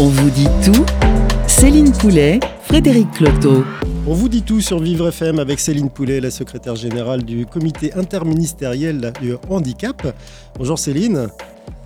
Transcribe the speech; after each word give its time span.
On 0.00 0.06
vous 0.06 0.30
dit 0.30 0.46
tout 0.64 0.86
Céline 1.48 1.90
Poulet, 1.90 2.38
Frédéric 2.62 3.10
Cloteau. 3.10 3.64
On 4.06 4.14
vous 4.14 4.28
dit 4.28 4.42
tout 4.42 4.60
sur 4.60 4.78
Vivre 4.78 5.08
FM 5.08 5.40
avec 5.40 5.58
Céline 5.58 5.90
Poulet, 5.90 6.20
la 6.20 6.30
secrétaire 6.30 6.76
générale 6.76 7.24
du 7.24 7.46
comité 7.46 7.92
interministériel 7.94 9.12
du 9.20 9.34
handicap. 9.50 10.14
Bonjour 10.56 10.78
Céline. 10.78 11.26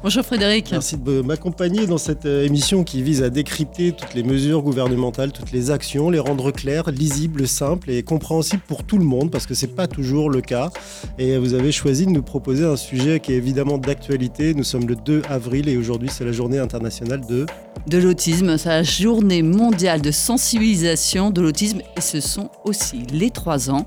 Bonjour 0.03 0.25
Frédéric. 0.25 0.73
Merci 0.73 0.97
de 0.97 1.21
m'accompagner 1.21 1.87
dans 1.87 1.97
cette 1.97 2.27
euh, 2.27 2.45
émission 2.45 2.83
qui 2.83 3.05
vise 3.05 3.23
à 3.23 3.31
décrypter 3.31 3.93
toutes 3.93 4.15
les 4.15 4.25
mesures 4.25 4.61
gouvernementales, 4.61 5.31
toutes 5.31 5.53
les 5.53 5.71
actions, 5.71 6.11
les 6.11 6.19
rendre 6.19 6.51
claires, 6.51 6.91
lisibles, 6.91 7.47
simples 7.47 7.89
et 7.89 8.03
compréhensibles 8.03 8.65
pour 8.67 8.83
tout 8.83 8.99
le 8.99 9.05
monde 9.05 9.31
parce 9.31 9.47
que 9.47 9.55
c'est 9.55 9.77
pas 9.77 9.87
toujours 9.87 10.29
le 10.29 10.41
cas. 10.41 10.71
Et 11.19 11.39
vous 11.39 11.55
avez 11.55 11.71
choisi 11.71 12.05
de 12.05 12.11
nous 12.11 12.23
proposer 12.23 12.65
un 12.65 12.75
sujet 12.75 13.21
qui 13.21 13.33
est 13.33 13.37
évidemment 13.37 13.79
d'actualité. 13.79 14.55
Nous 14.55 14.65
sommes 14.65 14.89
le 14.89 14.97
2 14.97 15.23
avril 15.29 15.69
et 15.69 15.77
aujourd'hui 15.77 16.09
c'est 16.11 16.25
la 16.25 16.33
journée 16.33 16.59
internationale 16.59 17.21
de 17.25 17.47
de 17.87 17.99
l'autisme, 17.99 18.59
c'est 18.59 18.69
la 18.69 18.83
journée 18.85 19.43
mondiale 19.43 20.01
de 20.03 20.13
sensibilisation 20.13 21.31
de 21.31 21.41
l'autisme 21.41 21.81
et 21.97 22.01
ce 22.01 22.21
sont 22.21 22.49
aussi 22.65 23.03
les 23.13 23.31
trois 23.31 23.71
ans 23.71 23.87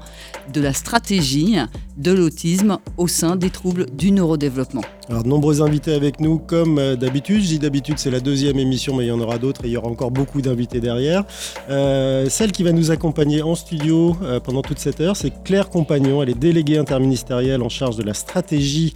de 0.52 0.60
la 0.60 0.74
stratégie 0.74 1.56
de 1.96 2.12
l'autisme 2.12 2.78
au 2.98 3.08
sein 3.08 3.38
des 3.38 3.50
troubles 3.50 3.86
du 3.96 4.12
neurodéveloppement. 4.12 4.82
Alors, 5.10 5.24
de 5.24 5.30
nombreux 5.30 5.62
invités 5.62 5.94
avec 5.94 6.05
nous, 6.20 6.40
comme 6.40 6.80
euh, 6.80 6.96
d'habitude. 6.96 7.42
Je 7.42 7.48
dis 7.48 7.60
d'habitude, 7.60 7.98
c'est 7.98 8.12
la 8.12 8.20
deuxième 8.20 8.60
émission, 8.60 8.96
mais 8.96 9.06
il 9.06 9.08
y 9.08 9.12
en 9.12 9.20
aura 9.20 9.38
d'autres 9.38 9.66
et 9.66 9.68
il 9.68 9.72
y 9.72 9.78
aura 9.78 9.88
encore 9.88 10.12
beaucoup 10.12 10.42
d'invités 10.42 10.80
derrière. 10.80 11.24
Euh, 11.70 12.30
celle 12.30 12.52
qui 12.52 12.64
va 12.64 12.72
nous 12.72 12.92
accompagner 12.92 13.42
en 13.42 13.56
studio 13.56 14.16
euh, 14.22 14.40
pendant 14.40 14.62
toute 14.62 14.80
cette 14.80 15.02
heure, 15.02 15.16
c'est 15.16 15.32
Claire 15.44 15.70
Compagnon. 15.70 16.22
Elle 16.22 16.30
est 16.30 16.40
déléguée 16.40 16.78
interministérielle 16.78 17.62
en 17.62 17.70
charge 17.70 17.98
de 17.98 18.04
la 18.04 18.14
stratégie 18.14 18.94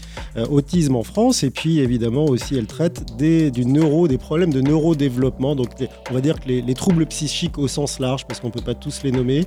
autisme 0.50 0.96
en 0.96 1.04
France. 1.04 1.44
Et 1.44 1.50
puis, 1.50 1.80
évidemment, 1.80 2.26
aussi, 2.26 2.56
elle 2.56 2.68
traite 2.68 3.18
des, 3.18 3.52
du 3.52 3.66
neuro, 3.66 4.08
des 4.08 4.18
problèmes 4.18 4.54
de 4.54 4.62
neurodéveloppement. 4.62 5.56
Donc, 5.56 5.70
on 6.10 6.14
va 6.14 6.22
dire 6.22 6.40
que 6.40 6.48
les, 6.48 6.62
les, 6.62 6.74
troubles 6.74 7.06
psychiques 7.08 7.58
au 7.58 7.68
sens 7.68 8.00
large, 8.00 8.26
parce 8.26 8.40
qu'on 8.40 8.48
ne 8.48 8.54
peut 8.54 8.62
pas 8.62 8.76
tous 8.76 9.02
les 9.04 9.12
nommer. 9.12 9.46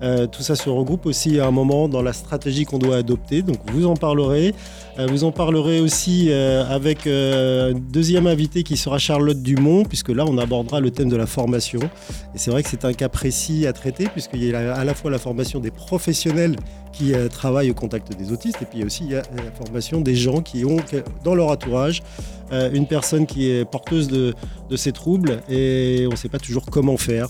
tout 0.00 0.42
ça 0.42 0.56
se 0.56 0.68
regroupe 0.68 1.06
aussi 1.06 1.38
à 1.38 1.46
un 1.46 1.50
moment 1.50 1.88
dans 1.88 2.02
la 2.02 2.12
stratégie 2.12 2.64
qu'on 2.64 2.78
doit 2.78 2.96
adopter. 2.96 3.42
Donc, 3.42 3.58
vous 3.72 3.86
en 3.86 3.94
parlerez. 3.94 4.54
vous 4.98 5.24
en 5.24 5.32
parlerez 5.32 5.80
aussi 5.80 6.30
euh, 6.30 6.64
avec 7.04 7.06
euh, 7.06 7.72
un 7.72 7.78
deuxième 7.78 8.26
invité 8.26 8.62
qui 8.62 8.76
sera 8.76 8.98
Charlotte 8.98 9.40
Dumont, 9.40 9.84
puisque 9.84 10.10
là 10.10 10.24
on 10.26 10.38
abordera 10.38 10.80
le 10.80 10.90
thème 10.90 11.08
de 11.08 11.16
la 11.16 11.26
formation. 11.26 11.80
Et 12.34 12.38
c'est 12.38 12.50
vrai 12.50 12.62
que 12.62 12.68
c'est 12.68 12.84
un 12.84 12.92
cas 12.92 13.08
précis 13.08 13.66
à 13.66 13.72
traiter, 13.72 14.06
puisqu'il 14.08 14.44
y 14.44 14.54
a 14.54 14.74
à 14.74 14.84
la 14.84 14.94
fois 14.94 15.10
la 15.10 15.18
formation 15.18 15.60
des 15.60 15.70
professionnels 15.70 16.56
qui 16.92 17.14
euh, 17.14 17.28
travaillent 17.28 17.70
au 17.70 17.74
contact 17.74 18.16
des 18.16 18.32
autistes, 18.32 18.62
et 18.62 18.66
puis 18.66 18.84
aussi 18.84 19.04
il 19.04 19.12
y 19.12 19.16
a 19.16 19.22
la 19.36 19.50
formation 19.52 20.00
des 20.00 20.14
gens 20.14 20.40
qui 20.40 20.64
ont 20.64 20.76
dans 21.24 21.34
leur 21.34 21.48
entourage 21.48 22.02
une 22.72 22.86
personne 22.86 23.26
qui 23.26 23.50
est 23.50 23.64
porteuse 23.64 24.06
de 24.06 24.76
ces 24.76 24.92
troubles, 24.92 25.40
et 25.48 26.04
on 26.06 26.12
ne 26.12 26.16
sait 26.16 26.28
pas 26.28 26.38
toujours 26.38 26.66
comment 26.66 26.96
faire 26.96 27.28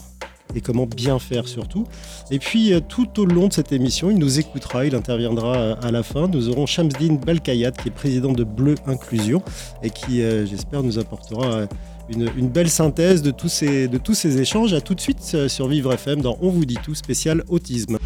et 0.55 0.61
comment 0.61 0.87
bien 0.87 1.19
faire 1.19 1.49
surtout. 1.49 1.85
Et 2.31 2.39
puis 2.39 2.73
euh, 2.73 2.81
tout 2.81 3.21
au 3.21 3.27
long 3.27 3.49
de 3.49 3.53
cette 3.53 3.73
émission, 3.73 4.11
il 4.11 4.19
nous 4.19 4.39
écoutera, 4.39 4.87
il 4.87 4.95
interviendra 4.95 5.57
euh, 5.57 5.75
à 5.83 5.91
la 5.91 6.03
fin. 6.03 6.29
Nous 6.29 6.49
aurons 6.49 6.67
Shamsdine 6.67 7.19
Balkayat 7.19 7.73
qui 7.73 7.89
est 7.89 7.93
président 7.93 8.33
de 8.33 8.45
Bleu 8.45 8.77
Inclusion 8.87 9.43
et 9.83 9.91
qui, 9.91 10.23
euh, 10.23 10.47
j'espère, 10.47 10.83
nous 10.83 10.99
apportera 10.99 11.67
une, 12.09 12.49
belle 12.49 12.69
synthèse 12.69 13.23
de 13.23 13.31
tous, 13.31 13.49
ces, 13.49 13.89
de 13.89 13.99
tous 13.99 14.15
ces 14.15 14.41
échanges. 14.41 14.75
À 14.75 14.81
tout 14.81 14.95
de 14.95 15.01
suite 15.01 15.49
sur 15.49 15.69
Vivre 15.69 15.93
FM 15.93 16.21
dans 16.21 16.37
On 16.41 16.51
vous 16.51 16.67
dit 16.67 16.79
tout 16.83 16.95
spécial 16.95 17.43
autisme. 17.49 17.99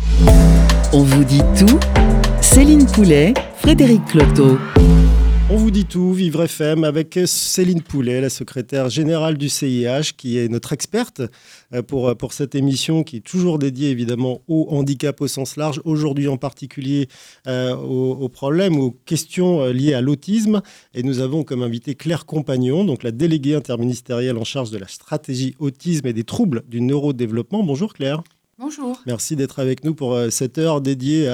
On 0.92 1.02
vous 1.02 1.24
dit 1.24 1.42
tout 1.58 1.78
Céline 2.40 2.86
Poulet, 2.86 3.34
Frédéric 3.56 4.04
Cloteau. 4.06 4.58
Vous 5.68 5.74
dit 5.74 5.84
tout, 5.84 6.14
Vivre 6.14 6.44
FM, 6.44 6.82
avec 6.82 7.20
Céline 7.26 7.82
Poulet, 7.82 8.22
la 8.22 8.30
secrétaire 8.30 8.88
générale 8.88 9.36
du 9.36 9.50
CIH, 9.50 10.14
qui 10.16 10.38
est 10.38 10.48
notre 10.48 10.72
experte 10.72 11.20
euh, 11.74 11.82
pour, 11.82 12.16
pour 12.16 12.32
cette 12.32 12.54
émission 12.54 13.02
qui 13.02 13.18
est 13.18 13.20
toujours 13.20 13.58
dédiée 13.58 13.90
évidemment 13.90 14.40
au 14.48 14.66
handicap 14.70 15.20
au 15.20 15.28
sens 15.28 15.58
large, 15.58 15.82
aujourd'hui 15.84 16.26
en 16.26 16.38
particulier 16.38 17.08
euh, 17.46 17.76
aux, 17.76 18.30
problèmes, 18.30 18.80
aux 18.80 18.92
questions 18.92 19.60
euh, 19.60 19.74
liées 19.74 19.92
à 19.92 20.00
l'autisme. 20.00 20.62
Et 20.94 21.02
nous 21.02 21.20
avons 21.20 21.44
comme 21.44 21.62
invité 21.62 21.94
Claire 21.94 22.24
Compagnon, 22.24 22.86
donc 22.86 23.02
la 23.02 23.10
déléguée 23.10 23.54
interministérielle 23.54 24.38
en 24.38 24.44
charge 24.44 24.70
de 24.70 24.78
la 24.78 24.88
stratégie 24.88 25.54
autisme 25.58 26.06
et 26.06 26.14
des 26.14 26.24
troubles 26.24 26.62
du 26.66 26.80
neurodéveloppement. 26.80 27.62
Bonjour 27.62 27.92
Claire. 27.92 28.22
Bonjour. 28.58 29.00
Merci 29.06 29.36
d'être 29.36 29.60
avec 29.60 29.84
nous 29.84 29.94
pour 29.94 30.18
cette 30.30 30.58
heure 30.58 30.80
dédiée 30.80 31.28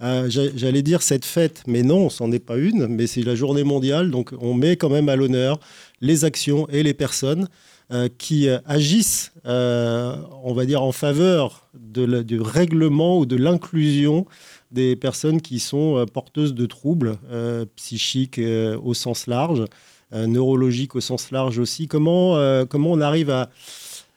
à, 0.00 0.28
j'allais 0.28 0.82
dire 0.82 1.02
cette 1.02 1.24
fête, 1.24 1.62
mais 1.68 1.82
non, 1.82 2.10
ce 2.10 2.22
n'en 2.22 2.32
est 2.32 2.40
pas 2.40 2.56
une, 2.56 2.88
mais 2.88 3.06
c'est 3.06 3.22
la 3.22 3.36
journée 3.36 3.62
mondiale, 3.62 4.10
donc 4.10 4.32
on 4.40 4.54
met 4.54 4.76
quand 4.76 4.90
même 4.90 5.08
à 5.08 5.14
l'honneur 5.14 5.60
les 6.00 6.24
actions 6.24 6.68
et 6.70 6.82
les 6.82 6.94
personnes 6.94 7.48
euh, 7.92 8.08
qui 8.16 8.48
euh, 8.48 8.58
agissent, 8.64 9.30
euh, 9.44 10.16
on 10.42 10.54
va 10.54 10.64
dire, 10.64 10.82
en 10.82 10.90
faveur 10.90 11.68
du 11.74 12.40
règlement 12.40 13.18
ou 13.18 13.26
de 13.26 13.36
l'inclusion 13.36 14.24
des 14.70 14.96
personnes 14.96 15.42
qui 15.42 15.60
sont 15.60 16.04
porteuses 16.12 16.54
de 16.54 16.64
troubles 16.66 17.18
psychiques 17.76 18.40
au 18.82 18.94
sens 18.94 19.28
large, 19.28 19.64
neurologiques 20.12 20.96
au 20.96 21.00
sens 21.00 21.30
large 21.30 21.58
aussi. 21.58 21.86
Comment, 21.86 22.64
comment 22.66 22.90
on 22.90 23.00
arrive 23.00 23.30
à 23.30 23.50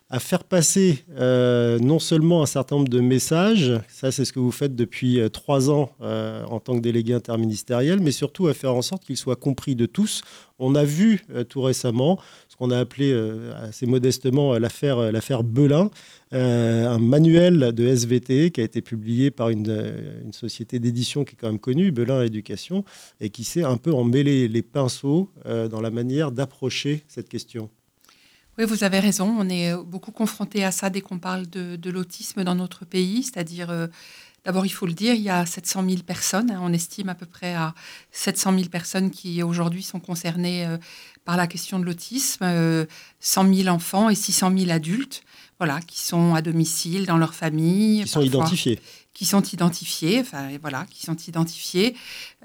à 0.10 0.20
faire 0.20 0.46
passer 0.46 1.04
euh, 1.18 1.80
non 1.80 2.00
seulement 2.00 2.42
un 2.42 2.46
certain 2.46 2.78
nombre 2.78 2.88
de 2.88 3.02
messages, 3.02 3.74
ça 3.90 4.10
c'est 4.10 4.24
ce 4.24 4.32
que 4.32 4.40
vous 4.40 4.52
faites 4.52 4.74
depuis 4.74 5.20
euh, 5.20 5.28
trois 5.28 5.70
ans 5.70 5.92
euh, 6.02 6.46
en 6.46 6.62
tant 6.62 6.76
que 6.76 6.82
délégué 6.82 7.14
interministériel, 7.14 8.00
mais 8.00 8.12
surtout 8.12 8.48
à 8.48 8.54
faire 8.54 8.74
en 8.74 8.82
sorte 8.82 9.04
qu'ils 9.04 9.18
soient 9.18 9.36
compris 9.36 9.76
de 9.76 9.86
tous. 9.86 10.22
On 10.60 10.76
a 10.76 10.86
vu 10.86 11.22
tout 11.50 11.62
récemment 11.62 12.20
ce 12.48 12.56
qu'on 12.56 12.72
a 12.72 12.80
appelé 12.80 13.14
assez 13.62 13.86
modestement 13.86 14.58
l'affaire 14.58 15.12
l'affaire 15.12 15.44
Belin, 15.44 15.92
un 16.32 16.98
manuel 16.98 17.74
de 17.76 17.86
SVT 17.86 18.50
qui 18.50 18.62
a 18.62 18.64
été 18.64 18.82
publié 18.82 19.30
par 19.30 19.50
une, 19.50 19.70
une 20.26 20.34
société 20.34 20.80
d'édition 20.80 21.26
qui 21.26 21.34
est 21.34 21.38
quand 21.40 21.50
même 21.50 21.60
connue, 21.60 21.92
Belin 21.92 22.24
Éducation, 22.24 22.84
et 23.22 23.30
qui 23.30 23.44
s'est 23.44 23.64
un 23.64 23.78
peu 23.78 23.94
emmêlé 23.94 24.48
les 24.48 24.64
pinceaux 24.64 25.30
dans 25.46 25.80
la 25.80 25.92
manière 25.92 26.32
d'approcher 26.32 27.04
cette 27.08 27.30
question. 27.30 27.70
Oui, 28.58 28.66
vous 28.66 28.84
avez 28.84 29.00
raison. 29.00 29.36
On 29.38 29.50
est 29.50 29.72
euh, 29.72 29.84
beaucoup 29.84 30.12
confronté 30.12 30.64
à 30.64 30.72
ça 30.72 30.90
dès 30.90 31.02
qu'on 31.02 31.20
parle 31.20 31.48
de, 31.48 31.90
l'autisme 31.90 32.44
dans 32.44 32.56
notre 32.56 32.86
pays. 32.86 33.22
C'est-à-dire, 33.24 33.70
euh, 33.70 33.88
d'abord, 34.46 34.66
il 34.66 34.70
faut 34.70 34.88
le 34.88 34.94
dire, 34.94 35.14
il 35.14 35.22
y 35.22 35.30
a 35.30 35.46
700 35.46 35.86
000 35.88 36.02
personnes. 36.02 36.50
Hein. 36.50 36.60
on 36.64 36.74
estime 36.74 37.10
à 37.10 37.16
peu 37.16 37.28
près 37.28 37.54
à 37.54 37.76
700 38.12 38.54
000 38.58 38.70
personnes 38.70 39.12
qui 39.12 39.44
aujourd'hui 39.44 39.84
sont 39.84 40.00
concernées 40.00 40.66
euh, 40.66 40.78
par 41.24 41.38
la 41.38 41.46
question 41.46 41.78
de 41.78 41.86
l'autisme. 41.86 42.46
100 43.20 43.54
000 43.54 43.68
enfants 43.70 44.10
et 44.10 44.16
600 44.16 44.58
000 44.58 44.72
adultes, 44.72 45.22
voilà, 45.60 45.80
qui 45.82 46.00
sont 46.00 46.34
à 46.34 46.42
domicile 46.42 47.06
dans 47.06 47.18
leur 47.18 47.36
famille. 47.36 48.04
Qui 48.04 48.10
sont 48.10 48.22
identifiés 48.22 48.80
qui 49.18 49.26
sont 49.26 49.42
identifiés, 49.42 50.20
enfin 50.20 50.48
voilà, 50.62 50.86
qui 50.92 51.04
sont 51.04 51.16
identifiés. 51.16 51.96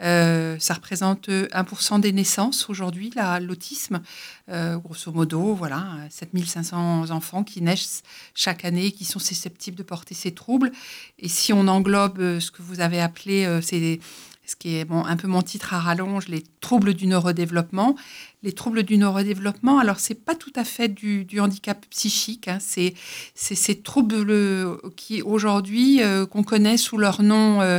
Euh, 0.02 0.56
ça 0.58 0.72
représente 0.72 1.28
1% 1.28 2.00
des 2.00 2.12
naissances 2.12 2.70
aujourd'hui, 2.70 3.12
l'autisme. 3.42 4.00
Euh, 4.48 4.78
grosso 4.78 5.12
modo, 5.12 5.54
voilà, 5.54 5.98
7500 6.08 7.10
enfants 7.10 7.44
qui 7.44 7.60
naissent 7.60 8.02
chaque 8.34 8.64
année, 8.64 8.90
qui 8.90 9.04
sont 9.04 9.18
susceptibles 9.18 9.76
de 9.76 9.82
porter 9.82 10.14
ces 10.14 10.32
troubles. 10.32 10.72
Et 11.18 11.28
si 11.28 11.52
on 11.52 11.68
englobe 11.68 12.18
euh, 12.20 12.40
ce 12.40 12.50
que 12.50 12.62
vous 12.62 12.80
avez 12.80 13.02
appelé, 13.02 13.60
c'est 13.60 14.00
ce 14.44 14.56
qui 14.56 14.76
est 14.76 14.84
bon, 14.84 15.04
un 15.04 15.16
peu 15.16 15.28
mon 15.28 15.42
titre 15.42 15.72
à 15.72 15.78
rallonge, 15.78 16.28
les 16.28 16.42
troubles 16.60 16.94
du 16.94 17.06
neurodéveloppement. 17.06 17.94
Les 18.42 18.52
troubles 18.52 18.82
du 18.82 18.98
neurodéveloppement, 18.98 19.78
alors 19.78 20.00
c'est 20.00 20.16
pas 20.16 20.34
tout 20.34 20.52
à 20.56 20.64
fait 20.64 20.88
du, 20.88 21.38
handicap 21.38 21.86
psychique, 21.90 22.48
hein, 22.48 22.58
c'est 22.60 22.94
ces 23.34 23.80
troubles 23.80 24.80
qui 24.96 25.22
aujourd'hui 25.22 26.02
euh, 26.02 26.26
qu'on 26.26 26.42
connaît 26.42 26.76
sous 26.76 26.98
leur 26.98 27.22
nom 27.22 27.60
euh, 27.60 27.78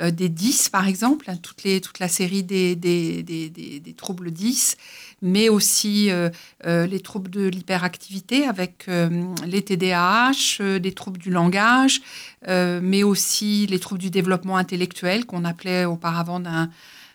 euh, 0.00 0.12
des 0.12 0.28
10 0.28 0.68
par 0.68 0.86
exemple, 0.86 1.28
hein, 1.28 1.36
toute 1.36 1.98
la 1.98 2.08
série 2.08 2.44
des 2.44 3.94
troubles 3.96 4.30
10 4.30 4.76
mais 5.22 5.48
aussi 5.48 6.10
euh, 6.10 6.30
euh, 6.66 6.86
les 6.86 7.00
troubles 7.00 7.30
de 7.30 7.46
l'hyperactivité 7.46 8.46
avec 8.46 8.84
euh, 8.88 9.24
les 9.46 9.62
TDAH, 9.62 10.78
des 10.78 10.92
troubles 10.92 11.18
du 11.18 11.30
langage, 11.30 12.00
mais 12.46 13.02
aussi 13.02 13.66
les 13.66 13.78
troubles 13.78 14.00
du 14.00 14.10
développement 14.10 14.56
intellectuel 14.56 15.26
qu'on 15.26 15.44
appelait 15.44 15.84
auparavant 15.84 16.40
d'un 16.40 16.70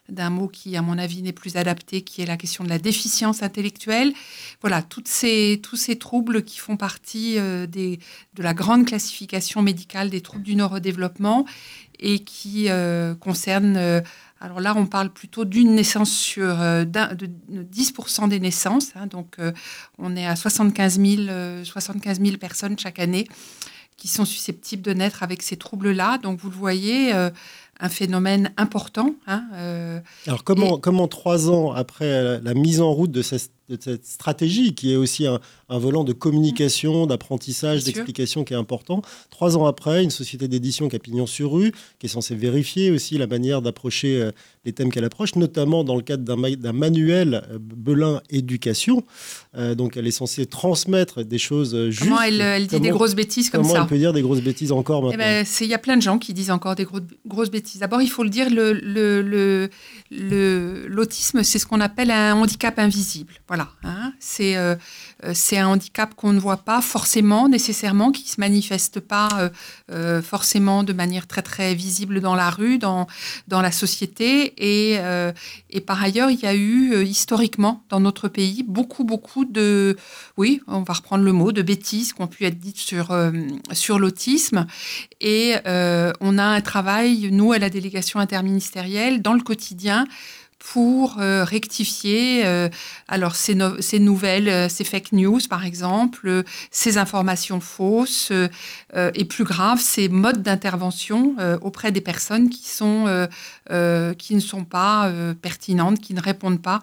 d'un 0.10 0.30
mot 0.30 0.50
qui, 0.50 0.76
à 0.76 0.82
mon 0.82 0.98
avis, 0.98 1.22
n'est 1.22 1.32
plus 1.32 1.56
adapté, 1.56 2.02
qui 2.02 2.22
est 2.22 2.26
la 2.26 2.36
question 2.36 2.66
de 2.66 2.70
la 2.70 2.78
déficience 2.78 3.42
intellectuelle. 3.42 4.14
Voilà, 4.60 4.82
toutes 4.82 5.08
ces, 5.08 5.62
tous 5.64 5.78
ces 5.78 5.98
troubles 5.98 6.44
qui 6.44 6.60
font 6.60 6.76
partie 6.76 7.38
des, 7.70 8.00
de 8.34 8.44
la 8.44 8.54
grande 8.54 8.86
classification 8.86 9.62
médicale 9.62 10.10
des 10.10 10.20
troubles 10.20 10.44
du 10.44 10.58
neurodéveloppement 10.58 11.46
et 12.00 12.20
qui 12.20 12.68
concernent 13.22 14.04
alors 14.44 14.60
là, 14.60 14.74
on 14.76 14.86
parle 14.86 15.10
plutôt 15.10 15.46
d'une 15.46 15.74
naissance 15.74 16.12
sur 16.12 16.62
euh, 16.62 16.84
de 16.84 17.30
10% 17.50 18.28
des 18.28 18.42
naissances. 18.42 18.90
Hein. 18.96 19.08
donc, 19.08 19.36
euh, 19.40 19.54
on 19.98 20.18
est 20.18 20.26
à 20.26 20.36
75 20.36 21.00
000, 21.00 21.64
75 21.64 22.20
000 22.20 22.36
personnes 22.38 22.78
chaque 22.78 23.00
année 23.00 23.26
qui 23.96 24.10
sont 24.10 24.26
susceptibles 24.26 24.82
de 24.82 24.92
naître 24.92 25.24
avec 25.24 25.44
ces 25.44 25.56
troubles-là. 25.56 26.18
Donc, 26.18 26.40
vous 26.42 26.50
le 26.50 26.58
voyez, 26.58 27.14
euh, 27.14 27.30
un 27.80 27.88
phénomène 27.88 28.52
important. 28.58 29.16
Hein, 29.28 29.46
Alors, 30.28 30.44
comment, 30.44 30.78
comment 30.78 31.08
trois 31.08 31.50
ans 31.50 31.72
après 31.72 32.42
la 32.42 32.54
mise 32.54 32.82
en 32.82 32.92
route 32.92 33.12
de 33.12 33.22
cette 33.22 33.52
de 33.70 33.78
cette 33.80 34.06
stratégie 34.06 34.76
qui 34.76 34.92
est 34.92 34.96
aussi 34.98 35.26
un, 35.26 35.40
un 35.70 35.78
volant 35.78 36.04
de 36.04 36.12
communication, 36.14 37.06
d'apprentissage, 37.08 37.78
Bien 37.78 37.86
sûr. 37.86 37.94
d'explication 37.94 38.44
qui 38.44 38.54
est 38.54 38.58
important. 38.58 39.02
Trois 39.30 39.56
ans 39.58 39.66
après, 39.66 40.04
une 40.04 40.10
société 40.10 40.48
d'édition 40.48 40.90
qui 40.90 40.96
a 40.96 41.00
pignon 41.00 41.26
sur 41.26 41.52
rue, 41.54 41.72
qui 42.00 42.08
est 42.08 42.10
censée 42.10 42.36
vérifier 42.36 42.92
aussi 42.92 43.18
la 43.18 43.28
manière 43.28 43.62
d'approcher 43.62 44.22
euh, 44.22 44.32
les 44.66 44.74
thèmes 44.74 44.92
qu'elle 44.92 45.06
approche, 45.06 45.36
notamment 45.36 45.84
dans 45.84 45.96
le 45.96 46.02
cadre 46.02 46.24
d'un 46.24 46.36
ma- 46.36 46.52
d'un 46.56 46.74
manuel 46.74 47.44
euh, 47.52 47.58
Belin 47.60 48.22
Éducation. 48.30 49.04
Euh, 49.56 49.76
donc 49.76 49.96
elle 49.98 50.08
est 50.08 50.12
censée 50.12 50.46
transmettre 50.46 51.24
des 51.24 51.38
choses 51.38 51.90
justes. 51.90 52.04
Comment 52.04 52.22
elle, 52.22 52.42
elle 52.42 52.68
dit 52.68 52.80
des 52.80 52.88
Comment- 52.90 52.98
grosses 52.98 53.16
bêtises 53.16 53.50
comme 53.50 53.62
Comment 53.62 53.74
ça 53.76 53.82
elle 53.82 53.88
peut 53.88 53.98
dire 53.98 54.12
des 54.14 54.22
grosses 54.22 54.42
bêtises 54.42 54.72
encore 54.74 55.00
Eh 55.04 55.18
maintenant 55.18 55.24
ben, 55.26 55.46
Il 55.62 55.68
y 55.68 55.74
a 55.74 55.78
plein 55.80 55.96
de 55.98 56.02
gens 56.02 56.18
qui 56.20 56.34
disent 56.34 56.52
encore 56.52 56.76
des 56.76 56.84
gros- 56.86 57.00
grosses 57.26 57.52
bêtises. 57.52 57.80
D'abord, 57.80 58.02
il 58.02 58.10
faut 58.10 58.24
le 58.24 58.30
dire, 58.30 58.50
le- 58.50 58.74
le- 58.74 59.22
le- 59.22 59.70
le- 60.12 60.88
l'autisme, 60.88 61.44
c'est 61.44 61.60
ce 61.60 61.66
qu'on 61.66 61.80
appelle 61.82 62.12
un 62.12 62.34
handicap 62.36 62.78
invisible. 62.80 63.34
Voilà. 63.48 63.53
Hein. 63.62 64.14
C'est 64.20 64.56
euh, 64.56 64.76
euh, 65.24 65.32
c'est 65.34 65.58
un 65.58 65.68
handicap 65.68 66.16
qu'on 66.16 66.34
ne 66.34 66.40
voit 66.40 66.58
pas 66.58 66.82
forcément, 66.82 67.48
nécessairement, 67.48 68.12
qui 68.12 68.24
ne 68.24 68.28
se 68.28 68.40
manifeste 68.40 69.00
pas 69.00 69.52
euh, 69.92 70.22
forcément 70.22 70.84
de 70.84 70.94
manière 70.94 71.28
très, 71.28 71.42
très 71.42 71.76
visible 71.76 72.20
dans 72.20 72.36
la 72.36 72.50
rue, 72.50 72.78
dans, 72.78 73.08
dans 73.48 73.62
la 73.62 73.72
société. 73.72 74.54
Et, 74.58 75.00
et 75.70 75.82
par 75.82 76.02
ailleurs, 76.02 76.30
il 76.30 76.40
y 76.40 76.46
a 76.46 76.56
eu 76.56 77.04
historiquement 77.04 77.84
dans 77.90 78.00
notre 78.00 78.28
pays 78.28 78.64
beaucoup, 78.64 79.04
beaucoup 79.04 79.46
de, 79.46 79.98
oui, 80.38 80.62
on 80.68 80.84
va 80.84 80.94
reprendre 80.94 81.24
le 81.24 81.32
mot, 81.32 81.52
de 81.52 81.62
bêtises 81.62 82.14
qui 82.14 82.22
ont 82.22 82.28
pu 82.28 82.46
être 82.46 82.60
dites 82.60 82.78
sur, 82.78 83.16
sur 83.72 84.00
l'autisme. 84.00 84.66
Et 85.22 85.56
on 85.66 86.38
a 86.38 86.44
un 86.44 86.62
travail, 86.62 87.30
nous, 87.32 87.54
à 87.54 87.60
la 87.60 87.70
délégation 87.70 88.20
interministérielle, 88.20 89.22
dans 89.22 89.34
le 89.34 89.42
quotidien, 89.42 90.06
pour 90.72 91.18
euh, 91.20 91.44
rectifier 91.44 92.46
euh, 92.46 92.70
alors 93.10 93.36
ces, 93.36 93.54
no- 93.54 93.82
ces 93.82 94.00
nouvelles, 94.00 94.48
euh, 94.48 94.70
ces 94.70 94.86
fake 94.86 95.12
news 95.12 95.42
par 95.50 95.66
exemple, 95.66 96.44
ces 96.72 96.98
informations 96.98 97.60
fausses 97.60 98.32
et 98.96 99.26
plus 99.26 99.44
grave 99.44 99.80
ces 99.82 100.08
modes 100.10 100.42
d'intervention 100.42 101.36
auprès 101.62 101.92
des 101.92 102.02
personnes 102.02 102.50
qui 102.50 102.70
sont 102.70 103.28
qui 104.18 104.36
ne 104.36 104.40
sont 104.40 104.64
pas 104.64 105.12
pertinentes, 105.42 106.00
qui 106.00 106.14
ne 106.14 106.22
répondent 106.22 106.62
pas 106.62 106.82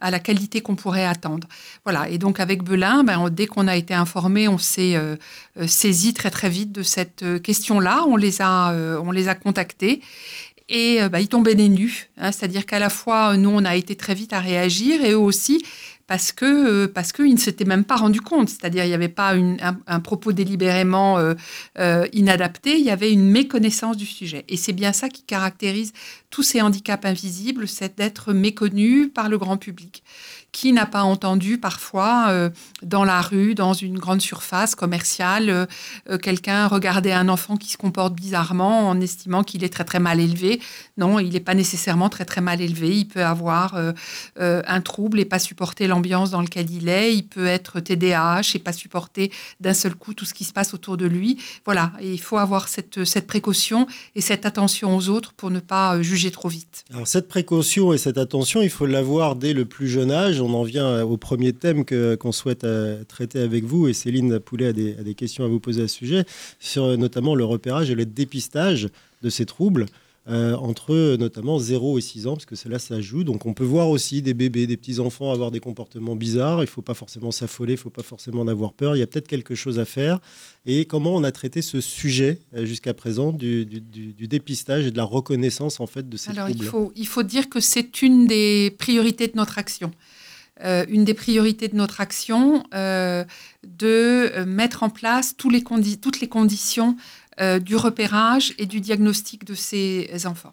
à 0.00 0.10
la 0.10 0.18
qualité 0.18 0.60
qu'on 0.60 0.74
pourrait 0.74 1.06
attendre. 1.06 1.46
Voilà. 1.84 2.08
Et 2.08 2.18
donc 2.18 2.40
avec 2.40 2.62
Belin, 2.64 3.04
ben, 3.04 3.30
dès 3.30 3.46
qu'on 3.46 3.68
a 3.68 3.76
été 3.76 3.94
informé, 3.94 4.48
on 4.48 4.58
s'est 4.58 4.98
saisi 5.66 6.12
très 6.12 6.30
très 6.30 6.48
vite 6.48 6.72
de 6.72 6.82
cette 6.82 7.24
question-là. 7.42 8.04
On 8.06 8.14
on 8.14 9.10
les 9.12 9.28
a 9.28 9.34
contactés. 9.34 10.02
Et 10.68 11.02
euh, 11.02 11.08
bah, 11.08 11.20
ils 11.20 11.28
tombaient 11.28 11.54
des 11.54 11.68
nus, 11.68 12.10
hein, 12.16 12.32
c'est-à-dire 12.32 12.66
qu'à 12.66 12.78
la 12.78 12.90
fois, 12.90 13.36
nous, 13.36 13.50
on 13.50 13.64
a 13.64 13.76
été 13.76 13.96
très 13.96 14.14
vite 14.14 14.32
à 14.32 14.40
réagir, 14.40 15.04
et 15.04 15.12
eux 15.12 15.18
aussi, 15.18 15.64
parce 16.06 16.32
que 16.32 16.44
euh, 16.84 16.88
parce 16.88 17.12
qu'ils 17.12 17.32
ne 17.32 17.38
s'étaient 17.38 17.64
même 17.64 17.84
pas 17.84 17.96
rendus 17.96 18.20
compte, 18.20 18.48
c'est-à-dire 18.48 18.84
il 18.84 18.88
n'y 18.88 18.94
avait 18.94 19.08
pas 19.08 19.34
un, 19.34 20.00
propos 20.00 20.32
délibérément 20.32 21.18
euh, 21.18 22.06
inadapté, 22.12 22.78
il 22.78 22.84
y 22.84 22.90
avait 22.90 23.12
une 23.12 23.24
méconnaissance 23.24 23.96
du 23.96 24.06
sujet. 24.06 24.44
Et 24.48 24.56
c'est 24.56 24.72
bien 24.72 24.92
ça 24.92 25.08
qui 25.08 25.22
caractérise 25.22 25.92
tous 26.30 26.42
ces 26.42 26.60
handicaps 26.60 27.04
invisibles, 27.04 27.68
c'est 27.68 27.96
d'être 27.96 28.32
méconnu 28.32 29.08
par 29.08 29.28
le 29.28 29.38
grand 29.38 29.56
public. 29.56 30.02
Qui 30.52 30.74
n'a 30.74 30.84
pas 30.84 31.02
entendu 31.02 31.56
parfois 31.56 32.26
euh, 32.28 32.50
dans 32.82 33.04
la 33.04 33.22
rue, 33.22 33.54
dans 33.54 33.72
une 33.72 33.98
grande 33.98 34.20
surface 34.20 34.74
commerciale, 34.74 35.48
euh, 35.48 35.64
euh, 36.10 36.18
quelqu'un 36.18 36.66
regarder 36.66 37.10
un 37.10 37.30
enfant 37.30 37.56
qui 37.56 37.70
se 37.70 37.78
comporte 37.78 38.14
bizarrement 38.14 38.86
en 38.86 39.00
estimant 39.00 39.44
qu'il 39.44 39.64
est 39.64 39.70
très 39.70 39.84
très 39.84 39.98
mal 39.98 40.20
élevé. 40.20 40.60
Non, 40.98 41.18
il 41.18 41.30
n'est 41.32 41.40
pas 41.40 41.54
nécessairement 41.54 42.10
très 42.10 42.26
très 42.26 42.42
mal 42.42 42.60
élevé. 42.60 42.94
Il 42.94 43.06
peut 43.06 43.24
avoir 43.24 43.80
un 44.36 44.80
trouble 44.82 45.20
et 45.20 45.24
pas 45.24 45.38
supporter 45.38 45.86
l'ambiance 45.86 46.30
dans 46.30 46.42
laquelle 46.42 46.70
il 46.70 46.90
est. 46.90 47.14
Il 47.14 47.22
peut 47.22 47.46
être 47.46 47.80
TDAH 47.80 48.54
et 48.54 48.58
pas 48.58 48.74
supporter 48.74 49.32
d'un 49.60 49.72
seul 49.72 49.94
coup 49.94 50.12
tout 50.12 50.26
ce 50.26 50.34
qui 50.34 50.44
se 50.44 50.52
passe 50.52 50.74
autour 50.74 50.98
de 50.98 51.06
lui. 51.06 51.38
Voilà, 51.64 51.92
et 51.98 52.12
il 52.12 52.20
faut 52.20 52.36
avoir 52.36 52.68
cette, 52.68 53.04
cette 53.04 53.26
précaution 53.26 53.86
et 54.14 54.20
cette 54.20 54.44
attention 54.44 54.94
aux 54.94 55.08
autres 55.08 55.32
pour 55.32 55.50
ne 55.50 55.60
pas 55.60 56.02
juger 56.02 56.30
trop 56.30 56.48
vite. 56.48 56.84
Alors 56.92 57.06
cette 57.06 57.28
précaution 57.28 57.94
et 57.94 57.98
cette 57.98 58.18
attention, 58.18 58.60
il 58.60 58.70
faut 58.70 58.86
l'avoir 58.86 59.34
dès 59.34 59.54
le 59.54 59.64
plus 59.64 59.88
jeune 59.88 60.10
âge. 60.10 60.41
On 60.42 60.52
en 60.54 60.62
vient 60.64 60.86
euh, 60.86 61.02
au 61.04 61.16
premier 61.16 61.52
thème 61.52 61.84
qu'on 61.84 62.32
souhaite 62.32 62.64
euh, 62.64 63.04
traiter 63.04 63.38
avec 63.40 63.64
vous. 63.64 63.88
Et 63.88 63.92
Céline 63.92 64.38
Poulet 64.40 64.66
a 64.66 64.72
des, 64.72 64.96
a 64.98 65.02
des 65.02 65.14
questions 65.14 65.44
à 65.44 65.48
vous 65.48 65.60
poser 65.60 65.82
à 65.82 65.88
ce 65.88 65.96
sujet, 65.96 66.24
sur 66.60 66.84
euh, 66.84 66.96
notamment 66.96 67.34
le 67.34 67.44
repérage 67.44 67.90
et 67.90 67.94
le 67.94 68.04
dépistage 68.06 68.88
de 69.22 69.30
ces 69.30 69.46
troubles. 69.46 69.86
euh, 70.28 70.54
entre 70.54 71.16
notamment 71.16 71.58
0 71.58 71.98
et 71.98 72.00
6 72.00 72.28
ans, 72.28 72.34
parce 72.34 72.44
que 72.46 72.54
c'est 72.54 72.68
là 72.68 72.78
ça 72.78 73.00
joue. 73.00 73.24
Donc 73.24 73.44
on 73.44 73.54
peut 73.54 73.64
voir 73.64 73.90
aussi 73.90 74.22
des 74.22 74.34
bébés, 74.34 74.68
des 74.68 74.76
petits-enfants 74.76 75.32
avoir 75.32 75.50
des 75.50 75.58
comportements 75.58 76.14
bizarres. 76.14 76.58
Il 76.58 76.66
ne 76.70 76.74
faut 76.76 76.80
pas 76.80 76.94
forcément 76.94 77.32
s'affoler, 77.32 77.72
il 77.72 77.76
ne 77.76 77.80
faut 77.80 77.90
pas 77.90 78.04
forcément 78.04 78.42
en 78.42 78.46
avoir 78.46 78.72
peur. 78.72 78.94
Il 78.94 79.00
y 79.00 79.02
a 79.02 79.08
peut-être 79.08 79.26
quelque 79.26 79.56
chose 79.56 79.80
à 79.80 79.84
faire. 79.84 80.20
Et 80.64 80.84
comment 80.84 81.16
on 81.16 81.24
a 81.24 81.32
traité 81.32 81.60
ce 81.60 81.80
sujet 81.80 82.38
euh, 82.54 82.64
jusqu'à 82.64 82.94
présent 82.94 83.32
du, 83.32 83.66
du- 83.66 83.80
du- 83.80 84.12
du 84.12 84.28
dépistage 84.28 84.86
et 84.86 84.92
de 84.92 84.96
la 84.96 85.02
reconnaissance 85.02 85.80
en 85.80 85.88
fait 85.88 86.08
de 86.08 86.16
ces 86.16 86.30
Alors, 86.30 86.48
il 86.48 86.54
troubles? 86.54 86.70
faut, 86.70 86.92
il 86.94 87.08
faut 87.08 87.24
dire 87.24 87.48
que 87.48 87.58
c'est 87.58 88.00
une 88.02 88.28
des 88.28 88.72
priorités 88.78 89.26
de 89.26 89.36
notre 89.36 89.58
action. 89.58 89.90
Euh, 90.64 90.84
une 90.88 91.04
des 91.04 91.14
priorités 91.14 91.66
de 91.66 91.74
notre 91.74 92.00
action, 92.00 92.62
euh, 92.72 93.24
de 93.64 94.30
euh, 94.32 94.46
mettre 94.46 94.84
en 94.84 94.90
place 94.90 95.36
tous 95.36 95.50
les 95.50 95.64
toutes 96.00 96.20
les 96.20 96.28
conditions 96.28 96.96
du 97.62 97.76
repérage 97.76 98.52
et 98.58 98.66
du 98.66 98.80
diagnostic 98.80 99.44
de 99.44 99.54
ces 99.54 100.26
enfants. 100.26 100.52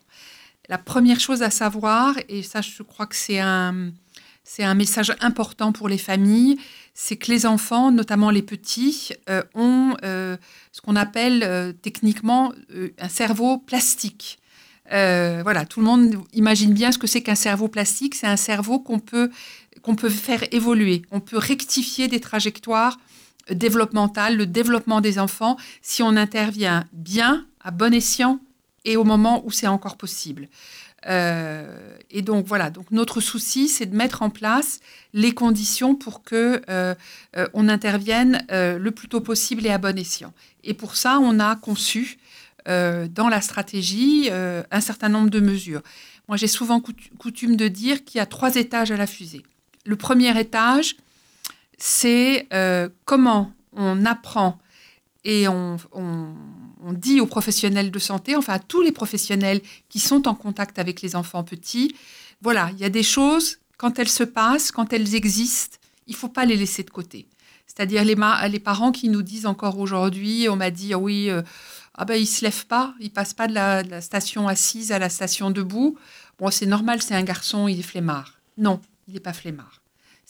La 0.69 0.77
première 0.77 1.19
chose 1.19 1.43
à 1.43 1.49
savoir, 1.49 2.15
et 2.29 2.41
ça 2.41 2.61
je 2.61 2.81
crois 2.83 3.05
que 3.05 3.17
c'est 3.17 3.39
un, 3.39 3.91
un 4.59 4.73
message 4.75 5.13
important 5.19 5.73
pour 5.73 5.89
les 5.89 5.97
familles, 5.97 6.57
c'est 6.93 7.17
que 7.17 7.29
les 7.31 7.45
enfants, 7.45 7.91
notamment 7.91 8.29
les 8.29 8.41
petits, 8.41 9.11
ont 9.55 9.97
ce 10.01 10.81
qu'on 10.81 10.95
appelle 10.95 11.75
techniquement 11.81 12.53
un 12.97 13.09
cerveau 13.09 13.57
plastique. 13.57 14.39
Voilà, 14.89 15.65
tout 15.65 15.81
le 15.81 15.85
monde 15.85 16.15
imagine 16.31 16.73
bien 16.73 16.93
ce 16.93 16.97
que 16.97 17.07
c'est 17.07 17.21
qu'un 17.21 17.35
cerveau 17.35 17.67
plastique. 17.67 18.15
C'est 18.15 18.27
un 18.27 18.37
cerveau 18.37 18.79
qu'on 18.79 18.99
peut, 18.99 19.29
qu'on 19.81 19.95
peut 19.95 20.09
faire 20.09 20.43
évoluer. 20.51 21.01
On 21.11 21.19
peut 21.19 21.37
rectifier 21.37 22.07
des 22.07 22.19
trajectoires 22.19 22.99
développementales, 23.51 24.37
le 24.37 24.45
développement 24.45 25.01
des 25.01 25.17
enfants, 25.17 25.57
si 25.81 26.03
on 26.03 26.15
intervient 26.15 26.85
bien, 26.93 27.45
à 27.61 27.71
bon 27.71 27.93
escient 27.93 28.39
et 28.85 28.95
au 28.95 29.03
moment 29.03 29.41
où 29.45 29.51
c'est 29.51 29.67
encore 29.67 29.97
possible. 29.97 30.47
Euh, 31.07 31.97
et 32.11 32.21
donc 32.21 32.45
voilà, 32.45 32.69
donc 32.69 32.91
notre 32.91 33.21
souci, 33.21 33.69
c'est 33.69 33.85
de 33.85 33.95
mettre 33.95 34.21
en 34.21 34.29
place 34.29 34.79
les 35.13 35.31
conditions 35.31 35.95
pour 35.95 36.23
que 36.23 36.61
euh, 36.69 36.93
euh, 37.37 37.47
on 37.53 37.69
intervienne 37.69 38.45
le 38.49 38.89
plus 38.89 39.07
tôt 39.07 39.21
possible 39.21 39.65
et 39.65 39.69
à 39.69 39.77
bon 39.77 39.97
escient. 39.97 40.33
Et 40.63 40.73
pour 40.73 40.95
ça, 40.95 41.19
on 41.21 41.39
a 41.39 41.55
conçu 41.55 42.17
dans 42.65 43.29
la 43.29 43.41
stratégie 43.41 44.29
un 44.29 44.81
certain 44.81 45.09
nombre 45.09 45.29
de 45.29 45.39
mesures. 45.39 45.81
Moi, 46.27 46.37
j'ai 46.37 46.47
souvent 46.47 46.79
coutu- 46.79 47.09
coutume 47.17 47.55
de 47.55 47.67
dire 47.67 48.03
qu'il 48.03 48.19
y 48.19 48.21
a 48.21 48.27
trois 48.27 48.55
étages 48.55 48.91
à 48.91 48.97
la 48.97 49.07
fusée. 49.07 49.41
Le 49.89 49.95
premier 49.95 50.39
étage, 50.39 50.97
c'est 51.79 52.47
euh, 52.53 52.89
comment 53.05 53.51
on 53.73 54.05
apprend 54.05 54.59
et 55.25 55.47
on, 55.47 55.77
dit 56.91 57.19
aux 57.19 57.25
professionnels 57.25 57.89
de 57.89 57.97
santé, 57.97 58.35
enfin 58.35 58.53
à 58.53 58.59
tous 58.59 58.83
les 58.83 58.91
professionnels 58.91 59.61
qui 59.89 59.99
sont 59.99 60.27
en 60.27 60.35
contact 60.35 60.77
avec 60.77 61.01
les 61.01 61.15
enfants 61.15 61.43
petits, 61.43 61.95
voilà, 62.39 62.69
il 62.73 62.79
y 62.79 62.85
a 62.85 62.89
des 62.89 63.01
choses, 63.01 63.57
quand 63.77 63.97
elles 63.97 64.09
se 64.09 64.23
passent, 64.23 64.71
quand 64.71 64.93
elles 64.93 65.15
existent, 65.15 65.77
il 66.05 66.15
faut 66.15 66.29
pas 66.29 66.45
les 66.45 66.55
laisser 66.55 66.83
de 66.83 66.91
côté. 66.91 67.25
C'est-à-dire 67.65 68.03
les, 68.03 68.15
les 68.47 68.59
parents 68.59 68.91
qui 68.91 69.09
nous 69.09 69.23
disent 69.23 69.47
encore 69.47 69.79
aujourd'hui, 69.79 70.49
on 70.49 70.55
m'a 70.55 70.69
dit, 70.69 70.93
ah 70.93 70.99
oui, 70.99 71.31
euh, 71.31 71.41
ah 71.95 72.05
ben, 72.05 72.13
il 72.13 72.27
se 72.27 72.45
lève 72.45 72.67
pas, 72.67 72.93
il 72.99 73.09
passe 73.09 73.33
pas 73.33 73.47
de 73.47 73.55
la, 73.55 73.81
de 73.81 73.89
la 73.89 74.01
station 74.01 74.47
assise 74.47 74.91
à 74.91 74.99
la 74.99 75.09
station 75.09 75.49
debout. 75.49 75.97
Bon, 76.37 76.51
c'est 76.51 76.67
normal, 76.67 77.01
c'est 77.01 77.15
un 77.15 77.23
garçon, 77.23 77.67
il 77.67 77.79
est 77.79 77.83
flemmard. 77.83 78.37
Non, 78.57 78.79
il 79.07 79.15
n'est 79.15 79.19
pas 79.19 79.33
flemmard. 79.33 79.78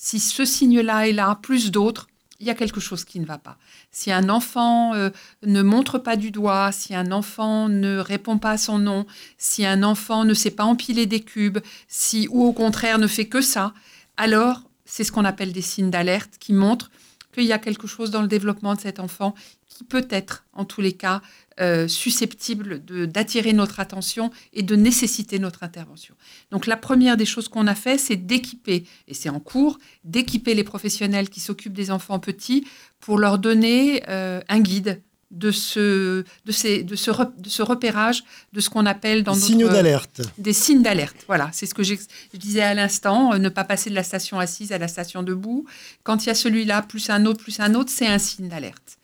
Si 0.02 0.22
ce 0.22 0.46
signe-là 0.46 1.10
est 1.10 1.12
là, 1.12 1.38
plus 1.42 1.72
d'autres, 1.72 2.08
il 2.40 2.48
y 2.48 2.50
a 2.50 2.56
quelque 2.56 2.80
chose 2.80 3.04
qui 3.04 3.20
ne 3.20 3.26
va 3.26 3.38
pas. 3.38 3.58
Si 3.92 4.14
un 4.14 4.30
enfant 4.30 4.94
euh, 4.94 5.10
ne 5.44 5.62
montre 5.62 6.00
pas 6.00 6.16
du 6.16 6.32
doigt, 6.32 6.72
si 6.72 6.96
un 6.96 7.12
enfant 7.12 7.68
ne 7.68 7.98
répond 7.98 8.38
pas 8.38 8.52
à 8.52 8.58
son 8.58 8.80
nom, 8.80 9.06
si 9.38 9.66
un 9.66 9.84
enfant 9.84 10.24
ne 10.24 10.34
sait 10.34 10.52
pas 10.52 10.64
empiler 10.64 11.06
des 11.06 11.20
cubes, 11.20 11.60
si 11.90 12.30
ou 12.32 12.46
au 12.46 12.54
contraire 12.54 12.98
ne 12.98 13.08
fait 13.08 13.28
que 13.28 13.42
ça, 13.42 13.74
alors 14.16 14.62
c'est 14.86 15.04
ce 15.04 15.12
qu'on 15.12 15.26
appelle 15.26 15.52
des 15.52 15.62
signes 15.62 15.92
d'alerte 15.92 16.38
qui 16.40 16.54
montrent 16.54 16.92
qu'il 17.34 17.44
y 17.44 17.52
a 17.52 17.60
quelque 17.60 17.86
chose 17.86 18.10
dans 18.10 18.22
le 18.22 18.30
développement 18.30 18.76
de 18.76 18.80
cet 18.80 19.02
enfant 19.02 19.36
qui 19.68 19.84
peut 19.84 20.08
être, 20.10 20.46
en 20.54 20.64
tous 20.64 20.80
les 20.80 20.94
cas, 20.94 21.22
euh, 21.60 21.88
susceptible 21.88 22.84
de- 22.86 23.06
d'attirer 23.06 23.54
notre 23.54 23.80
attention 23.80 24.32
et 24.54 24.64
de 24.64 24.76
nécessiter 24.76 25.40
notre 25.40 25.64
intervention. 25.64 26.16
Donc 26.52 26.68
la 26.68 26.78
première 26.78 27.18
des 27.18 27.26
choses 27.26 27.48
qu'on 27.48 27.68
a 27.68 27.76
fait, 27.76 27.98
c'est 27.98 28.16
d'équiper, 28.16 28.86
et 29.08 29.14
c'est 29.14 29.30
en 29.30 29.40
cours, 29.40 29.78
d'équiper 30.04 30.54
les 30.56 30.64
professionnels 30.64 31.30
qui 31.30 31.40
s'occupent 31.40 31.74
des 31.74 31.92
enfants 31.92 32.20
petits 32.20 32.66
pour 33.00 33.18
leur 33.18 33.40
donner 33.40 34.04
euh, 34.10 34.42
un 34.50 34.60
guide 34.60 35.02
de 35.32 35.52
ce, 35.52 36.24
de, 36.46 36.52
ces, 36.52 36.82
de, 36.82 36.96
ce, 36.96 37.12
de 37.12 37.50
ce 37.50 37.62
repérage 37.62 38.24
de 38.52 38.60
ce 38.60 38.70
qu'on 38.72 38.88
appelle 38.88 39.24
dans 39.24 39.34
Des 39.34 39.40
notre... 39.40 39.52
signaux 39.52 39.70
d'alerte. 39.70 40.22
Des 40.40 40.54
signes 40.54 40.82
d'alerte, 40.82 41.18
voilà. 41.28 41.52
C'est 41.54 41.68
ce 41.68 41.76
que 41.76 41.84
je 41.84 41.94
disais 42.34 42.62
à 42.62 42.74
l'instant, 42.74 43.34
euh, 43.34 43.38
ne 43.38 43.50
pas 43.50 43.64
passer 43.64 43.92
de 43.92 43.96
la 43.96 44.04
station 44.04 44.40
assise 44.40 44.72
à 44.72 44.80
la 44.80 44.88
station 44.88 45.22
debout. 45.22 45.66
Quand 46.04 46.24
il 46.24 46.28
y 46.28 46.30
a 46.32 46.36
celui-là, 46.36 46.82
plus 46.82 47.12
un 47.12 47.26
autre, 47.28 47.44
plus 47.44 47.60
un 47.60 47.76
autre, 47.76 47.92
c'est 47.94 48.08
un 48.08 48.18
signe 48.18 48.48
d'alerte. 48.50 48.98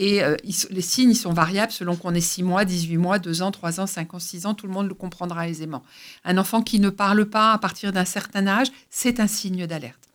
Et 0.00 0.22
euh, 0.22 0.34
les 0.70 0.80
signes, 0.80 1.10
ils 1.10 1.14
sont 1.14 1.34
variables 1.34 1.72
selon 1.72 1.94
qu'on 1.94 2.14
ait 2.14 2.22
6 2.22 2.42
mois, 2.42 2.64
18 2.64 2.96
mois, 2.96 3.18
2 3.18 3.42
ans, 3.42 3.50
3 3.50 3.80
ans, 3.80 3.86
5 3.86 4.14
ans, 4.14 4.18
6 4.18 4.46
ans, 4.46 4.54
tout 4.54 4.66
le 4.66 4.72
monde 4.72 4.88
le 4.88 4.94
comprendra 4.94 5.46
aisément. 5.46 5.82
Un 6.24 6.38
enfant 6.38 6.62
qui 6.62 6.80
ne 6.80 6.88
parle 6.88 7.26
pas 7.26 7.52
à 7.52 7.58
partir 7.58 7.92
d'un 7.92 8.06
certain 8.06 8.46
âge, 8.46 8.68
c'est 8.88 9.20
un 9.20 9.26
signe 9.26 9.66
d'alerte. 9.66 10.08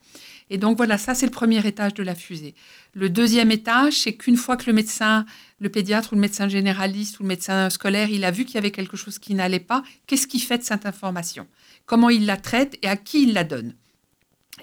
Et 0.50 0.58
donc 0.58 0.78
voilà, 0.78 0.98
ça 0.98 1.14
c'est 1.14 1.28
le 1.28 1.32
premier 1.32 1.66
étage 1.68 1.94
de 1.94 2.02
la 2.02 2.16
fusée. 2.16 2.56
Le 2.96 3.12
deuxième 3.12 3.52
étage, 3.52 3.94
c'est 3.94 4.14
qu'une 4.14 4.38
fois 4.38 4.58
que 4.58 4.66
le 4.66 4.74
médecin, 4.74 5.24
le 5.60 5.70
pédiatre 5.70 6.14
ou 6.14 6.16
le 6.16 6.22
médecin 6.22 6.50
généraliste 6.50 7.20
ou 7.20 7.24
le 7.24 7.30
médecin 7.30 7.70
scolaire, 7.70 8.10
il 8.10 8.26
a 8.26 8.32
vu 8.32 8.46
qu'il 8.46 8.56
y 8.56 8.58
avait 8.58 8.72
quelque 8.72 8.98
chose 8.98 9.20
qui 9.20 9.36
n'allait 9.36 9.60
pas, 9.60 9.84
qu'est-ce 10.08 10.26
qu'il 10.26 10.42
fait 10.42 10.58
de 10.58 10.64
cette 10.64 10.88
information? 10.88 11.46
Comment 11.86 12.10
il 12.10 12.26
la 12.26 12.38
traite 12.38 12.76
et 12.82 12.88
à 12.88 12.98
qui 12.98 13.22
il 13.22 13.34
la 13.34 13.44
donne? 13.44 13.76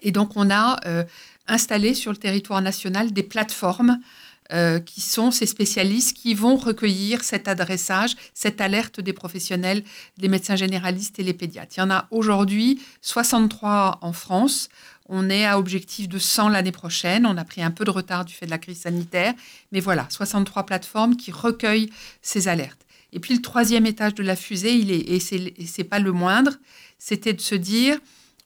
Et 0.03 0.11
donc 0.11 0.33
on 0.35 0.51
a 0.51 0.81
euh, 0.87 1.05
installé 1.47 1.95
sur 1.95 2.11
le 2.11 2.17
territoire 2.17 2.61
national 2.61 3.13
des 3.13 3.23
plateformes 3.23 4.01
euh, 4.53 4.81
qui 4.81 5.01
sont 5.01 5.31
ces 5.31 5.47
spécialistes 5.47 6.17
qui 6.17 6.35
vont 6.35 6.57
recueillir 6.57 7.23
cet 7.25 7.49
adressage, 7.49 8.17
cette 8.35 8.61
alerte 8.61 9.01
des 9.01 9.13
professionnels, 9.13 9.85
des 10.19 10.29
médecins 10.29 10.57
généralistes 10.57 11.19
et 11.19 11.23
les 11.23 11.33
pédiatres. 11.33 11.75
Il 11.77 11.81
y 11.81 11.83
en 11.83 11.91
a 11.91 12.07
aujourd'hui 12.11 12.83
63 13.01 13.99
en 14.03 14.13
France. 14.13 14.69
On 15.09 15.31
est 15.31 15.47
à 15.47 15.59
objectif 15.59 16.09
de 16.09 16.19
100 16.19 16.49
l'année 16.49 16.73
prochaine. 16.73 17.25
On 17.25 17.37
a 17.37 17.45
pris 17.45 17.63
un 17.63 17.71
peu 17.71 17.85
de 17.85 17.91
retard 17.91 18.25
du 18.25 18.35
fait 18.35 18.47
de 18.47 18.51
la 18.51 18.59
crise 18.59 18.81
sanitaire. 18.81 19.33
Mais 19.71 19.81
voilà, 19.81 20.07
63 20.11 20.67
plateformes 20.67 21.17
qui 21.17 21.33
recueillent 21.33 21.91
ces 22.21 22.49
alertes. 22.49 22.85
Et 23.13 23.21
puis 23.21 23.35
le 23.35 23.43
troisième 23.43 23.87
étage 23.87 24.15
de 24.15 24.23
la 24.23 24.37
fusée, 24.37 24.75
il 24.75 24.91
est, 24.91 25.09
et 25.09 25.21
c'est 25.21 25.55
et 25.57 25.67
c'est 25.67 25.85
pas 25.85 25.99
le 25.99 26.13
moindre, 26.13 26.53
c'était 26.99 27.35
de 27.35 27.41
se 27.41 27.55
dire, 27.55 27.99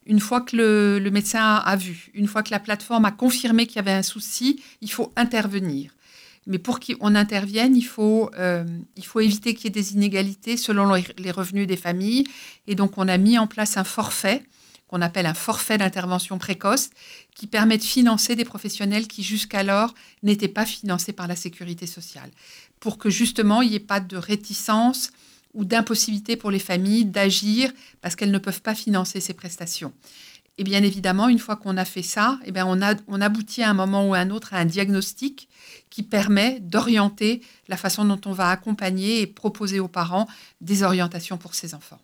une 0.06 0.20
fois 0.20 0.40
que 0.40 0.56
le, 0.56 1.10
médecin 1.10 1.56
a, 1.56 1.76
vu, 1.76 2.10
une 2.14 2.28
fois 2.28 2.42
que 2.42 2.50
la 2.50 2.60
plateforme 2.60 3.04
a 3.04 3.10
confirmé 3.10 3.66
qu'il 3.66 3.76
y 3.76 3.78
avait 3.80 3.92
un 3.92 4.02
souci, 4.02 4.62
il 4.80 4.90
faut 4.90 5.12
intervenir. 5.16 5.92
Mais 6.46 6.58
pour 6.58 6.78
qu'on 6.78 7.14
intervienne, 7.16 7.76
il 7.76 7.84
faut, 7.84 8.30
euh, 8.38 8.64
il 8.96 9.04
faut 9.04 9.18
éviter 9.18 9.54
qu'il 9.54 9.64
y 9.64 9.66
ait 9.66 9.82
des 9.82 9.94
inégalités 9.94 10.56
selon 10.56 10.92
les 10.94 11.30
revenus 11.32 11.66
des 11.66 11.76
familles. 11.76 12.24
Et 12.68 12.76
donc, 12.76 12.98
on 12.98 13.08
a 13.08 13.18
mis 13.18 13.36
en 13.36 13.48
place 13.48 13.76
un 13.76 13.84
forfait 13.84 14.44
qu'on 14.88 15.02
appelle 15.02 15.26
un 15.26 15.34
forfait 15.34 15.78
d'intervention 15.78 16.38
précoce, 16.38 16.90
qui 17.34 17.46
permet 17.46 17.78
de 17.78 17.82
financer 17.82 18.36
des 18.36 18.44
professionnels 18.44 19.08
qui 19.08 19.22
jusqu'alors 19.22 19.94
n'étaient 20.22 20.48
pas 20.48 20.64
financés 20.64 21.12
par 21.12 21.26
la 21.26 21.36
sécurité 21.36 21.86
sociale, 21.86 22.30
pour 22.78 22.98
que 22.98 23.10
justement 23.10 23.62
il 23.62 23.70
n'y 23.70 23.76
ait 23.76 23.80
pas 23.80 24.00
de 24.00 24.16
réticence 24.16 25.10
ou 25.56 25.64
d'impossibilité 25.64 26.36
pour 26.36 26.52
les 26.52 26.60
familles 26.60 27.04
d'agir 27.04 27.72
parce 28.00 28.14
qu'elles 28.14 28.30
ne 28.30 28.38
peuvent 28.38 28.62
pas 28.62 28.74
financer 28.74 29.20
ces 29.20 29.34
prestations. 29.34 29.92
Et 30.58 30.64
bien 30.64 30.82
évidemment, 30.82 31.28
une 31.28 31.38
fois 31.38 31.56
qu'on 31.56 31.76
a 31.76 31.84
fait 31.84 32.02
ça, 32.02 32.38
eh 32.44 32.52
bien 32.52 32.64
on, 32.66 32.80
a, 32.80 32.94
on 33.08 33.20
aboutit 33.20 33.62
à 33.62 33.70
un 33.70 33.74
moment 33.74 34.08
ou 34.08 34.14
à 34.14 34.18
un 34.18 34.30
autre 34.30 34.54
à 34.54 34.58
un 34.58 34.64
diagnostic 34.64 35.48
qui 35.90 36.02
permet 36.02 36.60
d'orienter 36.60 37.42
la 37.68 37.76
façon 37.76 38.04
dont 38.04 38.20
on 38.26 38.32
va 38.32 38.50
accompagner 38.50 39.20
et 39.20 39.26
proposer 39.26 39.80
aux 39.80 39.88
parents 39.88 40.26
des 40.60 40.82
orientations 40.82 41.36
pour 41.36 41.54
ces 41.54 41.74
enfants. 41.74 41.98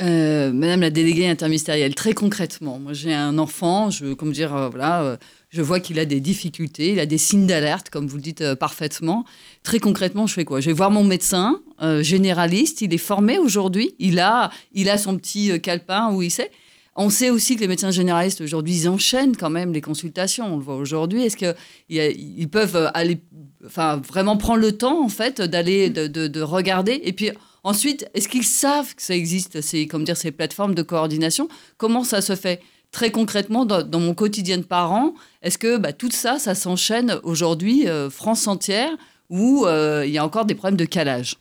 Euh, 0.00 0.52
Madame 0.52 0.80
la 0.80 0.90
déléguée 0.90 1.28
interministérielle, 1.28 1.94
très 1.94 2.14
concrètement, 2.14 2.78
moi 2.78 2.94
j'ai 2.94 3.12
un 3.12 3.36
enfant, 3.36 3.90
je, 3.90 4.14
comme 4.14 4.32
dire, 4.32 4.54
euh, 4.54 4.68
voilà, 4.70 5.02
euh, 5.02 5.16
je 5.50 5.62
vois 5.62 5.80
qu'il 5.80 5.98
a 5.98 6.04
des 6.04 6.20
difficultés, 6.20 6.92
il 6.92 7.00
a 7.00 7.06
des 7.06 7.18
signes 7.18 7.46
d'alerte, 7.46 7.90
comme 7.90 8.06
vous 8.06 8.16
le 8.16 8.22
dites 8.22 8.40
euh, 8.40 8.54
parfaitement. 8.56 9.24
Très 9.62 9.78
concrètement, 9.80 10.26
je 10.26 10.34
fais 10.34 10.44
quoi? 10.44 10.60
Je 10.60 10.66
vais 10.66 10.72
voir 10.72 10.90
mon 10.90 11.04
médecin 11.04 11.60
euh, 11.82 12.02
généraliste, 12.02 12.80
il 12.80 12.94
est 12.94 12.98
formé 12.98 13.38
aujourd'hui, 13.38 13.94
il 13.98 14.18
a, 14.20 14.50
il 14.72 14.88
a 14.88 14.96
son 14.96 15.16
petit 15.18 15.50
euh, 15.50 15.58
calepin 15.58 16.12
où 16.12 16.22
il 16.22 16.30
sait. 16.30 16.50
On 16.96 17.08
sait 17.10 17.30
aussi 17.30 17.54
que 17.56 17.60
les 17.60 17.68
médecins 17.68 17.90
généralistes 17.90 18.40
aujourd'hui, 18.40 18.74
ils 18.74 18.88
enchaînent 18.88 19.36
quand 19.36 19.50
même 19.50 19.72
les 19.72 19.80
consultations. 19.80 20.52
On 20.54 20.56
le 20.56 20.62
voit 20.62 20.76
aujourd'hui. 20.76 21.22
Est-ce 21.24 21.36
qu'ils 21.36 21.54
ils 21.88 22.48
peuvent 22.48 22.76
euh, 22.76 22.88
aller, 22.94 23.20
enfin, 23.64 24.00
vraiment 24.08 24.36
prendre 24.36 24.60
le 24.60 24.72
temps 24.72 25.02
en 25.04 25.08
fait 25.08 25.40
d'aller, 25.40 25.90
de, 25.90 26.06
de- 26.08 26.26
de 26.28 26.40
regarder 26.42 27.00
et 27.04 27.12
puis 27.12 27.30
Ensuite, 27.62 28.06
est-ce 28.14 28.26
qu'ils 28.26 28.44
savent 28.44 28.94
que 28.94 29.02
ça 29.02 29.14
existe, 29.14 29.60
ces, 29.60 29.86
comme 29.86 30.02
dire, 30.02 30.16
ces 30.16 30.30
plateformes 30.30 30.74
de 30.74 30.80
coordination? 30.80 31.46
Comment 31.76 32.04
ça 32.04 32.22
se 32.22 32.34
fait? 32.34 32.62
Très 32.92 33.12
concrètement, 33.12 33.64
dans, 33.64 34.00
mon 34.00 34.14
quotidien 34.14 34.58
de 34.58 34.64
parent, 34.64 35.14
est-ce 35.42 35.58
que 35.58 35.76
bah, 35.76 35.92
tout 35.92 36.10
ça, 36.10 36.40
ça 36.40 36.56
s'enchaîne 36.56 37.20
aujourd'hui, 37.22 37.88
euh, 37.88 38.10
France 38.10 38.48
entière, 38.48 38.90
où 39.28 39.64
euh, 39.64 40.04
il 40.04 40.12
y 40.12 40.18
a 40.18 40.24
encore 40.24 40.44
des 40.44 40.56
problèmes 40.56 40.76
de 40.76 40.84
calage? 40.84 41.36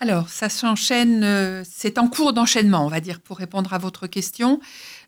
Alors, 0.00 0.28
ça 0.28 0.50
s'enchaîne, 0.50 1.24
euh, 1.24 1.62
c'est 1.64 1.98
en 1.98 2.08
cours 2.08 2.34
d'enchaînement, 2.34 2.84
on 2.84 2.88
va 2.88 3.00
dire, 3.00 3.20
pour 3.20 3.38
répondre 3.38 3.72
à 3.72 3.78
votre 3.78 4.06
question. 4.06 4.60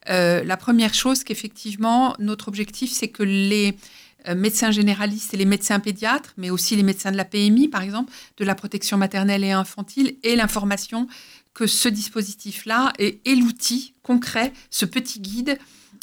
La 0.06 0.56
première 0.56 0.94
chose 0.94 1.23
qu'effectivement, 1.23 2.16
notre 2.18 2.49
objectif, 2.49 2.90
c'est 2.90 3.09
que 3.09 3.23
les 3.23 3.76
médecins 4.35 4.73
généralistes 4.73 5.32
et 5.32 5.37
les 5.37 5.44
médecins 5.44 5.78
pédiatres, 5.78 6.35
mais 6.37 6.50
aussi 6.50 6.75
les 6.75 6.82
médecins 6.82 7.12
de 7.12 7.16
la 7.16 7.25
PMI, 7.25 7.68
par 7.68 7.82
exemple, 7.82 8.12
de 8.37 8.44
la 8.44 8.56
protection 8.56 8.97
maternelle 8.97 9.44
et 9.44 9.52
infantile, 9.52 10.16
aient 10.25 10.35
l'information 10.35 11.06
que 11.54 11.66
ce 11.66 11.88
dispositif-là 11.88 12.92
est, 12.99 13.26
est 13.26 13.35
l'outil 13.35 13.94
concret, 14.02 14.52
ce 14.71 14.85
petit 14.85 15.21
guide 15.21 15.59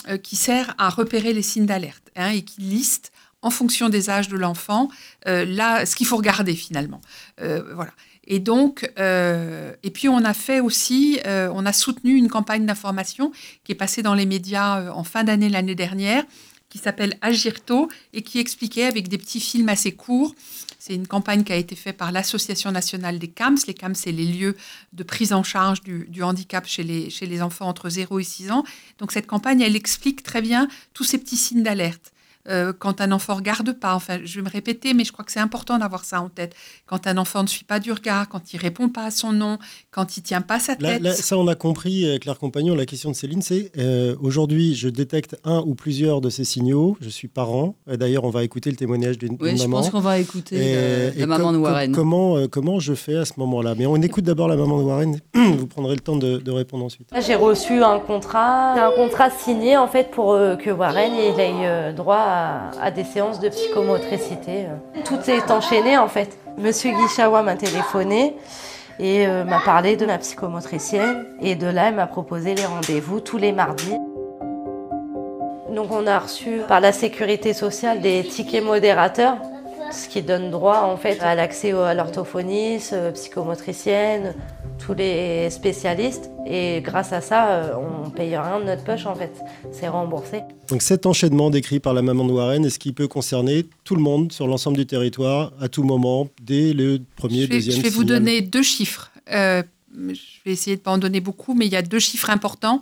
euh, 0.08 0.18
qui 0.18 0.38
sert 0.38 0.74
à 0.77 0.89
repérer 0.89 1.34
les 1.34 1.41
signes 1.41 1.65
d'alerte 1.65 2.10
hein, 2.15 2.29
et 2.29 2.44
qui 2.44 2.62
liste 2.62 3.12
en 3.41 3.50
fonction 3.50 3.89
des 3.89 4.10
âges 4.10 4.29
de 4.29 4.38
l'enfant, 4.38 4.89
euh, 5.27 5.44
là, 5.44 5.86
ce 5.86 5.96
qu'il 5.96 6.08
faut 6.08 6.15
regarder 6.18 6.56
finalement. 6.56 7.01
Euh, 7.41 7.74
voilà. 7.74 7.91
Et 8.25 8.39
donc, 8.39 8.84
et 8.98 9.89
puis 9.91 10.08
on 10.08 10.24
a 10.24 10.36
fait 10.36 10.60
aussi, 10.60 11.20
on 11.25 11.65
a 11.65 11.74
soutenu 11.74 12.13
une 12.13 12.29
campagne 12.29 12.63
d'information 12.63 13.32
qui 13.63 13.72
est 13.72 13.75
passée 13.75 14.03
dans 14.03 14.13
les 14.13 14.27
médias 14.27 14.91
en 14.91 15.03
fin 15.03 15.24
d'année 15.24 15.50
l'année 15.50 15.74
dernière, 15.74 16.24
qui 16.70 16.77
s'appelle 16.77 17.18
Agir 17.22 17.65
tôt 17.65 17.89
et 18.13 18.22
qui 18.22 18.38
expliquait 18.38 18.86
avec 18.86 19.08
des 19.08 19.18
petits 19.18 19.39
films 19.39 19.70
assez 19.70 19.94
courts. 19.94 20.36
C'est 20.79 20.95
une 20.95 21.07
campagne 21.07 21.43
qui 21.43 21.51
a 21.51 21.57
été 21.57 21.75
faite 21.75 21.98
par 21.98 22.13
l'Association 22.13 22.71
nationale 22.71 23.19
des 23.19 23.27
CAMS. 23.27 23.57
Les 23.67 23.74
CAMS, 23.74 23.95
c'est 23.95 24.13
les 24.13 24.25
lieux 24.25 24.55
de 24.93 25.03
prise 25.03 25.33
en 25.33 25.43
charge 25.43 25.81
du, 25.83 26.24
handicap 26.24 26.65
chez 26.65 26.83
les, 26.83 27.09
chez 27.09 27.25
les 27.25 27.41
enfants 27.41 27.67
entre 27.67 27.89
0 27.89 28.19
et 28.19 28.24
6 28.24 28.51
ans. 28.51 28.63
Donc 28.98 29.12
cette 29.12 29.27
campagne, 29.27 29.59
elle 29.59 29.75
explique 29.75 30.24
très 30.24 30.41
bien 30.41 30.69
tous 30.93 31.03
ces 31.03 31.17
petits 31.17 31.36
signes 31.36 31.63
d'alerte. 31.63 32.13
Euh, 32.50 32.74
quand 32.77 33.01
un 33.01 33.12
enfant 33.12 33.36
regarde 33.36 33.74
pas, 33.74 33.94
enfin, 33.96 34.18
je 34.24 34.36
vais 34.36 34.41
me 34.46 34.50
répéter, 34.50 34.94
mais 34.94 35.03
je 35.03 35.12
crois 35.12 35.24
que 35.25 35.32
c'est 35.32 35.39
important 35.39 35.77
d'avoir 35.77 36.03
ça 36.03 36.22
en 36.22 36.29
tête. 36.29 36.56
Quand 36.86 37.08
un 37.08 37.18
enfant 37.18 37.44
ne 37.44 37.48
suit 37.48 37.63
pas 37.63 37.79
du 37.79 37.91
regard, 37.91 38.27
quand 38.29 38.53
il 38.53 38.58
répond 38.58 38.89
pas 38.89 39.06
à 39.06 39.12
son 39.12 39.32
nom, 39.32 39.58
quand 39.91 40.18
il 40.18 40.24
tient 40.24 40.41
pas 40.41 40.60
sa 40.60 40.75
tête. 40.75 41.01
là, 41.01 41.13
ça, 41.13 41.38
on 41.38 41.48
a 41.48 41.56
compris, 41.56 42.06
euh, 42.06 42.18
Claire 42.18 42.38
Compagnon. 42.39 42.75
La 42.75 42.86
question 42.86 43.12
de 43.12 43.15
Céline, 43.15 43.41
c'est 43.41 43.72
euh, 43.77 44.15
aujourd'hui, 44.22 44.75
je 44.75 44.89
détecte 44.89 45.38
un 45.44 45.60
ou 45.65 45.75
plusieurs 45.75 46.22
de 46.22 46.29
ces 46.29 46.44
signaux. 46.44 46.98
Je 47.01 47.10
suis 47.10 47.27
parent. 47.27 47.75
D'ailleurs, 47.88 48.24
on 48.24 48.29
va 48.29 48.44
écouter 48.44 48.70
le 48.72 48.75
témoignage 48.77 49.18
d'une 49.18 49.29
d'une 49.38 49.38
Oui, 49.48 49.58
je 49.58 49.62
maman. 49.63 49.77
pense 49.77 49.89
qu'on 49.91 50.00
va 50.00 50.18
écouter 50.18 50.56
Et- 50.56 50.60
euh, 50.75 51.12
et 51.15 51.20
la 51.20 51.27
maman 51.27 51.51
de 51.51 51.58
com- 51.58 51.63
Warren. 51.65 51.91
comment, 51.91 52.38
euh, 52.38 52.48
comment 52.48 52.79
je 52.79 52.94
fais 52.96 53.15
à 53.15 53.25
ce 53.25 53.34
moment-là? 53.38 53.75
Mais 53.77 53.86
on 53.86 53.96
écoute 53.98 54.24
d'abord 54.24 54.48
la 54.48 54.56
maman 54.56 54.79
de 54.79 54.84
Warren. 54.84 55.20
Vous 55.36 55.68
prendrez 55.68 55.94
le 55.94 56.00
temps 56.01 56.15
de, 56.15 56.38
de 56.38 56.51
répondre 56.51 56.84
ensuite. 56.86 57.10
J'ai 57.25 57.36
reçu 57.36 57.84
un 57.84 58.00
contrat, 58.00 58.74
un 58.88 58.91
contrat 58.91 59.29
signé 59.29 59.77
en 59.77 59.88
fait 59.88 60.10
pour 60.12 60.34
euh, 60.34 60.56
que 60.56 60.70
Warren 60.72 61.12
il 61.13 61.39
ait 61.39 61.94
droit 61.94 62.15
à, 62.18 62.38
à 62.81 62.91
des 62.91 63.03
séances 63.03 63.39
de 63.39 63.50
psychomotricité. 63.50 64.65
Tout 65.05 65.19
est 65.29 65.51
enchaîné 65.51 65.98
en 65.98 66.08
fait. 66.08 66.38
Monsieur 66.58 66.91
Guichawa 66.91 67.41
m'a 67.41 67.55
téléphoné 67.55 68.36
et 69.00 69.25
euh, 69.25 69.46
m'a 69.46 69.62
parlé 69.62 69.96
de 69.96 70.05
ma 70.05 70.17
psychomotricienne 70.17 71.25
et 71.41 71.55
de 71.55 71.67
là 71.67 71.88
elle 71.88 71.96
m'a 71.96 72.08
proposé 72.08 72.53
les 72.53 72.65
rendez-vous 72.65 73.22
tous 73.22 73.38
les 73.38 73.51
mardis. 73.51 73.98
Donc 75.74 75.91
on 75.91 76.05
a 76.08 76.19
reçu 76.19 76.62
par 76.67 76.81
la 76.81 76.91
sécurité 76.91 77.53
sociale 77.53 78.01
des 78.01 78.24
tickets 78.24 78.63
modérateurs, 78.63 79.38
ce 79.91 80.10
qui 80.10 80.22
donne 80.22 80.51
droit 80.51 80.81
en 80.81 80.98
fait 80.98 81.22
à 81.22 81.36
l'accès 81.36 81.72
à 81.72 81.93
l'orthophoniste, 81.93 82.93
euh, 82.93 83.12
psychomotricienne, 83.12 84.34
tous 84.89 84.96
les 84.96 85.51
spécialistes. 85.51 86.31
Et 86.48 86.81
grâce 86.81 87.13
à 87.13 87.22
ça, 87.22 87.51
euh, 87.51 87.74
on 87.75 88.10
paye 88.10 88.36
rien 88.36 88.60
de 88.60 88.65
notre 88.65 88.84
poche 88.84 89.05
en 89.05 89.13
fait. 89.13 89.31
C'est 89.72 89.88
remboursé. 89.88 90.41
Donc 90.67 90.81
cet 90.81 91.05
enchaînement 91.05 91.51
décrit 91.51 91.79
par 91.79 91.93
la 91.93 92.01
maman 92.01 92.25
de 92.25 92.31
Warren, 92.31 92.65
est-ce 92.65 92.79
qu'il 92.79 92.96
peut 92.96 93.08
concerner 93.08 93.67
tout 93.84 93.96
le 93.96 94.01
monde 94.01 94.31
sur 94.31 94.48
l'ensemble 94.48 94.77
du 94.77 94.88
territoire 94.88 95.53
à 95.62 95.67
tout 95.69 95.84
moment, 95.84 96.27
dès 96.41 96.74
le 96.74 97.00
premier, 97.17 97.43
je 97.43 97.50
vais, 97.50 97.55
deuxième 97.55 97.77
je 97.77 97.81
vais 97.84 97.89
vous 97.89 98.03
donner 98.03 98.41
deux 98.41 98.63
chiffres. 98.63 99.12
Euh, 99.31 99.62
je 99.93 100.43
vais 100.43 100.53
essayer 100.53 100.75
de 100.75 100.81
ne 100.81 100.86
pas 100.86 100.91
en 100.91 100.98
donner 100.98 101.22
beaucoup, 101.22 101.53
mais 101.53 101.67
il 101.67 101.72
y 101.72 101.77
a 101.77 101.84
deux 101.84 102.00
chiffres 102.00 102.31
importants. 102.31 102.81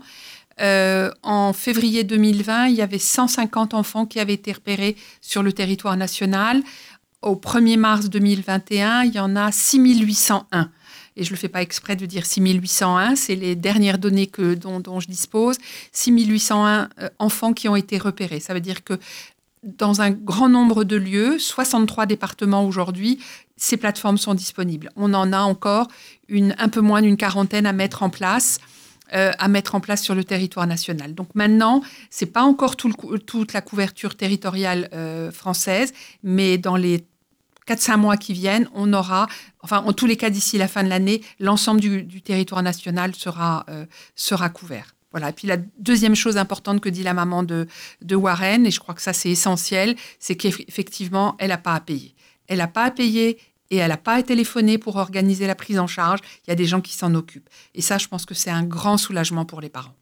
Euh, 0.61 1.11
en 1.23 1.51
février 1.51 2.05
2020, 2.05 2.67
il 2.67 2.75
y 2.75 2.81
avait 2.81 2.99
150 2.99 3.73
enfants 3.73 4.05
qui 4.05 4.21
avaient 4.21 4.33
été 4.33 4.53
repérés 4.53 4.95
sur 5.19 5.43
le 5.43 5.51
territoire 5.51 5.97
national. 5.97 6.63
Au 7.21 7.35
1er 7.35 7.77
mars 7.77 8.09
2021, 8.09 9.03
il 9.03 9.13
y 9.13 9.19
en 9.19 9.35
a 9.35 9.51
6801. 9.51 10.71
Et 11.17 11.23
je 11.23 11.31
ne 11.31 11.35
le 11.35 11.39
fais 11.39 11.49
pas 11.49 11.61
exprès 11.61 11.95
de 11.95 12.05
dire 12.05 12.25
6801, 12.25 13.15
c'est 13.15 13.35
les 13.35 13.55
dernières 13.55 13.97
données 13.97 14.27
que, 14.27 14.53
dont, 14.53 14.99
je 14.99 15.07
dispose. 15.07 15.57
6801 15.91 16.89
euh, 17.01 17.09
enfants 17.19 17.53
qui 17.53 17.67
ont 17.67 17.75
été 17.75 17.97
repérés. 17.97 18.39
Ça 18.39 18.53
veut 18.53 18.61
dire 18.61 18.83
que 18.83 18.99
dans 19.63 20.01
un 20.01 20.11
grand 20.11 20.47
nombre 20.47 20.83
de 20.83 20.95
lieux, 20.95 21.39
63 21.39 22.05
départements 22.05 22.65
aujourd'hui, 22.65 23.19
ces 23.57 23.75
plateformes 23.75 24.19
sont 24.19 24.35
disponibles. 24.35 24.91
On 24.95 25.13
en 25.15 25.33
a 25.33 25.39
encore 25.39 25.87
une, 26.29 26.55
un 26.59 26.69
peu 26.69 26.81
moins 26.81 27.01
d'une 27.01 27.17
quarantaine 27.17 27.65
à 27.65 27.73
mettre 27.73 28.03
en 28.03 28.09
place. 28.09 28.59
Euh, 29.13 29.31
à 29.39 29.47
mettre 29.47 29.73
en 29.73 29.79
place 29.79 30.03
sur 30.03 30.15
le 30.15 30.25
territoire 30.25 30.67
national. 30.67 31.15
Donc 31.15 31.29
maintenant, 31.33 31.81
c'est 32.09 32.25
pas 32.25 32.43
encore 32.43 32.75
toute 32.75 33.53
la 33.53 33.61
couverture 33.61 34.15
territoriale 34.15 34.89
euh, 34.91 35.31
française, 35.31 35.93
mais 36.23 36.57
dans 36.57 36.75
les 36.75 37.05
4-5 37.67 37.97
mois 37.97 38.17
qui 38.17 38.33
viennent, 38.33 38.69
on 38.73 38.93
aura, 38.93 39.27
enfin 39.61 39.83
en 39.85 39.93
tous 39.93 40.05
les 40.05 40.17
cas 40.17 40.29
d'ici 40.29 40.57
la 40.57 40.67
fin 40.67 40.83
de 40.83 40.89
l'année, 40.89 41.21
l'ensemble 41.39 41.81
du, 41.81 42.21
territoire 42.21 42.63
national 42.63 43.15
sera, 43.15 43.65
euh, 43.69 43.85
sera 44.15 44.49
couvert. 44.49 44.95
Voilà. 45.11 45.29
Et 45.29 45.33
puis 45.33 45.47
la 45.47 45.57
deuxième 45.79 46.15
chose 46.15 46.37
importante 46.37 46.81
que 46.81 46.89
dit 46.89 47.03
la 47.03 47.13
maman 47.13 47.43
de, 47.43 47.67
de 48.01 48.15
Warren, 48.15 48.65
et 48.65 48.71
je 48.71 48.79
crois 48.79 48.93
que 48.93 49.01
ça 49.01 49.13
c'est 49.13 49.29
essentiel, 49.29 49.95
c'est 50.19 50.35
qu'effectivement, 50.35 51.35
elle 51.39 51.49
n'a 51.49 51.57
pas 51.57 51.73
à 51.73 51.79
payer. 51.79 52.13
Elle 52.47 52.59
n'a 52.59 52.67
pas 52.67 52.85
à 52.85 52.91
payer 52.91 53.39
et 53.69 53.77
elle 53.77 53.89
n'a 53.89 53.97
pas 53.97 54.15
à 54.15 54.23
téléphoner 54.23 54.77
pour 54.77 54.95
organiser 54.95 55.47
la 55.47 55.55
prise 55.55 55.79
en 55.79 55.87
charge. 55.87 56.19
Il 56.45 56.49
y 56.49 56.53
a 56.53 56.55
des 56.55 56.65
gens 56.65 56.81
qui 56.81 56.93
s'en 56.93 57.13
occupent. 57.15 57.49
Et 57.75 57.81
ça, 57.81 57.97
je 57.97 58.07
pense 58.07 58.25
que 58.25 58.33
c'est 58.33 58.49
un 58.49 58.63
grand 58.63 58.97
soulagement 58.97 59.45
pour 59.45 59.61
les 59.61 59.69
parents. 59.69 59.95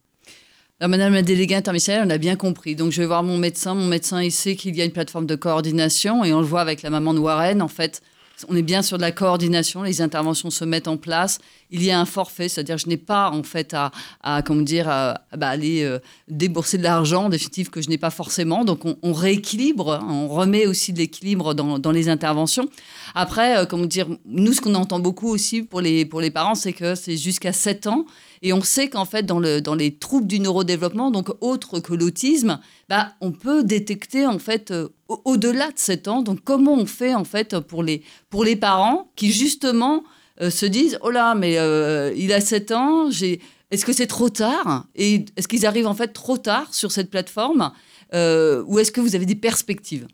Madame 0.82 1.14
la 1.14 1.22
déléguée 1.22 1.56
interministérielle, 1.56 2.06
on 2.06 2.10
a 2.10 2.18
bien 2.18 2.36
compris. 2.36 2.76
Donc, 2.76 2.92
je 2.92 3.02
vais 3.02 3.08
voir 3.08 3.24
mon 3.24 3.38
médecin. 3.38 3.76
Mon 3.76 3.88
médecin, 3.88 4.22
il 4.22 4.32
sait 4.32 4.56
qu'il 4.56 4.76
y 4.76 4.82
a 4.82 4.86
une 4.86 4.92
plateforme 4.92 5.26
de 5.26 5.36
coordination 5.36 6.26
et 6.26 6.34
on 6.34 6.42
le 6.42 6.46
voit 6.46 6.60
avec 6.60 6.82
la 6.82 6.90
maman 6.90 7.14
de 7.14 7.20
Warren. 7.20 7.62
En 7.62 7.70
fait, 7.70 8.02
on 8.50 8.56
est 8.56 8.62
bien 8.62 8.82
sur 8.82 8.98
de 8.98 9.02
la 9.02 9.12
coordination, 9.12 9.84
les 9.84 10.02
interventions 10.02 10.50
se 10.50 10.66
mettent 10.66 10.88
en 10.88 10.98
place. 10.98 11.40
Il 11.72 11.84
y 11.84 11.92
a 11.92 12.00
un 12.00 12.06
forfait, 12.06 12.50
c'est-à-dire 12.50 12.78
je 12.78 12.88
n'ai 12.88 12.98
pas 12.98 13.32
en 13.32 13.44
fait 13.44 13.74
à, 13.74 13.92
à 14.22 14.42
comment 14.42 14.62
dire, 14.62 14.90
à, 14.90 15.22
bah, 15.36 15.50
aller 15.50 15.84
euh, 15.84 16.00
débourser 16.28 16.78
de 16.78 16.84
l'argent 16.84 17.26
en 17.26 17.30
définitive 17.30 17.70
que 17.70 17.82
je 17.82 17.90
n'ai 17.90 17.98
pas 17.98 18.10
forcément. 18.10 18.66
Donc 18.66 18.86
on, 18.86 18.98
on 19.02 19.14
rééquilibre, 19.14 19.94
hein, 19.94 20.08
on 20.10 20.28
remet 20.28 20.68
aussi 20.68 20.94
de 20.94 21.00
l'équilibre 21.00 21.54
dans, 21.54 21.80
dans, 21.80 21.92
les 21.92 22.10
interventions. 22.10 22.70
Après, 23.16 23.58
euh, 23.58 23.66
comment 23.66 23.86
dire, 23.86 24.08
nous 24.26 24.54
ce 24.54 24.62
qu'on 24.62 24.76
entend 24.76 25.00
beaucoup 25.00 25.30
aussi 25.30 25.64
pour 25.64 25.82
les, 25.82 26.06
pour 26.06 26.22
les 26.22 26.32
parents, 26.32 26.56
c'est 26.56 26.74
que 26.74 26.96
c'est 26.96 27.18
jusqu'à 27.18 27.54
7 27.54 27.88
ans. 27.88 28.06
Et 28.42 28.54
on 28.54 28.62
sait 28.62 28.90
qu'en 28.90 29.06
fait, 29.06 29.24
dans, 29.24 29.40
le, 29.40 29.62
dans 29.62 29.76
les 29.76 29.96
troubles 29.96 30.28
du 30.28 30.40
neurodéveloppement, 30.40 31.10
donc 31.10 31.30
autres 31.42 31.80
que 31.80 31.94
l'autisme, 31.94 32.60
bah, 32.90 33.14
on 33.22 33.32
peut 33.32 33.64
détecter 33.64 34.28
en 34.28 34.38
fait 34.40 34.72
euh, 34.72 34.90
au-delà 35.08 35.68
de 35.72 35.78
7 35.78 36.08
ans. 36.08 36.22
Donc 36.22 36.40
comment 36.44 36.74
on 36.74 36.86
fait 36.86 37.14
en 37.14 37.24
fait 37.24 37.60
pour 37.60 37.84
les, 37.84 38.04
pour 38.30 38.44
les 38.44 38.56
parents 38.56 39.12
qui 39.16 39.32
justement 39.32 40.04
euh, 40.42 40.50
se 40.50 40.66
disent 40.66 40.98
oh 41.02 41.12
là 41.12 41.36
mais 41.36 41.58
euh, 41.58 42.14
il 42.16 42.34
a 42.34 42.42
7 42.42 42.72
ans, 42.72 43.10
est-ce 43.10 43.86
que 43.86 43.94
c'est 43.94 44.08
trop 44.08 44.30
tard? 44.30 44.86
Et 44.96 45.26
est-ce 45.36 45.48
qu'ils 45.48 45.66
arrivent 45.66 45.88
en 45.88 45.94
fait 45.94 46.10
trop 46.10 46.38
tard 46.38 46.74
sur 46.74 46.92
cette 46.92 47.10
plateforme 47.10 47.72
euh, 48.14 48.64
ou 48.68 48.80
est-ce 48.80 48.92
que 48.92 49.02
vous 49.02 49.16
avez 49.16 49.26
des 49.26 49.36
perspectives? 49.36 50.08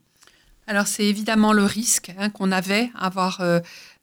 Alors 0.67 0.88
c'est 0.88 1.05
évidemment 1.05 1.53
le 1.53 1.63
risque 1.63 2.12
hein, 2.17 2.29
qu'on 2.29 2.51
avait 2.51 2.89
à 2.95 3.07
avoir. 3.07 3.41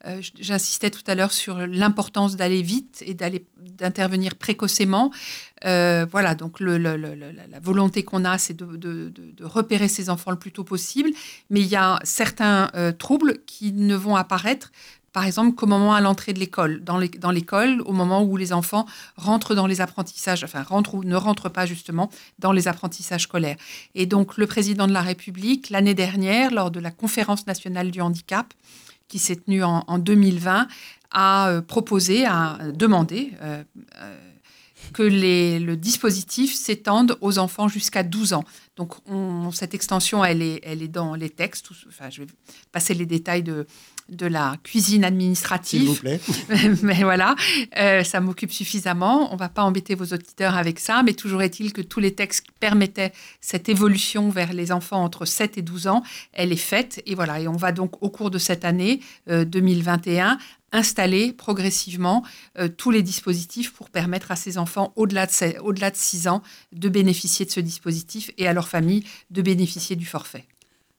Euh, 0.05 0.21
J'insistais 0.39 0.91
tout 0.91 1.03
à 1.07 1.15
l'heure 1.15 1.33
sur 1.33 1.57
l'importance 1.57 2.37
d'aller 2.37 2.61
vite 2.61 3.03
et 3.05 3.13
d'aller 3.13 3.45
d'intervenir 3.57 4.35
précocement. 4.35 5.11
Euh, 5.65 6.05
voilà, 6.09 6.35
donc 6.35 6.59
la 6.59 7.59
volonté 7.61 8.03
qu'on 8.03 8.23
a, 8.23 8.37
c'est 8.37 8.55
de, 8.55 9.11
repérer 9.41 9.87
ces 9.87 10.09
enfants 10.09 10.31
le 10.31 10.39
plus 10.39 10.51
tôt 10.51 10.63
possible. 10.63 11.09
Mais 11.49 11.59
il 11.61 11.67
y 11.67 11.75
a 11.75 11.99
certains 12.03 12.69
euh, 12.75 12.91
troubles 12.91 13.39
qui 13.45 13.73
ne 13.73 13.95
vont 13.95 14.15
apparaître 14.15 14.71
par 15.11 15.25
exemple, 15.25 15.55
qu'au 15.55 15.65
moment 15.65 15.95
à 15.95 16.01
l'entrée 16.01 16.33
de 16.33 16.39
l'école, 16.39 16.83
dans 16.83 17.31
l'école, 17.31 17.81
au 17.85 17.93
moment 17.93 18.23
où 18.23 18.37
les 18.37 18.53
enfants 18.53 18.85
rentrent 19.15 19.55
dans 19.55 19.65
les 19.65 19.81
apprentissages, 19.81 20.43
enfin 20.43 20.61
rentrent 20.61 20.93
ou 20.93 21.03
ne 21.03 21.15
rentrent 21.15 21.49
pas 21.49 21.65
justement 21.65 22.11
dans 22.37 22.51
les 22.51 22.67
apprentissages 22.67 23.23
scolaires. 23.23 23.57
Et 23.95 24.05
donc, 24.05 24.37
le 24.37 24.45
président 24.45 24.87
de 24.87 24.93
la 24.93 25.01
République, 25.01 25.71
l'année 25.71 25.95
dernière, 25.95 26.51
lors 26.51 26.69
de 26.69 26.79
la 26.79 26.91
conférence 26.91 27.47
nationale 27.47 27.89
du 27.89 28.01
handicap, 28.01 28.53
qui 29.09 29.19
s'est 29.19 29.35
tenue 29.35 29.63
en, 29.63 29.83
en, 29.87 29.99
2020, 29.99 30.67
a 31.11 31.49
euh, 31.49 31.61
proposé, 31.61 32.25
a 32.25 32.59
demandé 32.73 33.33
euh, 33.41 33.63
euh, 33.97 34.15
que 34.93 35.03
les, 35.03 35.59
le 35.59 35.75
dispositif 35.75 36.55
s'étende 36.55 37.17
aux 37.19 37.39
enfants 37.39 37.67
jusqu'à 37.67 38.03
12 38.03 38.33
ans. 38.33 38.45
Donc, 38.77 38.93
on, 39.07 39.51
cette 39.51 39.73
extension, 39.73 40.23
elle 40.23 40.41
est, 40.41 40.61
elle 40.63 40.81
est 40.81 40.87
dans 40.87 41.15
les 41.15 41.29
textes. 41.29 41.69
Enfin, 41.87 42.09
je 42.09 42.21
vais 42.21 42.27
passer 42.71 42.93
les 42.93 43.05
détails 43.05 43.43
de, 43.43 43.67
de 44.09 44.25
la 44.25 44.57
cuisine 44.63 45.03
administrative. 45.03 45.81
S'il 45.81 45.89
vous 45.89 45.95
plaît. 45.95 46.19
mais 46.83 47.03
voilà, 47.03 47.35
euh, 47.77 48.03
ça 48.03 48.19
m'occupe 48.19 48.51
suffisamment. 48.51 49.33
On 49.33 49.35
va 49.35 49.49
pas 49.49 49.63
embêter 49.63 49.95
vos 49.95 50.05
auditeurs 50.05 50.55
avec 50.55 50.79
ça, 50.79 51.03
mais 51.03 51.13
toujours 51.13 51.41
est-il 51.41 51.73
que 51.73 51.81
tous 51.81 51.99
les 51.99 52.13
textes 52.13 52.45
qui 52.45 52.51
permettaient 52.59 53.13
cette 53.41 53.69
évolution 53.69 54.29
vers 54.29 54.53
les 54.53 54.71
enfants 54.71 55.03
entre 55.03 55.25
7 55.25 55.57
et 55.57 55.61
12 55.61 55.87
ans, 55.87 56.03
elle 56.33 56.51
est 56.51 56.55
faite. 56.55 57.01
Et 57.05 57.15
voilà, 57.15 57.39
et 57.39 57.47
on 57.47 57.55
va 57.55 57.71
donc 57.71 58.01
au 58.01 58.09
cours 58.09 58.31
de 58.31 58.37
cette 58.37 58.65
année 58.65 58.99
euh, 59.29 59.45
2021 59.45 60.37
installer 60.71 61.33
progressivement 61.33 62.23
euh, 62.57 62.67
tous 62.67 62.91
les 62.91 63.01
dispositifs 63.01 63.73
pour 63.73 63.89
permettre 63.89 64.31
à 64.31 64.35
ces 64.35 64.57
enfants 64.57 64.93
au-delà 64.95 65.25
de, 65.25 65.59
au-delà 65.61 65.91
de 65.91 65.95
6 65.95 66.27
ans 66.27 66.43
de 66.71 66.89
bénéficier 66.89 67.45
de 67.45 67.51
ce 67.51 67.59
dispositif 67.59 68.31
et 68.37 68.47
à 68.47 68.53
leur 68.53 68.67
famille 68.67 69.03
de 69.31 69.41
bénéficier 69.41 69.95
du 69.95 70.05
forfait. 70.05 70.45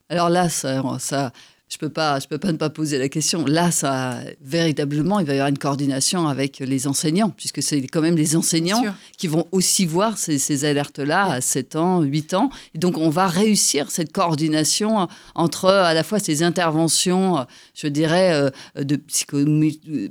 Alors 0.08 0.28
là, 0.28 0.48
ça, 0.48 0.82
ça 0.98 1.32
je 1.70 1.78
peux 1.78 1.88
pas, 1.88 2.18
je 2.18 2.26
peux 2.26 2.38
pas 2.38 2.50
ne 2.50 2.56
pas 2.56 2.68
poser 2.68 2.98
la 2.98 3.08
question. 3.08 3.46
Là, 3.46 3.70
ça, 3.70 4.18
véritablement, 4.42 5.20
il 5.20 5.26
va 5.26 5.34
y 5.34 5.36
avoir 5.36 5.48
une 5.48 5.58
coordination 5.58 6.26
avec 6.26 6.58
les 6.58 6.88
enseignants, 6.88 7.30
puisque 7.30 7.62
c'est 7.62 7.80
quand 7.82 8.00
même 8.00 8.16
les 8.16 8.34
enseignants 8.34 8.82
qui 9.16 9.28
vont 9.28 9.46
aussi 9.52 9.86
voir 9.86 10.18
ces, 10.18 10.38
ces 10.38 10.64
alertes-là 10.64 11.30
à 11.30 11.40
7 11.40 11.76
ans, 11.76 12.02
8 12.02 12.34
ans. 12.34 12.50
Et 12.74 12.78
donc, 12.78 12.98
on 12.98 13.08
va 13.08 13.28
réussir 13.28 13.92
cette 13.92 14.12
coordination 14.12 15.06
entre 15.36 15.66
à 15.66 15.94
la 15.94 16.02
fois 16.02 16.18
ces 16.18 16.42
interventions, 16.42 17.46
je 17.74 17.86
dirais, 17.86 18.32
euh, 18.32 18.50
de 18.82 18.96
psycho, 18.96 19.38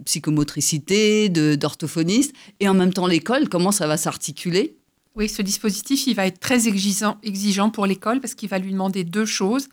psychomotricité, 0.06 1.28
d'orthophonistes, 1.28 2.34
et 2.62 2.69
en 2.69 2.74
même 2.74 2.93
temps 2.93 3.06
l'école, 3.06 3.50
comment 3.50 3.74
ça 3.74 3.86
va 3.86 3.98
s'articuler 3.98 4.76
oui, 5.15 5.28
ce 5.28 5.41
dispositif, 5.41 6.08
il 6.08 6.15
va 6.15 6.28
être 6.28 6.39
très 6.39 6.67
exigeant, 6.69 7.17
exigeant 7.24 7.69
pour 7.72 7.86
l'école 7.86 8.22
parce 8.22 8.36
qu'il 8.36 8.48
va 8.48 8.58
lui 8.58 8.72
demander 8.72 9.04
deux 9.04 9.26
choses 9.26 9.67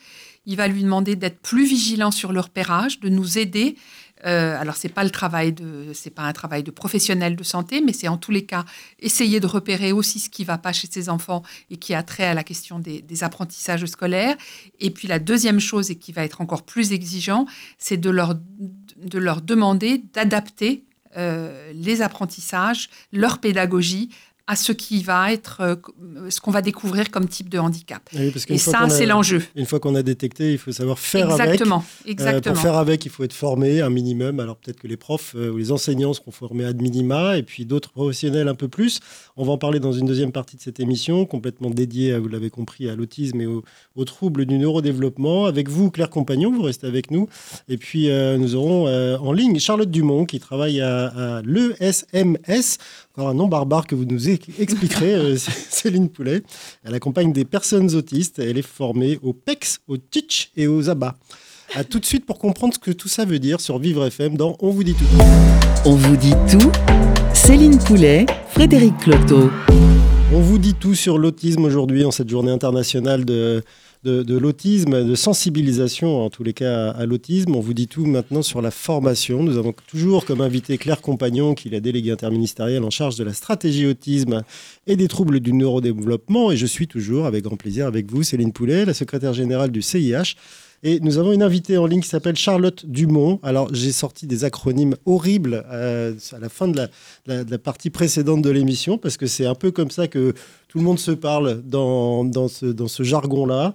il 0.47 0.57
va 0.57 0.69
lui 0.69 0.83
demander 0.83 1.17
d'être 1.17 1.41
plus 1.41 1.67
vigilant 1.67 2.11
sur 2.11 2.33
le 2.33 2.41
repérage, 2.41 3.01
de 3.01 3.09
nous 3.09 3.39
aider. 3.39 3.77
Euh, 4.25 4.59
alors 4.59 4.77
c'est 4.77 4.89
pas 4.89 5.05
le 5.05 5.11
travail 5.11 5.53
de, 5.53 5.93
c'est 5.93 6.11
pas 6.11 6.23
un 6.23 6.33
travail 6.33 6.63
de 6.63 6.71
professionnel 6.71 7.37
de 7.37 7.45
santé, 7.45 7.83
mais 7.83 7.93
c'est 7.93 8.09
en 8.09 8.17
tous 8.17 8.31
les 8.31 8.47
cas 8.47 8.65
essayer 8.99 9.41
de 9.41 9.47
repérer 9.47 9.93
aussi 9.93 10.21
ce 10.21 10.31
qui 10.31 10.45
va 10.45 10.57
pas 10.57 10.73
chez 10.73 10.89
ses 10.91 11.11
enfants 11.11 11.43
et 11.71 11.77
qui 11.77 11.95
a 11.95 12.03
trait 12.03 12.25
à 12.25 12.33
la 12.33 12.43
question 12.43 12.79
des, 12.79 13.05
apprentissages 13.23 13.85
scolaires. 13.87 14.37
Et 14.81 14.91
puis 14.91 15.07
la 15.07 15.19
deuxième 15.19 15.61
chose 15.61 15.91
et 15.91 15.97
qui 15.97 16.13
va 16.13 16.25
être 16.25 16.41
encore 16.41 16.65
plus 16.65 16.93
exigeant, 16.93 17.47
c'est 17.79 17.97
de 17.99 18.11
leur 18.11 18.35
de 18.97 19.19
leur 19.19 19.43
demander 19.43 20.03
d'adapter 20.15 20.85
euh, 21.17 21.73
les 21.75 22.03
apprentissages, 22.03 22.91
leur 23.13 23.39
pédagogie 23.39 24.11
à 24.49 24.55
ce 24.55 24.73
qui 24.73 25.03
va 25.03 25.33
être, 25.33 25.61
euh, 25.61 25.75
ce 26.31 26.41
qu'on 26.41 26.53
va 26.53 26.63
découvrir 26.63 27.11
comme 27.11 27.27
type 27.27 27.49
de 27.49 27.59
handicap. 27.59 28.09
Oui, 28.15 28.33
et 28.49 28.59
ça, 28.59 28.89
c'est 28.89 29.07
l'enjeu. 29.07 29.43
Une 29.57 29.67
fois 29.67 29.81
qu'on 29.81 29.95
a 29.97 30.03
détecté, 30.03 30.53
il 30.53 30.59
faut 30.59 30.71
savoir 30.71 30.99
faire 30.99 31.31
exactement, 31.31 31.85
avec. 32.05 32.13
Exactement. 32.13 32.53
Euh, 32.53 32.55
pour 32.55 32.63
faire 32.63 32.77
avec, 32.77 33.05
il 33.05 33.11
faut 33.11 33.25
être 33.25 33.33
formé 33.33 33.81
un 33.81 33.91
minimum. 33.91 34.39
Alors 34.39 34.57
peut-être 34.57 34.79
que 34.79 34.87
les 34.87 34.97
profs 34.97 35.35
euh, 35.35 35.51
ou 35.51 35.57
les 35.57 35.73
enseignants 35.73 36.13
seront 36.13 36.31
formés 36.31 36.65
à 36.65 36.73
minima, 36.73 37.37
et 37.37 37.43
puis 37.43 37.65
d'autres 37.65 37.91
professionnels 37.91 38.47
un 38.47 38.55
peu 38.55 38.69
plus. 38.69 39.01
On 39.37 39.45
va 39.45 39.53
en 39.53 39.59
parler 39.59 39.81
dans 39.81 39.93
une 39.93 40.07
deuxième 40.07 40.33
partie 40.33 40.57
de 40.57 40.63
cette 40.63 40.79
émission, 40.79 41.27
complètement 41.27 41.71
dédiée, 41.71 42.17
vous 42.19 42.29
l'avez 42.29 42.51
compris, 42.51 42.89
à 42.89 42.95
l'autisme 42.95 43.41
et 43.41 43.47
aux, 43.47 43.63
troubles 44.05 44.47
du 44.47 44.59
neurodéveloppement. 44.59 45.47
Avec 45.47 45.69
vous, 45.69 45.91
Claire 45.91 46.11
Compagnon, 46.11 46.53
vous 46.53 46.63
restez 46.63 46.87
avec 46.87 47.11
nous. 47.11 47.29
Et 47.69 47.77
puis 47.77 48.11
euh, 48.11 48.39
nous 48.39 48.55
aurons 48.55 48.87
euh, 48.87 49.19
en 49.19 49.33
ligne 49.33 49.59
Charlotte 49.59 49.91
Dumont, 49.91 50.25
qui 50.25 50.39
travaille 50.39 50.81
à, 50.81 51.39
à 51.39 51.43
l'ESMS 51.43 52.79
encore 53.17 53.31
un 53.31 53.35
nom 53.35 53.49
barbare 53.49 53.87
que 53.87 53.95
vous 53.95 54.05
nous 54.05 54.29
expliquerez, 54.59 55.14
euh, 55.14 55.37
Céline 55.70 56.09
Poulet. 56.09 56.42
Elle 56.85 56.94
accompagne 56.94 57.33
des 57.33 57.44
personnes 57.44 57.94
autistes. 57.94 58.38
Elle 58.38 58.59
est 58.59 58.66
formée 58.66 59.18
au 59.22 59.33
PEX, 59.33 59.79
au 59.88 59.96
TITCH 59.96 60.51
et 60.57 60.66
aux 60.66 60.88
ABA. 60.88 61.16
A 61.75 61.85
tout 61.85 61.99
de 61.99 62.07
suite 62.07 62.25
pour 62.25 62.38
comprendre 62.38 62.75
ce 62.75 62.79
que 62.79 62.92
tout 62.92 63.09
ça 63.09 63.25
veut 63.25 63.38
dire 63.38 63.61
sur 63.61 63.79
Vivre 63.79 64.07
FM 64.07 64.37
dans 64.37 64.57
On 64.61 64.70
vous 64.70 64.85
dit 64.85 64.94
tout. 64.94 65.05
On 65.85 65.94
vous 65.94 66.16
dit 66.16 66.35
tout. 66.51 66.70
Céline 67.35 67.79
Poulet, 67.79 68.27
Frédéric 68.51 68.96
Cloteau. 68.99 69.51
On 70.33 70.40
vous 70.40 70.59
dit 70.59 70.75
tout 70.75 70.94
sur 70.94 71.18
l'autisme 71.18 71.64
aujourd'hui 71.64 72.05
en 72.05 72.11
cette 72.11 72.29
journée 72.29 72.51
internationale 72.51 73.25
de, 73.25 73.62
de, 74.05 74.39
l'autisme, 74.39 75.05
de 75.05 75.15
sensibilisation 75.15 76.25
en 76.25 76.31
tous 76.31 76.45
les 76.45 76.53
cas 76.53 76.91
à, 76.91 77.07
l'autisme. 77.07 77.57
On 77.57 77.61
vous 77.61 77.75
dit 77.75 77.89
tout 77.89 78.07
maintenant 78.07 78.43
sur 78.43 78.63
la 78.63 78.71
formation. 78.71 79.43
Nous 79.43 79.57
avons 79.57 79.75
toujours 79.87 80.25
comme 80.25 80.41
invité 80.41 80.79
Claire 80.79 81.01
Compagnon, 81.01 81.55
qui 81.55 81.69
est 81.69 81.73
la 81.73 81.81
déléguée 81.81 82.13
interministérielle 82.13 82.85
en 82.85 82.91
charge 82.91 83.17
de 83.17 83.25
la 83.25 83.33
stratégie 83.33 83.87
autisme 83.87 84.43
et 84.87 84.97
des 84.97 85.09
troubles 85.09 85.41
du 85.41 85.53
neurodéveloppement. 85.53 86.53
Et 86.53 86.57
je 86.57 86.67
suis 86.67 86.87
toujours 86.87 87.27
avec 87.27 87.45
grand 87.45 87.57
plaisir 87.57 87.87
avec 87.87 88.11
vous, 88.11 88.23
Céline 88.23 88.53
Poulet, 88.53 88.85
la 88.85 88.95
secrétaire 88.95 89.33
générale 89.33 89.71
du 89.71 89.83
CIH. 89.83 90.37
Et 90.83 91.01
nous 91.01 91.19
avons 91.19 91.33
une 91.33 91.43
invitée 91.43 91.79
en 91.79 91.87
ligne 91.87 92.03
qui 92.03 92.09
s'appelle 92.09 92.37
Charlotte 92.37 92.85
Dumont. 92.87 93.41
Alors, 93.43 93.75
j'ai 93.75 93.93
sorti 93.93 94.27
des 94.27 94.45
acronymes 94.45 94.95
horribles 95.07 95.65
euh, 95.73 96.13
à 96.33 96.39
la 96.39 96.49
fin 96.49 96.69
de 96.69 96.77
la, 97.27 97.45
de 97.45 97.51
la 97.51 97.59
partie 97.59 97.91
précédente 97.91 98.43
de 98.43 98.51
l'émission, 98.51 98.99
parce 98.99 99.17
que 99.17 99.27
c'est 99.27 99.47
un 99.47 99.55
peu 99.55 99.71
comme 99.71 99.91
ça 99.91 100.07
que 100.07 100.35
tout 100.77 100.81
le 100.83 100.85
monde 100.89 100.99
se 100.99 101.11
parle 101.12 101.62
dans, 101.62 102.23
dans 102.27 102.49
ce, 102.49 102.67
dans 102.67 102.87
ce 102.87 103.03
jargon-là. 103.03 103.73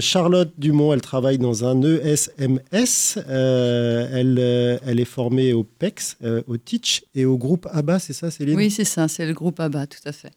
Charlotte 0.00 0.50
Dumont, 0.56 0.94
elle 0.94 1.02
travaille 1.02 1.36
dans 1.36 1.66
un 1.66 1.82
ESMS. 1.82 3.18
elle, 3.28 4.38
elle 4.86 5.00
est 5.00 5.04
formée 5.04 5.52
au 5.52 5.64
PEX, 5.64 6.16
au 6.46 6.56
TEACH 6.56 7.04
et 7.14 7.26
au 7.26 7.36
groupe 7.36 7.68
ABA, 7.70 7.98
c'est 7.98 8.14
ça 8.14 8.30
Céline? 8.30 8.56
Oui, 8.56 8.70
c'est 8.70 8.86
ça, 8.86 9.06
c'est 9.06 9.26
le 9.26 9.34
groupe 9.34 9.60
ABA, 9.60 9.86
tout 9.86 9.98
à 10.06 10.12
fait. 10.12 10.32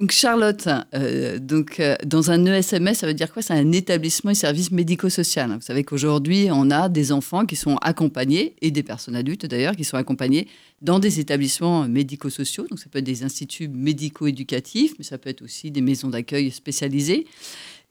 Donc 0.00 0.10
Charlotte, 0.10 0.68
euh, 0.94 1.38
donc, 1.38 1.78
euh, 1.78 1.94
dans 2.04 2.32
un 2.32 2.44
ESMS, 2.46 2.94
ça 2.94 3.06
veut 3.06 3.14
dire 3.14 3.32
quoi? 3.32 3.42
C'est 3.42 3.52
un 3.52 3.70
établissement 3.70 4.32
et 4.32 4.34
service 4.34 4.72
médico-social. 4.72 5.48
Vous 5.52 5.60
savez 5.60 5.84
qu'aujourd'hui, 5.84 6.48
on 6.50 6.72
a 6.72 6.88
des 6.88 7.12
enfants 7.12 7.46
qui 7.46 7.54
sont 7.54 7.76
accompagnés, 7.76 8.56
et 8.60 8.72
des 8.72 8.82
personnes 8.82 9.14
adultes 9.14 9.46
d'ailleurs, 9.46 9.76
qui 9.76 9.84
sont 9.84 9.96
accompagnés 9.96 10.48
dans 10.82 10.98
des 10.98 11.20
établissements 11.20 11.86
médico-sociaux. 11.86 12.66
Donc 12.68 12.80
ça 12.80 12.86
peut 12.90 12.98
être 12.98 13.04
des 13.04 13.22
instituts 13.22 13.68
médico-éducatifs, 13.68 14.94
mais 14.98 15.04
ça 15.04 15.16
peut 15.16 15.30
être 15.30 15.42
aussi 15.42 15.70
des 15.70 15.80
maisons 15.80 16.08
d'accueil 16.08 16.50
spécialisées. 16.50 17.26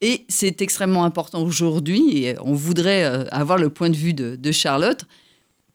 Et 0.01 0.25
c'est 0.27 0.61
extrêmement 0.61 1.05
important 1.05 1.41
aujourd'hui, 1.41 2.25
et 2.25 2.35
on 2.41 2.53
voudrait 2.53 3.05
euh, 3.05 3.23
avoir 3.31 3.57
le 3.57 3.69
point 3.69 3.89
de 3.89 3.95
vue 3.95 4.13
de, 4.13 4.35
de 4.35 4.51
Charlotte. 4.51 5.05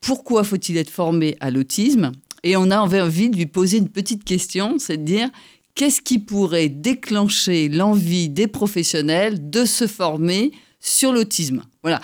Pourquoi 0.03 0.45
faut-il 0.45 0.77
être 0.77 0.91
formé 0.91 1.39
à 1.41 1.51
l'autisme? 1.51 2.13
Et 2.45 2.57
on 2.57 2.71
a 2.71 2.79
envie 2.79 3.31
de 3.31 3.37
lui 3.37 3.47
poser 3.47 3.79
une 3.79 3.89
petite 3.89 4.25
question, 4.25 4.79
c'est 4.79 4.99
de 4.99 5.03
dire 5.03 5.31
qu'est-ce 5.79 6.03
qui 6.03 6.19
pourrait 6.19 6.69
déclencher 6.69 7.69
l'envie 7.69 8.29
des 8.29 8.49
professionnels 8.49 9.49
de 9.49 9.65
se 9.65 9.87
former 9.87 10.51
sur 10.81 11.13
l'autisme? 11.13 11.63
Voilà. 11.85 12.01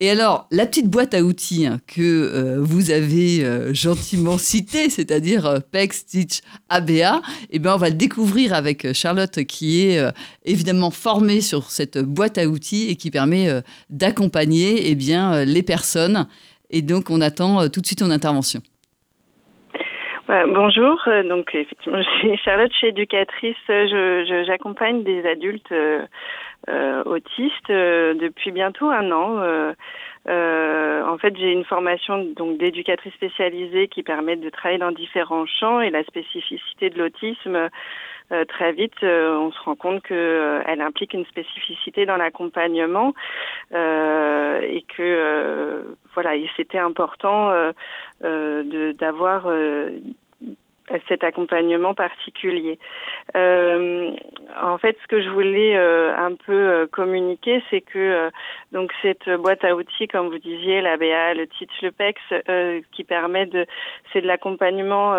Et 0.00 0.08
alors, 0.08 0.46
la 0.50 0.64
petite 0.64 0.88
boîte 0.88 1.12
à 1.12 1.22
outils 1.22 1.66
hein, 1.66 1.78
que 1.86 2.00
euh, 2.00 2.56
vous 2.58 2.90
avez 2.90 3.44
euh, 3.44 3.74
gentiment 3.74 4.38
citée, 4.38 4.88
c'est-à-dire 4.88 5.44
euh, 5.44 5.58
Stitch, 5.90 6.40
ABA, 6.70 7.20
eh 7.50 7.58
bien, 7.58 7.74
on 7.74 7.76
va 7.76 7.90
le 7.90 7.96
découvrir 7.96 8.54
avec 8.54 8.94
Charlotte 8.94 9.44
qui 9.44 9.82
est 9.82 10.02
évidemment 10.46 10.90
formée 10.90 11.42
sur 11.42 11.70
cette 11.70 11.98
boîte 11.98 12.38
à 12.38 12.48
outils 12.48 12.86
et 12.88 12.96
qui 12.96 13.10
permet 13.10 13.62
d'accompagner 13.90 14.88
eh 14.88 14.94
bien, 14.94 15.44
les 15.44 15.62
personnes. 15.62 16.26
Et 16.70 16.80
donc, 16.80 17.10
on 17.10 17.20
attend 17.20 17.68
tout 17.68 17.82
de 17.82 17.86
suite 17.86 17.98
ton 17.98 18.10
intervention 18.10 18.62
bonjour, 20.28 21.00
euh, 21.06 21.22
donc 21.22 21.54
effectivement, 21.54 22.02
je 22.02 22.18
suis 22.18 22.36
Charlotte, 22.38 22.70
je 22.72 22.76
suis 22.76 22.86
éducatrice. 22.88 23.56
Je, 23.68 24.44
j'accompagne 24.46 25.02
des 25.02 25.26
adultes 25.26 25.72
euh, 25.72 26.04
euh 26.68 27.02
autistes 27.04 27.70
euh, 27.70 28.14
depuis 28.14 28.50
bientôt 28.52 28.90
un 28.90 29.10
an. 29.10 29.38
en 30.26 31.18
fait, 31.18 31.36
j'ai 31.36 31.52
une 31.52 31.64
formation 31.64 32.24
donc 32.36 32.58
d'éducatrice 32.58 33.14
spécialisée 33.14 33.88
qui 33.88 34.02
permet 34.02 34.36
de 34.36 34.50
travailler 34.50 34.78
dans 34.78 34.92
différents 34.92 35.46
champs 35.46 35.80
et 35.80 35.90
la 35.90 36.04
spécificité 36.04 36.90
de 36.90 36.98
l'autisme. 36.98 37.70
Très 38.48 38.72
vite, 38.72 39.02
on 39.02 39.50
se 39.52 39.60
rend 39.60 39.76
compte 39.76 40.02
que 40.02 40.60
elle 40.66 40.80
implique 40.80 41.14
une 41.14 41.24
spécificité 41.26 42.06
dans 42.06 42.16
l'accompagnement 42.16 43.14
et 43.72 44.84
que 44.96 45.96
voilà, 46.14 46.30
c'était 46.56 46.78
important 46.78 47.50
de 48.22 48.92
d'avoir 48.92 49.46
cet 51.08 51.24
accompagnement 51.24 51.94
particulier. 51.94 52.78
Euh, 53.36 54.12
en 54.62 54.78
fait, 54.78 54.96
ce 55.02 55.06
que 55.08 55.22
je 55.22 55.28
voulais 55.28 55.76
euh, 55.76 56.14
un 56.16 56.34
peu 56.34 56.52
euh, 56.52 56.86
communiquer, 56.86 57.62
c'est 57.70 57.80
que 57.80 58.30
donc 58.72 58.92
cette 59.02 59.28
boîte 59.28 59.64
à 59.64 59.74
outils, 59.74 60.08
comme 60.08 60.28
vous 60.28 60.38
disiez, 60.38 60.80
la 60.80 60.96
BA, 60.96 61.34
le 61.34 61.46
TITS, 61.46 61.82
le 61.82 61.90
PEX, 61.90 62.20
qui 62.92 63.04
permet 63.04 63.46
de, 63.46 63.66
c'est 64.12 64.20
de 64.20 64.26
l'accompagnement, 64.26 65.14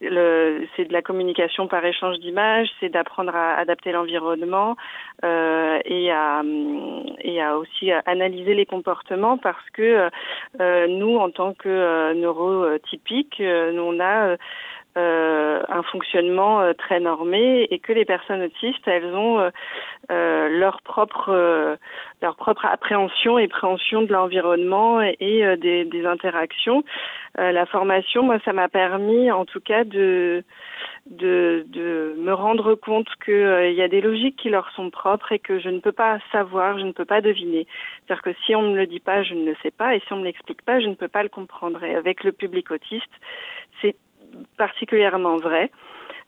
le, 0.00 0.66
c'est 0.76 0.86
de 0.86 0.92
la 0.92 1.02
communication 1.02 1.68
par 1.68 1.84
échange 1.84 2.18
d'images, 2.18 2.68
c'est 2.80 2.88
d'apprendre 2.88 3.34
à 3.34 3.54
adapter 3.54 3.92
l'environnement 3.92 4.76
et 5.22 6.10
à 6.10 6.42
et 7.22 7.42
à 7.42 7.58
aussi 7.58 7.90
analyser 8.06 8.54
les 8.54 8.66
comportements 8.66 9.38
parce 9.38 9.68
que 9.70 10.08
nous, 10.86 11.16
en 11.16 11.30
tant 11.30 11.54
que 11.54 12.12
neurotypiques, 12.14 13.42
on 13.42 14.00
a 14.00 14.36
euh, 14.98 15.62
un 15.68 15.84
fonctionnement 15.84 16.60
euh, 16.60 16.72
très 16.72 16.98
normé 16.98 17.68
et 17.70 17.78
que 17.78 17.92
les 17.92 18.04
personnes 18.04 18.42
autistes, 18.42 18.86
elles 18.86 19.14
ont 19.14 19.50
euh, 20.10 20.48
leur 20.48 20.82
propre 20.82 21.78
leur 22.20 22.36
propre 22.36 22.66
appréhension 22.66 23.38
et 23.38 23.46
préhension 23.46 24.02
de 24.02 24.12
l'environnement 24.12 25.00
et, 25.00 25.56
des, 25.58 25.84
des, 25.84 26.06
interactions. 26.06 26.82
la 27.38 27.64
formation, 27.66 28.24
moi, 28.24 28.38
ça 28.44 28.52
m'a 28.52 28.68
permis, 28.68 29.30
en 29.30 29.44
tout 29.44 29.60
cas, 29.60 29.84
de 29.84 30.44
de, 31.06 31.64
de 31.68 32.14
me 32.18 32.32
rendre 32.32 32.74
compte 32.74 33.08
qu'il 33.24 33.72
y 33.72 33.82
a 33.82 33.88
des 33.88 34.00
logiques 34.00 34.36
qui 34.36 34.50
leur 34.50 34.70
sont 34.72 34.90
propres 34.90 35.32
et 35.32 35.38
que 35.38 35.58
je 35.58 35.68
ne 35.68 35.80
peux 35.80 35.92
pas 35.92 36.18
savoir, 36.30 36.78
je 36.78 36.84
ne 36.84 36.92
peux 36.92 37.04
pas 37.04 37.20
deviner. 37.20 37.66
C'est-à-dire 38.06 38.22
que 38.22 38.34
si 38.44 38.54
on 38.54 38.62
ne 38.62 38.72
me 38.72 38.76
le 38.76 38.86
dit 38.86 39.00
pas, 39.00 39.22
je 39.22 39.34
ne 39.34 39.44
le 39.44 39.56
sais 39.62 39.70
pas, 39.70 39.94
et 39.94 40.00
si 40.00 40.12
on 40.12 40.16
ne 40.16 40.22
me 40.22 40.26
l'explique 40.26 40.62
pas, 40.62 40.80
je 40.80 40.86
ne 40.86 40.94
peux 40.94 41.08
pas 41.08 41.22
le 41.22 41.28
comprendre. 41.28 41.82
Et 41.84 41.94
avec 41.94 42.22
le 42.22 42.32
public 42.32 42.70
autiste, 42.70 43.10
c'est 43.80 43.96
particulièrement 44.56 45.36
vrai. 45.36 45.70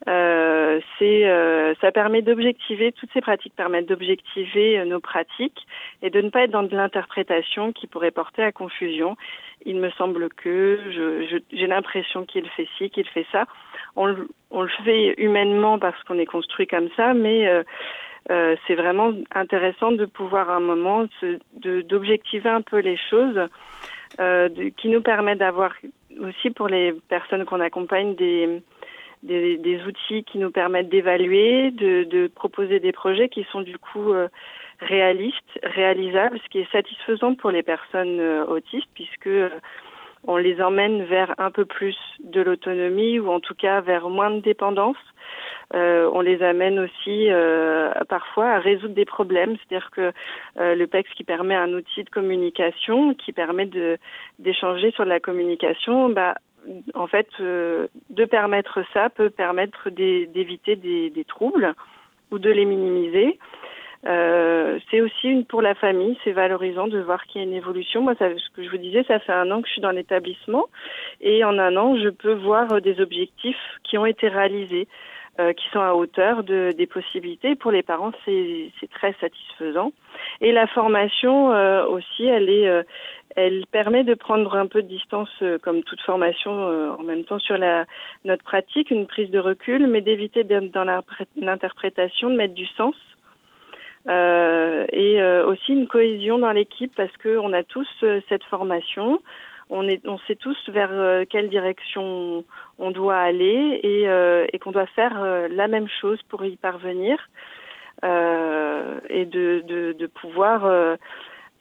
Euh, 0.09 0.81
c'est, 0.99 1.29
euh, 1.29 1.75
ça 1.81 1.93
permet 1.93 2.23
d'objectiver, 2.23 2.91
toutes 2.93 3.11
ces 3.13 3.21
pratiques 3.21 3.55
permettent 3.55 3.87
d'objectiver 3.87 4.81
euh, 4.81 4.85
nos 4.85 4.99
pratiques 4.99 5.67
et 6.03 6.11
de 6.11 6.21
ne 6.21 6.29
pas 6.29 6.43
être 6.43 6.51
dans 6.51 6.65
de 6.65 6.75
l'interprétation 6.75 7.73
qui 7.73 7.87
pourrait 7.87 8.11
porter 8.11 8.43
à 8.43 8.51
confusion. 8.51 9.17
Il 9.65 9.77
me 9.77 9.91
semble 9.91 10.29
que 10.31 10.81
j'ai 11.53 11.67
l'impression 11.69 12.25
qu'il 12.25 12.49
fait 12.51 12.67
ci, 12.77 12.91
qu'il 12.91 13.07
fait 13.09 13.27
ça. 13.31 13.45
On, 13.95 14.07
le 14.07 14.69
fait 14.85 15.15
humainement 15.19 15.79
parce 15.79 16.03
qu'on 16.03 16.19
est 16.19 16.27
construit 16.27 16.67
comme 16.67 16.89
ça, 16.97 17.15
mais 17.15 17.49
c'est 18.29 18.75
vraiment 18.75 19.13
intéressant 19.33 19.93
de 19.93 20.05
pouvoir 20.05 20.51
à 20.51 20.57
un 20.57 20.61
moment 20.61 21.07
d'objectiver 21.55 22.49
un 22.49 22.63
peu 22.63 22.79
les 22.79 22.97
choses, 22.97 23.39
qui 24.19 24.89
nous 24.89 25.03
permet 25.03 25.37
d'avoir 25.37 25.73
aussi 26.21 26.51
pour 26.51 26.69
les 26.69 26.93
personnes 27.09 27.45
qu'on 27.45 27.61
accompagne 27.61 28.15
des, 28.15 28.63
des, 29.23 29.57
des, 29.59 29.83
outils 29.85 30.25
qui 30.25 30.39
nous 30.39 30.51
permettent 30.51 30.89
d'évaluer, 30.89 31.71
de, 31.71 32.05
de, 32.05 32.27
proposer 32.27 32.81
des 32.81 32.93
projets 32.93 33.29
qui 33.29 33.45
sont 33.53 33.63
du 33.63 33.79
coup 33.79 34.13
euh, 34.13 34.29
réalistes, 34.81 35.61
réalisables, 35.63 36.39
ce 36.43 36.49
qui 36.49 36.59
est 36.59 36.73
satisfaisant 36.73 37.35
pour 37.35 37.51
les 37.51 37.63
personnes 37.63 38.21
euh, 38.21 38.45
autistes 38.47 38.89
puisque 38.95 39.29
euh, 39.29 39.51
on 40.25 40.37
les 40.37 40.61
emmène 40.61 41.05
vers 41.05 41.35
un 41.39 41.51
peu 41.51 41.65
plus 41.65 41.97
de 42.23 42.41
l'autonomie 42.41 43.19
ou 43.19 43.31
en 43.31 43.41
tout 43.41 43.55
cas 43.55 43.81
vers 43.81 44.09
moins 44.09 44.31
de 44.31 44.41
dépendance. 44.41 44.97
Euh, 45.75 46.11
on 46.13 46.21
les 46.21 46.43
amène 46.43 46.79
aussi 46.79 47.31
euh, 47.31 47.91
parfois 48.09 48.51
à 48.51 48.59
résoudre 48.59 48.95
des 48.95 49.05
problèmes, 49.05 49.57
c'est-à-dire 49.57 49.91
que 49.91 50.13
euh, 50.61 50.75
le 50.75 50.87
PEX 50.87 51.09
qui 51.15 51.25
permet 51.25 51.55
un 51.55 51.73
outil 51.73 52.05
de 52.05 52.11
communication, 52.11 53.15
qui 53.15 53.33
permet 53.33 53.67
de 53.67 53.99
d'échanger 54.39 54.91
sur 54.93 55.05
la 55.05 55.21
communication, 55.21 56.11
bah 56.11 56.35
en 56.95 57.09
fait, 57.09 57.27
de 57.41 58.25
permettre 58.31 58.85
ça 58.93 59.11
peut 59.11 59.31
permettre 59.31 59.91
d'éviter 59.91 60.77
des, 60.77 61.25
troubles 61.27 61.75
ou 62.31 62.39
de 62.39 62.51
les 62.51 62.65
minimiser. 62.65 63.41
C'est 64.05 65.01
aussi 65.01 65.29
une 65.29 65.45
pour 65.45 65.61
la 65.61 65.75
famille, 65.75 66.17
c'est 66.23 66.31
valorisant 66.31 66.87
de 66.87 67.01
voir 67.01 67.25
qu'il 67.27 67.41
y 67.41 67.45
a 67.45 67.49
une 67.49 67.55
évolution. 67.55 68.03
Moi, 68.03 68.15
ça, 68.17 68.29
ce 68.37 68.49
que 68.55 68.63
je 68.63 68.71
vous 68.71 68.79
disais, 68.79 69.03
ça 69.09 69.19
fait 69.19 69.33
un 69.33 69.51
an 69.51 69.61
que 69.61 69.67
je 69.67 69.73
suis 69.73 69.81
dans 69.81 69.91
l'établissement 69.91 70.67
et 71.21 71.43
en 71.43 71.59
un 71.59 71.77
an, 71.77 71.97
je 71.97 72.11
peux 72.11 72.35
voir 72.35 72.81
des 72.81 73.01
objectifs 73.01 73.81
qui 73.83 73.99
ont 73.99 74.07
été 74.07 74.29
réalisés. 74.29 74.87
Euh, 75.41 75.55
qui 75.55 75.67
sont 75.71 75.81
à 75.81 75.95
hauteur 75.95 76.45
de, 76.45 76.75
des 76.77 76.87
possibilités. 76.87 77.55
Pour 77.55 77.71
les 77.71 77.83
parents, 77.83 78.13
c'est 78.27 78.71
très 78.91 79.15
satisfaisant. 79.19 79.93
Et 80.43 80.53
la 80.53 80.67
formation 80.67 81.55
euh, 81.55 81.87
aussi, 81.87 82.27
elle 82.27 82.51
est, 82.51 82.69
euh, 82.69 82.83
elle 83.35 83.65
permet 83.73 84.05
de 84.05 84.13
prendre 84.13 84.55
un 84.55 84.67
peu 84.67 84.83
de 84.83 84.89
distance, 84.89 85.31
comme 85.63 85.85
toute 85.85 86.03
formation, 86.03 86.53
en 86.53 87.03
même 87.03 87.25
temps 87.25 87.39
sur 87.39 87.57
la, 87.57 87.87
notre 88.27 88.45
pratique, 88.45 88.91
une 88.91 89.07
prise 89.07 89.31
de 89.31 89.39
recul, 89.39 89.87
mais 89.87 90.03
d'éviter 90.03 90.45
d'être 90.45 90.71
dans 90.71 90.85
l'interprétation, 91.37 92.29
de 92.29 92.37
mettre 92.37 92.53
du 92.53 92.67
sens. 92.67 92.95
et 94.11 95.23
aussi 95.47 95.73
une 95.73 95.89
cohésion 95.89 96.41
dans 96.41 96.53
l'équipe 96.53 96.93
parce 96.95 97.17
qu'on 97.23 97.55
a 97.55 97.63
tous 97.63 97.89
cette 98.29 98.45
formation 98.45 99.19
on, 99.73 100.19
sait 100.27 100.37
tous 100.37 100.57
vers 100.69 100.91
euh, 100.93 101.25
quelle 101.29 101.49
direction 101.49 102.45
on 102.79 102.91
doit 102.91 103.17
aller 103.17 103.81
et, 103.83 104.09
euh, 104.09 104.47
qu'on 104.61 104.71
doit 104.71 104.87
faire 104.87 105.23
euh, 105.23 105.49
la 105.51 105.67
même 105.67 105.89
chose 106.01 106.21
pour 106.29 106.45
y 106.45 106.57
parvenir 106.57 107.19
et 108.05 109.27
de, 109.27 110.07
pouvoir 110.21 110.97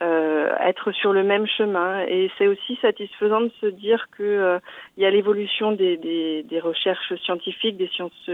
être 0.02 0.92
sur 0.92 1.14
le 1.14 1.22
même 1.22 1.46
chemin. 1.46 2.04
Et 2.08 2.32
c'est 2.38 2.48
aussi 2.48 2.80
satisfaisant 2.82 3.42
de 3.42 3.52
se 3.62 3.68
dire 3.68 4.08
que 4.18 4.60
il 4.98 5.04
y 5.04 5.06
a 5.06 5.12
l'évolution 5.12 5.72
des, 5.72 6.44
recherches 6.64 7.14
scientifiques, 7.24 7.78
des 7.78 7.90
sciences 7.90 8.30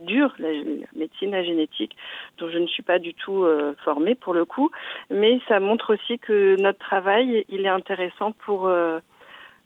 dures, 0.00 0.34
la, 0.38 0.50
médecine, 0.94 1.30
la 1.30 1.44
génétique, 1.44 1.96
dont 2.36 2.50
je 2.50 2.58
ne 2.58 2.66
suis 2.66 2.82
pas 2.82 2.98
du 2.98 3.14
tout 3.14 3.46
formée 3.84 4.16
pour 4.16 4.34
le 4.34 4.44
coup, 4.44 4.70
mais 5.08 5.40
ça 5.48 5.58
montre 5.58 5.94
aussi 5.94 6.18
que 6.18 6.60
notre 6.60 6.78
travail, 6.78 7.46
il 7.48 7.64
est 7.64 7.70
intéressant 7.70 8.32
pour 8.32 8.70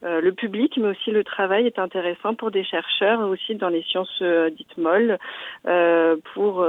euh, 0.02 0.22
le 0.22 0.32
public, 0.32 0.78
mais 0.78 0.88
aussi 0.88 1.10
le 1.10 1.22
travail 1.24 1.66
est 1.66 1.78
intéressant 1.78 2.34
pour 2.34 2.50
des 2.50 2.64
chercheurs 2.64 3.20
aussi 3.28 3.54
dans 3.54 3.68
les 3.68 3.82
sciences 3.82 4.08
euh, 4.22 4.48
dites 4.48 4.78
molles, 4.78 5.18
euh, 5.68 6.16
pour 6.32 6.66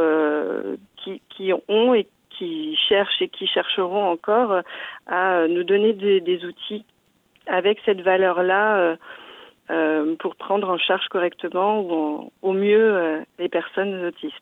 qui, 0.97 1.53
ont 1.69 1.93
et 1.93 2.07
qui 2.29 2.77
cherchent 2.89 3.21
et 3.21 3.29
qui 3.29 3.47
chercheront 3.47 4.03
encore 4.09 4.61
à 5.07 5.47
nous 5.47 5.63
donner 5.63 5.93
des, 5.93 6.45
outils 6.45 6.83
avec 7.47 7.79
cette 7.85 8.01
valeur-là 8.01 8.97
pour 10.19 10.35
prendre 10.35 10.69
en 10.69 10.77
charge 10.77 11.07
correctement 11.09 11.81
ou 11.81 12.31
au 12.41 12.53
mieux 12.53 13.23
les 13.39 13.49
personnes 13.49 14.05
autistes. 14.05 14.35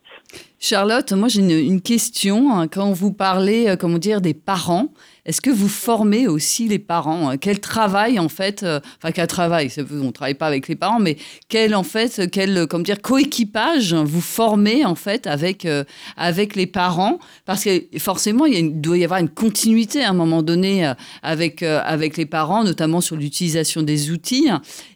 Charlotte, 0.60 1.14
moi 1.14 1.28
j'ai 1.30 1.42
une, 1.42 1.82
question. 1.82 2.52
Hein. 2.52 2.68
Quand 2.68 2.92
vous 2.92 3.14
parlez, 3.14 3.76
comment 3.80 4.00
dire, 4.00 4.20
des 4.20 4.34
parents, 4.34 4.88
est-ce 5.30 5.42
que 5.42 5.52
vous 5.52 5.68
formez 5.68 6.28
aussi 6.28 6.68
les 6.68 6.80
parents 6.80 7.38
Quel 7.38 7.60
travail 7.60 8.18
en 8.18 8.30
fait, 8.30 8.64
euh, 8.64 8.80
enfin 8.98 9.12
quel 9.12 9.28
travail, 9.28 9.72
on 9.92 10.06
ne 10.06 10.10
travaille 10.10 10.34
pas 10.34 10.48
avec 10.48 10.68
les 10.68 10.76
parents, 10.76 11.00
mais 11.00 11.18
quel 11.50 11.76
en 11.76 11.84
fait, 11.84 12.32
quel 12.32 12.66
comme 12.66 12.82
dire 12.82 13.00
coéquipage 13.00 13.94
vous 13.94 14.22
formez 14.22 14.86
en 14.86 14.96
fait 14.96 15.28
avec 15.28 15.66
euh, 15.66 15.84
avec 16.18 16.56
les 16.56 16.66
parents? 16.66 17.20
Parce 17.46 17.64
que 17.64 17.84
forcément 18.00 18.48
il, 18.48 18.82
doit 18.82 18.98
y 18.98 19.04
avoir 19.04 19.20
une 19.20 19.30
continuité 19.30 20.04
à 20.04 20.10
un 20.10 20.14
moment 20.14 20.42
donné 20.42 20.88
euh, 20.88 20.96
avec 21.22 21.62
avec 21.62 22.18
les 22.18 22.26
parents, 22.26 22.64
notamment 22.64 23.00
sur 23.00 23.16
l'utilisation 23.16 23.84
des 23.84 24.10
outils. 24.10 24.48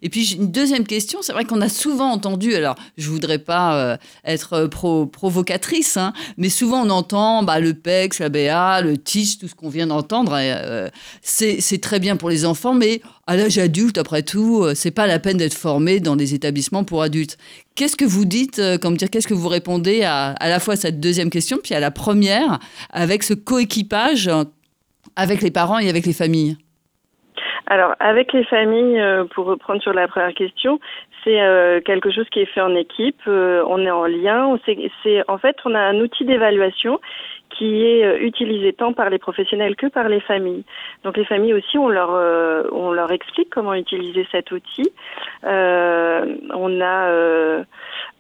Et 0.02 0.10
puis 0.10 0.34
une 0.34 0.52
deuxième 0.52 0.88
question, 0.88 1.20
c'est 1.22 1.34
vrai 1.34 1.46
qu'on 1.46 1.62
a 1.62 1.70
souvent 1.70 2.10
entendu, 2.10 2.56
alors 2.56 2.76
je 2.98 3.08
voudrais 3.12 3.38
pas 3.38 4.00
être 4.26 4.66
provocatrice, 4.66 5.98
hein, 5.98 6.12
mais 6.38 6.50
souvent 6.50 6.82
on 6.82 6.90
entend 6.90 7.44
bah, 7.44 7.60
le 7.60 7.76
PEX, 7.76 8.18
la 8.18 8.30
BA, 8.30 8.82
le 8.82 8.98
TIS, 8.98 9.38
tout 9.40 9.48
ce 9.48 9.54
qu'on 9.54 9.70
vient 9.70 9.86
d'entendre 9.86 10.23
euh, 10.32 10.88
c'est 11.22 11.82
très 11.82 12.00
bien 12.00 12.16
pour 12.16 12.30
les 12.30 12.46
enfants, 12.46 12.74
mais 12.74 13.02
à 13.28 13.36
l'âge 13.36 13.58
adulte, 13.58 13.98
après 13.98 14.24
tout, 14.24 14.64
euh, 14.64 14.74
c'est 14.76 14.94
pas 14.94 15.08
la 15.08 15.20
peine 15.20 15.38
d'être 15.38 15.54
formé 15.54 16.00
dans 16.00 16.16
des 16.16 16.34
établissements 16.34 16.84
pour 16.84 17.02
adultes. 17.02 17.38
Qu'est-ce 17.76 17.96
que 17.96 18.06
vous 18.06 18.26
dites, 18.26 18.60
euh, 18.60 18.78
comme 18.78 18.98
dire, 18.98 19.10
qu'est-ce 19.10 19.28
que 19.28 19.34
vous 19.34 19.48
répondez 19.48 20.04
à, 20.04 20.32
à 20.40 20.50
la 20.50 20.60
fois 20.60 20.76
à 20.76 20.78
cette 20.78 21.00
deuxième 21.00 21.30
question, 21.30 21.58
puis 21.64 21.74
à 21.74 21.80
la 21.80 21.92
première, 21.92 22.60
avec 22.92 23.24
ce 23.24 23.34
coéquipage 23.34 24.30
avec 25.16 25.42
les 25.42 25.52
parents 25.52 25.80
et 25.80 25.90
avec 25.90 26.06
les 26.06 26.14
familles? 26.14 26.58
Alors, 27.68 27.96
avec 28.00 28.34
les 28.34 28.44
familles, 28.46 29.02
pour 29.34 29.46
reprendre 29.46 29.82
sur 29.82 29.94
la 29.94 30.08
première 30.08 30.34
question, 30.34 30.80
c'est 31.24 31.40
quelque 31.86 32.12
chose 32.12 32.26
qui 32.32 32.40
est 32.40 32.46
fait 32.46 32.62
en 32.62 32.76
équipe. 32.76 33.22
on 33.26 33.80
est 33.86 33.92
en 33.92 34.06
lien. 34.06 34.46
En 34.46 35.38
fait, 35.38 35.56
on 35.66 35.74
a 35.74 35.80
un 35.80 36.00
outil 36.00 36.26
d'évaluation 36.26 37.00
qui 37.58 37.84
est 37.86 38.04
euh, 38.04 38.18
utilisé 38.20 38.74
tant 38.74 38.94
par 38.94 39.10
les 39.10 39.20
professionnels 39.20 39.76
que 39.76 39.88
par 39.88 40.10
les 40.10 40.20
familles. 40.20 40.64
Donc 41.04 41.18
les 41.18 41.26
familles 41.26 41.54
aussi, 41.54 41.78
on 41.78 41.90
leur 41.90 42.12
euh, 42.14 42.64
on 42.72 42.92
leur 42.92 43.12
explique 43.12 43.50
comment 43.50 43.74
utiliser 43.74 44.28
cet 44.32 44.52
outil. 44.52 44.92
Euh, 45.44 46.36
on 46.54 46.82
a 46.82 47.08
euh, 47.10 47.64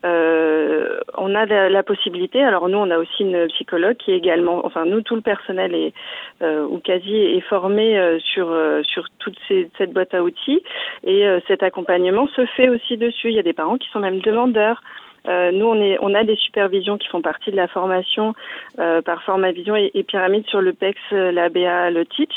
euh 0.06 1.00
on 1.18 1.36
a 1.36 1.46
la, 1.46 1.84
possibilité. 1.84 2.44
Alors 2.44 2.70
nous, 2.70 2.78
on 2.78 2.90
a 2.90 2.98
aussi 2.98 3.24
une 3.24 3.48
psychologue 3.48 3.98
qui 3.98 4.12
est 4.12 4.18
également, 4.18 4.66
enfin 4.66 4.86
nous, 4.86 5.02
tout 5.02 5.16
le 5.16 5.22
personnel 5.22 5.74
est 5.76 5.94
ou 6.42 6.80
quasi 6.80 7.16
est 7.16 7.42
formé 7.42 8.20
sur 8.20 8.54
sur 8.84 9.06
toute 9.20 9.38
ces, 9.48 9.70
cette 9.78 9.94
boîte 9.94 10.14
à 10.14 10.24
outils 10.24 10.62
et 11.04 11.26
cet 11.48 11.64
accompagnement 11.64 12.28
se 12.36 12.46
fait 12.46 12.70
aussi 12.70 12.98
dessus. 12.98 13.30
Il 13.30 13.36
y 13.36 13.40
a 13.40 13.44
des 13.44 13.54
parents 13.54 13.78
qui 13.78 13.90
sont 13.90 14.00
même 14.00 14.20
demandeurs. 14.20 14.82
Euh, 15.28 15.52
nous, 15.52 15.66
on, 15.66 15.82
est, 15.82 15.98
on 16.02 16.14
a 16.14 16.24
des 16.24 16.36
supervisions 16.36 16.98
qui 16.98 17.08
font 17.08 17.22
partie 17.22 17.52
de 17.52 17.56
la 17.56 17.68
formation 17.68 18.34
euh, 18.80 19.02
par 19.02 19.24
Formavision 19.24 19.76
et, 19.76 19.92
et 19.94 20.04
Pyramide 20.04 20.46
sur 20.48 20.62
le 20.62 20.74
PEX, 20.74 21.00
euh, 21.14 21.32
la 21.32 21.50
BA, 21.50 21.92
le 21.92 22.06
Teach, 22.06 22.34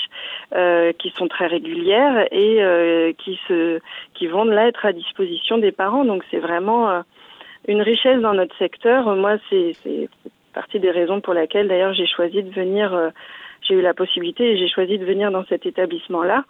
euh, 0.55 0.92
qui 0.92 1.11
sont 1.11 1.27
très 1.27 1.46
régulières 1.46 2.29
et 2.31 2.62
euh, 2.62 3.12
qui, 3.18 3.38
se, 3.49 3.81
qui 4.14 4.29
vont 4.29 4.44
là 4.44 4.68
être 4.68 4.87
à 4.87 4.92
disposition 4.92 5.59
des 5.59 5.72
parents. 5.72 6.05
Donc, 6.05 6.22
c'est 6.31 6.38
vraiment 6.38 7.03
une 7.66 7.83
richesse 7.83 8.20
dans 8.20 8.35
notre 8.35 8.57
secteur. 8.57 9.14
Moi, 9.16 9.37
c'est 9.51 9.75
partie 10.55 10.79
des 10.79 10.90
raisons 10.90 11.20
pour 11.20 11.35
lesquelles, 11.35 11.68
d'ailleurs, 11.68 11.94
j'ai 11.94 12.07
choisi 12.07 12.42
de 12.42 12.51
venir. 12.51 13.12
j'ai 13.62 13.75
eu 13.75 13.83
la 13.83 13.94
possibilité 13.94 14.53
et 14.53 14.59
j'ai 14.59 14.68
choisi 14.68 14.99
de 14.99 15.05
venir 15.05 15.31
dans 15.31 15.44
cet 15.46 15.66
établissement-là. 15.66 16.44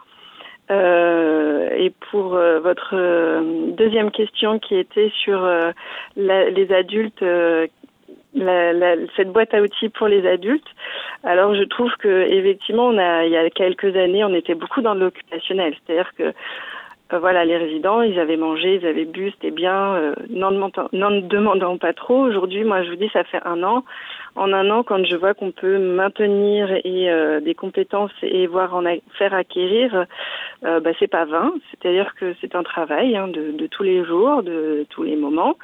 Euh, 0.71 1.69
et 1.77 1.91
pour 2.11 2.35
euh, 2.35 2.59
votre 2.59 2.95
euh, 2.95 3.71
deuxième 3.73 4.11
question 4.11 4.59
qui 4.59 4.75
était 4.77 5.13
sur 5.23 5.49
les 6.17 6.73
adultes, 6.73 7.23
la, 8.35 8.73
la, 8.73 8.97
cette 9.17 9.33
boîte 9.33 9.55
à 9.55 9.63
outils 9.63 9.89
pour 9.89 10.09
les 10.09 10.27
adultes, 10.27 10.67
alors 11.25 11.55
je 11.55 11.63
trouve 11.65 11.93
que 11.99 12.23
effectivement, 12.29 12.89
on 12.89 12.99
a, 12.99 13.25
il 13.25 13.33
y 13.33 13.37
a 13.37 13.49
quelques 13.51 13.97
années, 13.97 14.25
on 14.25 14.35
était 14.35 14.55
beaucoup 14.55 14.83
dans 14.83 14.95
l'occupationnel, 14.95 15.75
c'est-à-dire 15.75 16.13
que 16.19 16.33
voilà, 17.17 17.45
les 17.45 17.57
résidents, 17.57 18.03
ils 18.03 18.19
avaient 18.19 18.37
mangé, 18.37 18.75
ils 18.75 18.87
avaient 18.87 19.05
bu, 19.05 19.31
c'était 19.31 19.53
bien, 19.53 20.13
n'en 20.29 20.51
demandant 20.51 21.79
pas 21.79 21.93
trop. 21.93 22.19
Aujourd'hui, 22.19 22.65
moi, 22.65 22.83
je 22.83 22.91
vous 22.91 22.97
dis, 22.97 23.09
ça 23.13 23.23
fait 23.23 23.41
un 23.45 23.63
an 23.63 23.85
en 24.37 24.53
un 24.53 24.71
an, 24.71 24.83
quand 24.83 25.05
je 25.05 25.17
vois 25.17 25.35
qu'on 25.35 25.51
peut 25.51 25.79
maintenir 25.79 26.69
euh, 26.85 27.41
des 27.41 27.55
compétences 27.55 28.13
et 28.23 28.47
voir 28.47 28.75
en 28.75 28.85
faire 29.19 29.35
acquérir, 29.35 30.07
euh, 30.65 30.81
bah, 30.81 30.91
c'est 30.99 31.07
pas 31.07 31.25
vain. 31.25 31.53
C'est-à-dire 31.71 32.15
que 32.15 32.35
c'est 32.41 32.55
un 32.55 32.63
travail 32.63 33.17
hein, 33.17 33.29
de, 33.29 33.67
tous 33.67 33.83
les 33.83 34.05
jours, 34.05 34.43
de, 34.43 34.87
tous 34.91 35.03
les 35.03 35.17
moments, 35.17 35.57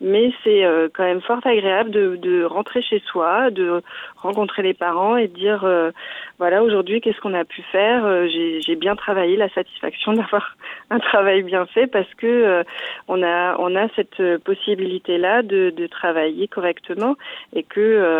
mais 0.00 0.32
c'est 0.44 0.64
euh, 0.64 0.88
quand 0.92 1.04
même 1.04 1.20
fort 1.20 1.40
agréable 1.44 1.90
de, 1.90 2.44
rentrer 2.44 2.82
chez 2.82 3.02
soi, 3.06 3.50
de 3.50 3.82
rencontrer 4.16 4.62
les 4.62 4.74
parents 4.74 5.16
et 5.16 5.28
de 5.28 5.34
dire 5.34 5.64
euh, 5.64 5.90
voilà 6.38 6.62
aujourd'hui 6.62 7.00
qu'est-ce 7.00 7.20
qu'on 7.20 7.34
a 7.34 7.44
pu 7.44 7.62
faire? 7.72 8.26
J'ai 8.28 8.76
bien 8.76 8.96
travaillé, 8.96 9.36
la 9.36 9.48
satisfaction 9.50 10.12
d'avoir 10.14 10.56
un 10.90 10.98
travail 10.98 11.42
bien 11.42 11.66
fait 11.66 11.86
parce 11.86 12.12
que 12.14 12.64
on 13.06 13.22
a 13.22 13.56
on 13.58 13.74
a 13.76 13.88
cette 13.96 14.38
possibilité 14.44 15.18
là 15.18 15.42
de, 15.42 15.72
travailler 15.90 16.48
correctement 16.48 17.16
et 17.54 17.62
que 17.62 18.17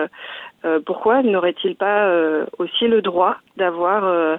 pourquoi 0.84 1.22
n'aurait-il 1.22 1.76
pas 1.76 2.06
euh, 2.06 2.46
aussi 2.58 2.88
le 2.88 3.02
droit 3.02 3.36
d'avoir 3.56 4.38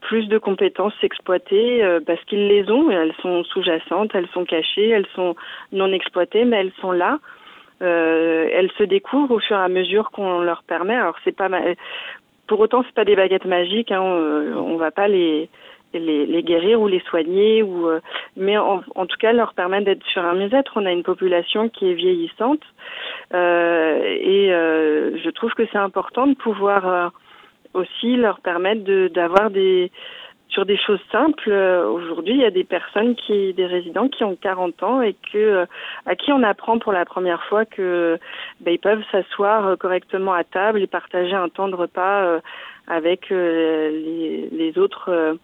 plus 0.00 0.28
de 0.28 0.38
compétences 0.38 0.94
exploitées 1.02 1.82
parce 2.06 2.22
qu'ils 2.24 2.46
les 2.48 2.70
ont, 2.70 2.90
elles 2.90 3.14
sont 3.20 3.42
sous-jacentes, 3.44 4.14
elles 4.14 4.28
sont 4.28 4.44
cachées, 4.44 4.90
elles 4.90 5.08
sont 5.14 5.34
non 5.72 5.92
exploitées, 5.92 6.44
mais 6.44 6.58
elles 6.60 6.72
sont 6.80 6.92
là. 6.92 7.18
elles 7.80 8.70
se 8.78 8.84
découvrent 8.84 9.34
au 9.34 9.40
fur 9.40 9.56
et 9.56 9.60
à 9.60 9.68
mesure 9.68 10.10
qu'on 10.10 10.40
leur 10.40 10.62
permet. 10.62 10.94
Alors 10.94 11.16
c'est 11.24 11.36
pas 11.36 11.48
pour 12.46 12.60
autant 12.60 12.84
c'est 12.84 12.94
pas 12.94 13.04
des 13.04 13.16
baguettes 13.16 13.46
magiques, 13.46 13.90
hein, 13.90 14.00
on, 14.00 14.74
on 14.74 14.76
va 14.76 14.92
pas 14.92 15.08
les 15.08 15.48
les, 15.94 16.42
guérir 16.42 16.80
ou 16.80 16.88
les 16.88 17.00
soigner, 17.00 17.62
ou, 17.62 17.88
euh, 17.88 18.00
mais 18.36 18.56
en, 18.58 18.80
tout 18.80 19.16
cas 19.18 19.32
leur 19.32 19.54
permettre 19.54 19.86
d'être 19.86 20.04
sur 20.06 20.24
un 20.24 20.34
mieux-être. 20.34 20.72
On 20.76 20.86
a 20.86 20.92
une 20.92 21.02
population 21.02 21.68
qui 21.68 21.90
est 21.90 21.94
vieillissante 21.94 22.62
euh, 23.34 24.00
et 24.02 24.52
euh, 24.52 25.18
je 25.22 25.30
trouve 25.30 25.52
que 25.52 25.66
c'est 25.72 25.78
important 25.78 26.26
de 26.26 26.34
pouvoir 26.34 27.12
aussi 27.74 28.16
leur 28.16 28.40
permettre 28.40 28.82
d'avoir 29.08 29.50
des 29.50 29.90
sur 30.48 30.64
des 30.64 30.78
choses 30.78 31.00
simples. 31.12 31.52
Aujourd'hui, 31.52 32.32
il 32.34 32.40
y 32.40 32.44
a 32.44 32.50
des 32.50 32.64
personnes 32.64 33.14
qui, 33.16 33.52
des 33.52 33.66
résidents 33.66 34.08
qui 34.08 34.24
ont 34.24 34.36
40 34.36 34.82
ans 34.84 35.02
et 35.02 35.14
que 35.32 35.66
à 36.06 36.14
qui 36.14 36.32
on 36.32 36.42
apprend 36.42 36.78
pour 36.78 36.92
la 36.92 37.04
première 37.04 37.42
fois 37.44 37.66
que 37.66 38.18
ben, 38.60 38.72
ils 38.72 38.78
peuvent 38.78 39.02
s'asseoir 39.10 39.76
correctement 39.76 40.32
à 40.32 40.44
table 40.44 40.80
et 40.80 40.86
partager 40.86 41.34
un 41.34 41.48
temps 41.48 41.68
de 41.68 41.74
repas 41.74 42.40
avec 42.86 43.28
les, 43.28 44.48
les, 44.50 44.78
autres 44.78 45.36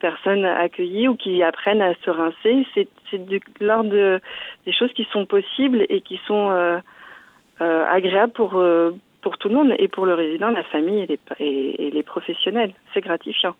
personnes 0.00 0.44
accueillies 0.44 1.08
ou 1.08 1.14
qui 1.14 1.42
apprennent 1.42 1.82
à 1.82 1.94
se 2.04 2.10
rincer. 2.10 2.66
C'est 2.74 2.88
l'ordre 3.60 3.90
de, 3.90 4.20
des 4.66 4.72
choses 4.72 4.92
qui 4.94 5.06
sont 5.12 5.26
possibles 5.26 5.86
et 5.88 6.00
qui 6.00 6.18
sont 6.26 6.50
euh, 6.50 6.78
euh, 7.60 7.84
agréables 7.88 8.32
pour, 8.32 8.56
euh, 8.56 8.90
pour 9.22 9.38
tout 9.38 9.48
le 9.48 9.54
monde 9.54 9.74
et 9.78 9.88
pour 9.88 10.06
le 10.06 10.14
résident, 10.14 10.50
la 10.50 10.64
famille 10.64 11.02
et 11.02 11.06
les, 11.38 11.76
et 11.78 11.90
les 11.90 12.02
professionnels. 12.02 12.72
C'est 12.92 13.02
gratifiant. 13.02 13.54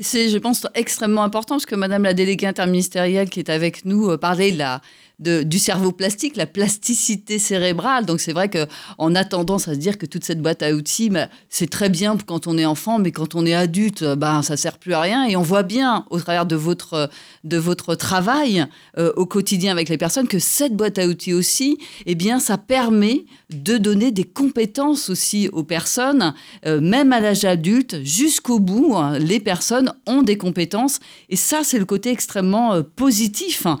C'est, 0.00 0.28
je 0.28 0.38
pense, 0.38 0.66
extrêmement 0.74 1.22
important 1.22 1.54
parce 1.56 1.66
que 1.66 1.76
Madame 1.76 2.02
la 2.02 2.14
déléguée 2.14 2.46
interministérielle 2.46 3.28
qui 3.28 3.38
est 3.38 3.50
avec 3.50 3.84
nous 3.84 4.16
parlait 4.18 4.50
de 4.50 4.58
la, 4.58 4.80
du 5.22 5.58
cerveau 5.58 5.92
plastique, 5.92 6.36
la 6.36 6.46
plasticité 6.46 7.38
cérébrale. 7.38 8.06
Donc 8.06 8.20
c'est 8.20 8.32
vrai 8.32 8.50
qu'on 8.50 9.14
a 9.14 9.24
tendance 9.24 9.68
à 9.68 9.74
se 9.74 9.78
dire 9.78 9.98
que 9.98 10.06
toute 10.06 10.24
cette 10.24 10.40
boîte 10.40 10.62
à 10.62 10.72
outils, 10.72 11.10
bah, 11.10 11.28
c'est 11.48 11.70
très 11.70 11.88
bien 11.88 12.16
quand 12.26 12.46
on 12.46 12.58
est 12.58 12.64
enfant, 12.64 12.98
mais 12.98 13.12
quand 13.12 13.34
on 13.34 13.46
est 13.46 13.54
adulte, 13.54 14.04
ben 14.04 14.42
ça 14.42 14.56
sert 14.56 14.78
plus 14.78 14.94
à 14.94 15.00
rien. 15.00 15.24
Et 15.26 15.36
on 15.36 15.42
voit 15.42 15.62
bien 15.62 16.04
au 16.10 16.18
travers 16.20 16.46
de 16.46 16.56
votre, 16.56 17.10
de 17.44 17.56
votre 17.56 17.94
travail 17.94 18.66
euh, 18.98 19.12
au 19.16 19.26
quotidien 19.26 19.72
avec 19.72 19.88
les 19.88 19.98
personnes 19.98 20.28
que 20.28 20.38
cette 20.38 20.76
boîte 20.76 20.98
à 20.98 21.06
outils 21.06 21.32
aussi, 21.32 21.78
eh 22.06 22.14
bien, 22.14 22.38
ça 22.38 22.58
permet 22.58 23.24
de 23.50 23.78
donner 23.78 24.10
des 24.10 24.24
compétences 24.24 25.10
aussi 25.10 25.48
aux 25.52 25.64
personnes, 25.64 26.34
euh, 26.66 26.80
même 26.80 27.12
à 27.12 27.20
l'âge 27.20 27.44
adulte, 27.44 28.02
jusqu'au 28.02 28.58
bout. 28.58 28.96
Hein, 28.96 29.18
les 29.18 29.40
personnes 29.40 29.92
ont 30.06 30.22
des 30.22 30.36
compétences. 30.36 31.00
Et 31.28 31.36
ça, 31.36 31.60
c'est 31.64 31.78
le 31.78 31.84
côté 31.84 32.10
extrêmement 32.10 32.74
euh, 32.74 32.82
positif 32.82 33.66
hein, 33.66 33.78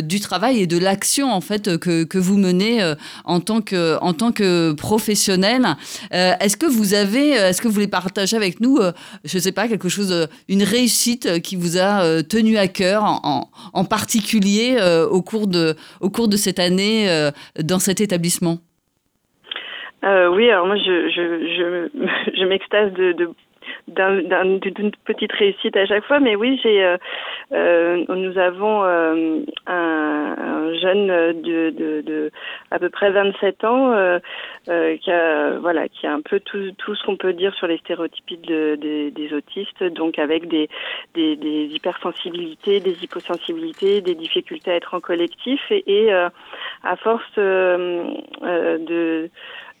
du 0.00 0.20
travail 0.20 0.60
et 0.60 0.66
de 0.66 0.73
de 0.74 0.84
l'action 0.84 1.30
en 1.30 1.40
fait 1.40 1.78
que, 1.78 2.04
que 2.04 2.18
vous 2.18 2.36
menez 2.36 2.82
euh, 2.82 2.94
en 3.24 3.40
tant 3.40 3.60
que 3.60 3.98
en 4.00 4.12
tant 4.12 4.32
que 4.32 4.72
professionnel. 4.74 5.62
Euh, 6.12 6.32
est-ce 6.40 6.56
que 6.56 6.66
vous 6.66 6.94
avez, 6.94 7.30
est-ce 7.30 7.60
que 7.60 7.68
vous 7.68 7.74
voulez 7.74 7.88
partager 7.88 8.36
avec 8.36 8.60
nous, 8.60 8.78
euh, 8.78 8.92
je 9.24 9.38
sais 9.38 9.52
pas, 9.52 9.68
quelque 9.68 9.88
chose, 9.88 10.28
une 10.48 10.62
réussite 10.62 11.40
qui 11.42 11.56
vous 11.56 11.78
a 11.78 12.22
tenu 12.22 12.56
à 12.56 12.68
cœur 12.68 13.04
en, 13.04 13.50
en 13.72 13.84
particulier 13.84 14.76
au 15.10 15.22
cours 15.22 15.46
de 15.46 15.74
au 16.00 16.10
cours 16.10 16.28
de 16.28 16.36
cette 16.36 16.58
année 16.58 17.08
dans 17.62 17.78
cet 17.78 18.00
établissement? 18.00 18.58
oui, 20.02 20.50
alors 20.50 20.66
moi 20.66 20.76
je, 20.76 21.08
je, 21.08 21.88
je, 22.36 22.44
m'extase 22.50 22.92
de 22.92 23.30
d'une 23.88 24.90
petite 25.04 25.32
réussite 25.32 25.76
à 25.76 25.86
chaque 25.86 26.04
fois. 26.04 26.20
Mais 26.20 26.36
oui, 26.36 26.58
j'ai, 26.62 26.84
euh, 26.84 26.96
euh, 27.52 28.04
nous 28.08 28.38
avons 28.38 28.82
euh, 28.84 29.40
un, 29.66 30.74
jeune 30.80 31.06
de, 31.42 31.70
de, 31.70 32.00
de, 32.00 32.30
à 32.70 32.78
peu 32.78 32.90
près 32.90 33.10
27 33.10 33.64
ans 33.64 34.18
qui 34.64 35.10
a 35.10 35.58
voilà 35.58 35.88
qui 35.88 36.06
a 36.06 36.12
un 36.12 36.20
peu 36.20 36.40
tout, 36.40 36.72
tout 36.78 36.94
ce 36.94 37.04
qu'on 37.04 37.16
peut 37.16 37.32
dire 37.32 37.54
sur 37.54 37.66
les 37.66 37.78
stéréotypes 37.78 38.46
de, 38.46 38.76
des 38.76 39.34
autistes, 39.34 39.84
donc 39.84 40.18
avec 40.18 40.48
des, 40.48 40.68
des, 41.14 41.36
des, 41.36 41.66
hypersensibilités, 41.66 42.80
des 42.80 43.04
hyposensibilités, 43.04 44.00
des 44.00 44.14
difficultés 44.14 44.70
à 44.72 44.74
être 44.74 44.94
en 44.94 45.00
collectif 45.00 45.60
et, 45.70 45.84
et 45.86 46.12
à 46.12 46.96
force 46.96 47.24
de 47.36 49.30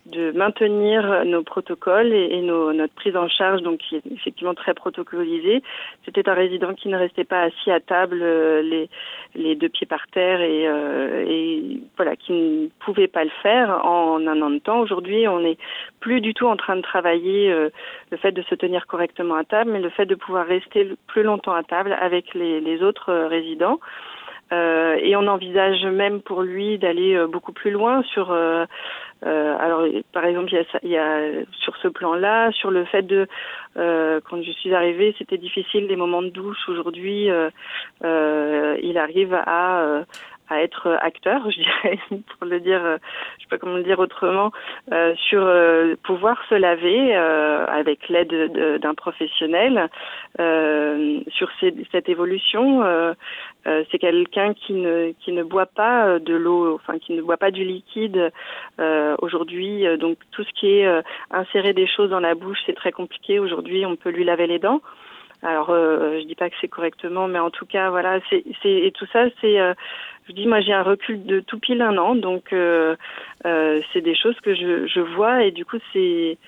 de 0.06 0.32
maintenir 0.32 1.24
nos 1.24 1.42
protocoles 1.42 2.12
et, 2.12 2.42
nos, 2.42 2.72
notre 2.72 2.94
prise 2.94 3.16
en 3.16 3.28
charge, 3.28 3.62
donc 3.62 3.78
qui 3.78 3.96
est 3.96 4.02
effectivement 4.12 4.54
très 4.54 4.74
protocolisée. 4.74 5.62
C'était 6.04 6.28
un 6.28 6.34
résident 6.34 6.74
qui 6.74 6.88
ne 6.88 6.96
restait 6.96 7.24
pas 7.24 7.42
assis 7.42 7.70
à 7.70 7.80
table, 7.80 8.20
euh, 8.22 8.60
les, 8.62 8.90
les 9.34 9.54
deux 9.54 9.70
pieds 9.70 9.86
par 9.86 10.06
terre, 10.08 10.42
et, 10.42 10.68
euh, 10.68 11.24
et, 11.26 11.80
voilà, 11.96 12.16
qui 12.16 12.32
ne 12.32 12.68
pouvait 12.84 13.08
pas 13.08 13.24
le 13.24 13.30
faire 13.42 13.84
en 13.86 14.26
un 14.26 14.42
an 14.42 14.50
de 14.50 14.58
temps. 14.58 14.80
Aujourd'hui, 14.80 15.26
on 15.26 15.40
n'est 15.40 15.58
plus 16.00 16.20
du 16.20 16.34
tout 16.34 16.46
en 16.46 16.56
train 16.56 16.76
de 16.76 16.82
travailler 16.82 17.50
euh, 17.50 17.70
le 18.10 18.16
fait 18.18 18.32
de 18.32 18.42
se 18.42 18.54
tenir 18.54 18.86
correctement 18.86 19.36
à 19.36 19.44
table, 19.44 19.70
mais 19.70 19.80
le 19.80 19.90
fait 19.90 20.06
de 20.06 20.14
pouvoir 20.14 20.46
rester 20.46 20.90
plus 21.06 21.22
longtemps 21.22 21.54
à 21.54 21.62
table 21.62 21.96
avec 21.98 22.34
les, 22.34 22.60
les 22.60 22.82
autres 22.82 23.12
résidents. 23.12 23.80
Euh, 24.52 24.96
et 25.00 25.16
on 25.16 25.26
envisage 25.26 25.84
même 25.84 26.20
pour 26.20 26.42
lui 26.42 26.78
d'aller 26.78 27.14
euh, 27.14 27.26
beaucoup 27.26 27.52
plus 27.52 27.70
loin 27.70 28.02
sur 28.02 28.30
euh, 28.30 28.66
euh, 29.24 29.56
alors, 29.58 29.86
par 30.12 30.24
exemple, 30.24 30.52
il 30.52 30.56
y, 30.56 30.58
a, 30.58 30.80
il 30.82 30.90
y 30.90 30.98
a, 30.98 31.44
sur 31.52 31.76
ce 31.76 31.88
plan-là, 31.88 32.52
sur 32.52 32.70
le 32.70 32.84
fait 32.84 33.02
de, 33.02 33.26
euh, 33.76 34.20
quand 34.28 34.42
je 34.42 34.50
suis 34.52 34.74
arrivée, 34.74 35.14
c'était 35.18 35.38
difficile 35.38 35.86
les 35.86 35.96
moments 35.96 36.22
de 36.22 36.28
douche. 36.28 36.68
Aujourd'hui, 36.68 37.30
euh, 37.30 38.76
il 38.82 38.98
arrive 38.98 39.34
à 39.34 40.04
à 40.54 40.62
être 40.62 40.96
acteur, 41.02 41.50
je 41.50 41.56
dirais, 41.56 41.98
pour 42.10 42.46
le 42.46 42.60
dire, 42.60 42.84
euh, 42.84 42.98
je 43.38 43.42
sais 43.42 43.48
pas 43.48 43.58
comment 43.58 43.76
le 43.76 43.82
dire 43.82 43.98
autrement, 43.98 44.52
euh, 44.92 45.14
sur 45.28 45.42
euh, 45.42 45.96
pouvoir 46.04 46.38
se 46.48 46.54
laver 46.54 47.16
euh, 47.16 47.66
avec 47.66 48.08
l'aide 48.08 48.78
d'un 48.80 48.94
professionnel. 48.94 49.88
Euh, 50.40 51.20
sur 51.28 51.50
cette 51.92 52.08
évolution, 52.08 52.82
c'est 53.64 53.98
quelqu'un 53.98 54.54
qui 54.54 54.74
ne 54.74 55.12
qui 55.20 55.32
ne 55.32 55.42
boit 55.42 55.66
pas 55.66 56.18
de 56.18 56.34
l'eau, 56.34 56.74
enfin 56.74 56.98
qui 56.98 57.12
ne 57.14 57.22
boit 57.22 57.36
pas 57.36 57.50
du 57.50 57.64
liquide 57.64 58.30
aujourd'hui. 59.18 59.84
Donc 59.98 60.18
tout 60.32 60.44
ce 60.44 60.52
qui 60.58 60.68
est 60.68 61.02
insérer 61.30 61.72
des 61.72 61.86
choses 61.86 62.10
dans 62.10 62.20
la 62.20 62.34
bouche, 62.34 62.58
c'est 62.66 62.74
très 62.74 62.92
compliqué. 62.92 63.38
Aujourd'hui, 63.38 63.86
on 63.86 63.96
peut 63.96 64.10
lui 64.10 64.24
laver 64.24 64.46
les 64.46 64.58
dents. 64.58 64.80
Alors, 65.44 65.70
euh, 65.70 66.20
je 66.20 66.26
dis 66.26 66.34
pas 66.34 66.48
que 66.48 66.56
c'est 66.60 66.68
correctement, 66.68 67.28
mais 67.28 67.38
en 67.38 67.50
tout 67.50 67.66
cas, 67.66 67.90
voilà, 67.90 68.18
c'est 68.30 68.42
et 68.64 68.92
tout 68.92 69.06
ça, 69.12 69.26
c'est 69.40 69.58
je 70.28 70.32
dis, 70.32 70.46
moi, 70.46 70.60
j'ai 70.60 70.72
un 70.72 70.82
recul 70.82 71.24
de 71.24 71.40
tout 71.40 71.58
pile 71.58 71.82
un 71.82 71.96
an, 71.98 72.14
donc 72.14 72.52
euh, 72.52 72.96
euh, 73.44 73.80
c'est 73.92 74.00
des 74.00 74.16
choses 74.16 74.36
que 74.42 74.54
je, 74.54 74.86
je 74.86 75.00
vois 75.00 75.44
et 75.44 75.50
du 75.50 75.64
coup, 75.64 75.78
c'est 75.92 76.38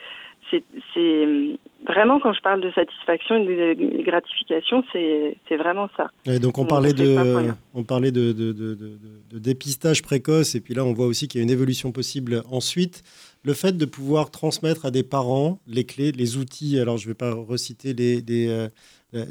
c'est 0.95 1.59
vraiment 1.89 2.21
quand 2.21 2.33
je 2.33 2.41
parle 2.41 2.61
de 2.61 2.71
satisfaction 2.71 3.37
et 3.37 3.75
de 3.75 4.03
gratification, 4.05 4.85
c'est 4.93 5.57
vraiment 5.57 5.89
ça. 5.97 6.09
Et 6.25 6.39
donc 6.39 6.59
on 6.59 6.65
parlait 6.65 6.93
de 6.93 7.51
on 7.75 7.83
parlait 7.83 8.13
de, 8.13 8.31
de, 8.33 9.39
dépistage 9.39 10.03
précoce 10.03 10.55
et 10.55 10.61
puis 10.61 10.73
là 10.73 10.85
on 10.85 10.93
voit 10.93 11.07
aussi 11.07 11.27
qu'il 11.27 11.41
y 11.41 11.43
a 11.43 11.45
une 11.45 11.51
évolution 11.51 11.91
possible 11.91 12.43
ensuite. 12.49 13.03
Le 13.47 13.55
fait 13.55 13.77
de 13.77 13.85
pouvoir 13.85 14.33
transmettre 14.33 14.87
à 14.87 14.91
des 14.91 15.05
parents 15.05 15.61
les 15.69 15.85
clés, 15.85 16.11
les 16.11 16.37
outils. 16.37 16.81
Alors 16.81 16.99
je 16.99 17.05
ne 17.05 17.11
vais 17.11 17.15
pas 17.15 17.33
reciter 17.33 17.95
les, 17.95 18.21
les, 18.21 18.49
euh, 18.49 18.69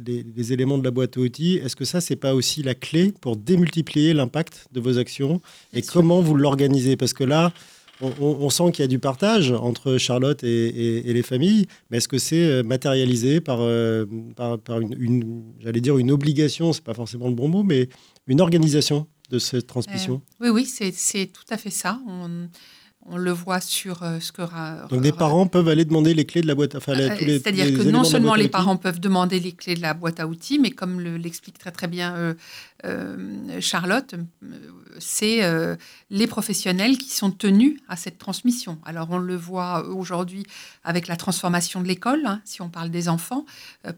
les, 0.06 0.54
éléments 0.54 0.78
de 0.78 0.86
la 0.86 0.92
boîte 0.92 1.18
à 1.18 1.20
outils. 1.20 1.58
Est-ce 1.58 1.76
que 1.76 1.84
ça, 1.84 2.00
c'est 2.00 2.16
pas 2.16 2.34
aussi 2.34 2.64
la 2.64 2.76
clé 2.76 3.14
pour 3.20 3.36
démultiplier 3.36 4.14
l'impact 4.14 4.68
de 4.72 4.80
vos 4.80 4.98
actions 4.98 5.42
Et 5.74 5.82
comment 5.82 6.22
vous 6.22 6.34
l'organisez? 6.34 6.96
Parce 6.96 7.12
que 7.12 7.26
là, 7.26 7.52
on, 8.02 8.50
sent 8.50 8.72
qu'il 8.72 8.84
y 8.84 8.86
a 8.86 8.88
du 8.88 9.00
partage 9.00 9.52
entre 9.52 9.98
Charlotte 9.98 10.42
et, 10.46 11.02
les 11.06 11.24
familles, 11.24 11.68
mais 11.90 11.98
est-ce 11.98 12.08
que 12.08 12.18
c'est 12.18 12.46
euh, 12.46 12.64
matérialisé 12.64 13.42
par, 13.42 13.60
euh, 13.60 14.06
par, 14.38 14.80
une, 14.80 15.44
j'allais 15.60 15.82
dire 15.82 15.98
une 15.98 16.12
obligation, 16.12 16.72
c'est 16.72 16.86
pas 16.86 16.94
forcément 16.94 17.28
le 17.28 17.36
bon 17.36 17.50
mot, 17.50 17.64
mais 17.64 17.90
une 18.28 18.40
organisation 18.40 19.08
de 19.30 19.40
cette 19.40 19.68
transmission? 19.68 20.22
Oui, 20.40 20.50
oui, 20.50 20.66
c'est 20.66 21.26
tout 21.28 21.44
à 21.50 21.58
fait 21.58 21.70
ça. 21.70 22.00
On, 22.08 22.48
on 23.08 23.18
le 23.18 23.32
voit 23.32 23.62
sur 23.62 24.02
euh, 24.02 24.20
ce 24.20 24.32
que. 24.32 24.42
Donc 24.90 25.02
des 25.02 25.12
parents 25.12 25.46
peuvent 25.46 25.68
aller 25.68 25.86
demander 25.86 26.14
les 26.14 26.26
clés 26.26 26.42
de 26.42 26.48
la 26.48 26.56
boîte. 26.56 26.76
Enfin, 26.76 26.94
euh, 26.94 27.16
C'est-à-dire 27.18 27.68
que 27.78 27.84
non 27.84 28.04
seulement 28.04 28.36
les 28.36 28.50
parents 28.50 28.78
peuvent 28.78 29.00
demander 29.00 29.40
les 29.40 29.52
clés 29.52 29.76
de 29.76 29.82
la 29.82 29.94
boîte 29.94 30.20
à 30.20 30.28
outils, 30.28 30.60
mais 30.60 30.72
comme 30.72 31.00
l'explique 31.00 31.60
très 31.60 31.72
très 31.72 31.88
bien 31.88 32.36
euh, 32.84 33.60
Charlotte, 33.60 34.16
c'est 34.98 35.42
les 36.10 36.28
professionnels 36.28 36.98
qui 36.98 37.10
sont 37.12 37.32
tenus 37.32 37.80
à 37.88 37.96
cette 37.96 38.18
transmission. 38.18 38.80
Alors 38.86 39.08
on 39.12 39.18
le 39.18 39.36
voit 39.36 39.88
aujourd'hui 39.88 40.46
avec 40.84 41.08
la 41.08 41.16
transformation 41.16 41.82
de 41.82 41.88
l'école, 41.88 42.26
hein, 42.26 42.42
si 42.44 42.62
on 42.62 42.70
parle 42.70 42.90
des 42.90 43.08
enfants, 43.08 43.46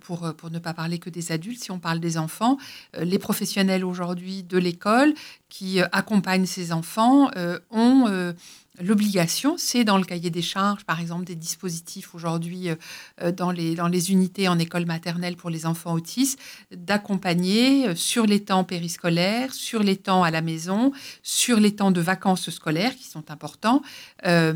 pour, 0.01 0.33
pour 0.35 0.51
ne 0.51 0.59
pas 0.59 0.73
parler 0.73 0.99
que 0.99 1.09
des 1.09 1.31
adultes, 1.31 1.63
si 1.63 1.71
on 1.71 1.79
parle 1.79 1.99
des 1.99 2.17
enfants, 2.17 2.57
les 2.99 3.19
professionnels 3.19 3.85
aujourd'hui 3.85 4.43
de 4.43 4.57
l'école 4.57 5.13
qui 5.49 5.79
accompagnent 5.91 6.45
ces 6.45 6.71
enfants 6.73 7.29
ont 7.71 8.33
L'obligation, 8.79 9.55
c'est 9.57 9.83
dans 9.83 9.97
le 9.97 10.03
cahier 10.03 10.29
des 10.29 10.43
charges, 10.43 10.85
par 10.85 11.01
exemple, 11.01 11.25
des 11.25 11.35
dispositifs 11.35 12.13
aujourd'hui 12.13 12.69
euh, 12.69 12.75
euh, 13.23 13.31
dans, 13.31 13.49
les, 13.49 14.11
unités 14.11 14.47
en 14.47 14.59
école 14.59 14.85
maternelle 14.85 15.35
pour 15.35 15.49
les 15.49 15.65
enfants 15.65 15.93
autistes, 15.93 16.39
d'accompagner 16.71 17.87
euh, 17.87 17.95
sur 17.95 18.27
les 18.27 18.43
temps 18.43 18.63
périscolaires, 18.63 19.51
sur 19.51 19.81
les 19.81 19.95
temps 19.95 20.21
à 20.21 20.29
la 20.29 20.41
maison, 20.41 20.91
sur 21.23 21.59
les 21.59 21.75
temps 21.75 21.89
de 21.89 22.01
vacances 22.01 22.51
scolaires 22.51 22.95
qui 22.95 23.05
sont 23.05 23.31
importants, 23.31 23.81
la 24.23 24.53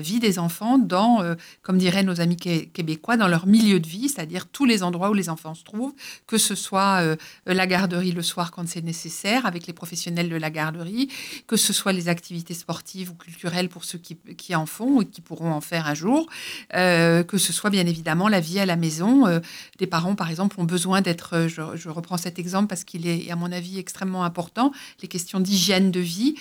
vie 0.00 0.18
des 0.18 0.38
enfants 0.38 0.76
dans, 0.76 1.36
comme 1.62 1.78
diraient 1.78 2.02
nos 2.02 2.20
amis 2.20 2.36
québécois, 2.36 3.16
dans 3.16 3.28
leur 3.28 3.46
milieu 3.46 3.80
de 3.80 3.86
vie, 3.86 4.08
c'est-à-dire 4.08 4.46
tous 4.46 4.66
les 4.66 4.82
endroits 4.82 5.10
où 5.10 5.14
les 5.14 5.30
enfants 5.30 5.54
se 5.54 5.64
trouvent, 5.64 5.94
que 6.26 6.36
ce 6.36 6.54
soit 6.54 7.16
la 7.46 7.66
garderie 7.66 8.12
le 8.12 8.22
soir 8.22 8.50
quand 8.50 8.68
c'est 8.68 8.82
nécessaire, 8.82 9.46
avec 9.46 9.66
les 9.66 9.72
professionnels 9.72 10.28
de 10.28 10.36
la 10.36 10.50
garderie, 10.50 11.08
que 11.46 11.56
ce 11.56 11.72
soit 11.72 11.92
les 11.92 12.08
activités 12.08 12.54
sportives 12.54 12.73
ou 13.10 13.14
culturelles 13.14 13.68
pour 13.68 13.84
ceux 13.84 13.98
qui, 13.98 14.54
en 14.54 14.66
font 14.66 15.00
et 15.00 15.06
qui 15.06 15.20
pourront 15.20 15.52
en 15.52 15.60
faire 15.60 15.86
un 15.86 15.94
jour, 15.94 16.26
euh, 16.74 17.22
que 17.22 17.38
ce 17.38 17.52
soit 17.52 17.70
bien 17.70 17.86
évidemment 17.86 18.28
la 18.28 18.40
vie 18.40 18.58
à 18.58 18.66
la 18.66 18.76
maison. 18.76 19.26
Euh, 19.26 19.40
des 19.78 19.86
parents, 19.86 20.14
par 20.14 20.30
exemple, 20.30 20.60
ont 20.60 20.64
besoin 20.64 21.00
d'être, 21.00 21.34
euh, 21.34 21.48
je, 21.48 21.88
reprends 21.88 22.16
cet 22.16 22.38
exemple 22.38 22.68
parce 22.68 22.84
qu'il 22.84 23.06
est, 23.06 23.30
à 23.30 23.36
mon 23.36 23.50
avis, 23.52 23.78
extrêmement 23.78 24.24
important, 24.24 24.72
les 25.02 25.08
questions 25.08 25.40
d'hygiène 25.40 25.90
de 25.90 26.00
vie. 26.00 26.34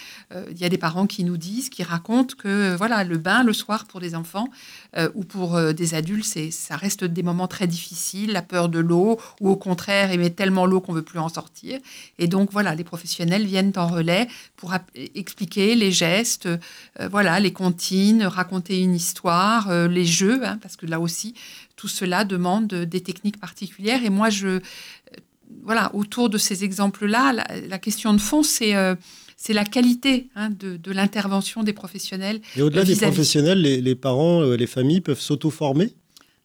il 0.51 0.57
y 0.57 0.65
a 0.65 0.69
des 0.69 0.77
parents 0.77 1.07
qui 1.07 1.23
nous 1.23 1.37
disent, 1.37 1.69
qui 1.69 1.83
racontent 1.83 2.35
que 2.37 2.75
voilà, 2.75 3.03
le 3.03 3.17
bain 3.17 3.43
le 3.43 3.53
soir 3.53 3.85
pour 3.85 3.99
des 3.99 4.15
enfants 4.15 4.47
ou 5.15 5.23
pour 5.23 5.59
des 5.73 5.93
adultes, 5.93 6.25
c'est, 6.25 6.51
ça 6.51 6.75
reste 6.75 7.03
des 7.03 7.23
moments 7.23 7.47
très 7.47 7.67
difficiles, 7.67 8.31
la 8.31 8.41
peur 8.41 8.69
de 8.69 8.79
l'eau, 8.79 9.19
ou 9.41 9.49
au 9.49 9.55
contraire, 9.55 10.11
aimer 10.11 10.31
tellement 10.31 10.65
l'eau 10.65 10.81
qu'on 10.81 10.93
veut 10.93 11.03
plus 11.03 11.19
en 11.19 11.29
sortir. 11.29 11.79
Et 12.19 12.27
donc 12.27 12.51
voilà, 12.51 12.75
les 12.75 12.83
professionnels 12.83 13.45
viennent 13.45 13.73
en 13.75 13.87
relais 13.87 14.27
pour 14.55 14.73
expliquer 15.15 15.75
les 15.75 15.91
gestes 15.91 16.22
euh, 16.45 16.57
voilà, 17.09 17.39
les 17.39 17.51
comptines, 17.51 18.23
raconter 18.23 18.79
une 18.81 18.95
histoire, 18.95 19.69
euh, 19.69 19.87
les 19.87 20.05
jeux, 20.05 20.45
hein, 20.45 20.57
parce 20.61 20.75
que 20.75 20.85
là 20.85 20.99
aussi, 20.99 21.33
tout 21.75 21.87
cela 21.87 22.25
demande 22.25 22.67
des 22.67 23.01
techniques 23.01 23.39
particulières. 23.39 24.03
Et 24.03 24.09
moi, 24.09 24.29
je, 24.29 24.47
euh, 24.47 24.59
voilà, 25.63 25.93
autour 25.95 26.29
de 26.29 26.37
ces 26.37 26.63
exemples-là, 26.63 27.33
la, 27.67 27.79
question 27.79 28.13
de 28.13 28.21
fond, 28.21 28.43
c'est 28.43 28.73
c'est 29.37 29.53
la 29.53 29.65
qualité 29.65 30.29
hein, 30.35 30.49
de, 30.49 30.91
l'intervention 30.91 31.63
des 31.63 31.73
professionnels. 31.73 32.41
Et 32.55 32.61
au-delà 32.61 32.83
des 32.83 32.95
professionnels, 32.95 33.61
les, 33.61 33.81
les 33.81 33.95
parents, 33.95 34.41
les 34.41 34.67
familles 34.67 35.01
peuvent 35.01 35.19
s'auto-former? 35.19 35.93